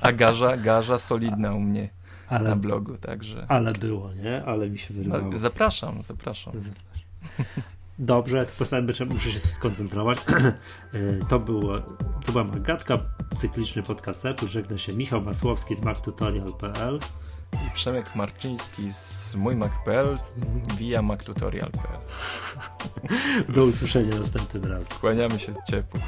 A 0.00 0.12
garza, 0.12 0.56
garza 0.56 0.98
solidna 0.98 1.54
u 1.54 1.60
mnie 1.60 1.88
ale, 2.30 2.50
na 2.50 2.56
blogu, 2.56 2.96
także. 2.96 3.46
Ale 3.48 3.72
było, 3.72 4.14
nie? 4.14 4.44
Ale 4.44 4.70
mi 4.70 4.78
się 4.78 4.94
wyrywało. 4.94 5.36
Zapraszam, 5.36 6.02
zapraszam. 6.02 6.52
zapraszam. 6.62 7.70
Dobrze, 8.00 8.46
postanowiłem, 8.58 8.94
że 8.94 9.04
muszę 9.04 9.32
się 9.32 9.40
skoncentrować. 9.40 10.18
E, 10.92 11.26
to, 11.28 11.38
było, 11.38 11.78
to 12.26 12.32
była 12.32 12.44
Magatka, 12.44 12.98
cykliczny 13.36 13.82
podcast 13.82 14.26
Apple. 14.26 14.48
Żegna 14.48 14.78
się 14.78 14.92
Michał 14.92 15.20
Masłowski 15.20 15.74
z 15.74 15.80
mactutorial.pl 15.80 16.98
i 17.52 17.70
Przemek 17.74 18.16
Marczyński 18.16 18.92
z 18.92 19.34
mójmac.pl 19.36 20.16
via 20.78 21.02
mactutorial.pl 21.02 21.98
Do 23.54 23.64
usłyszenia 23.64 24.16
następnym 24.16 24.64
razem. 24.64 24.98
Kłaniamy 25.00 25.38
się 25.38 25.54
ciepło. 25.68 26.00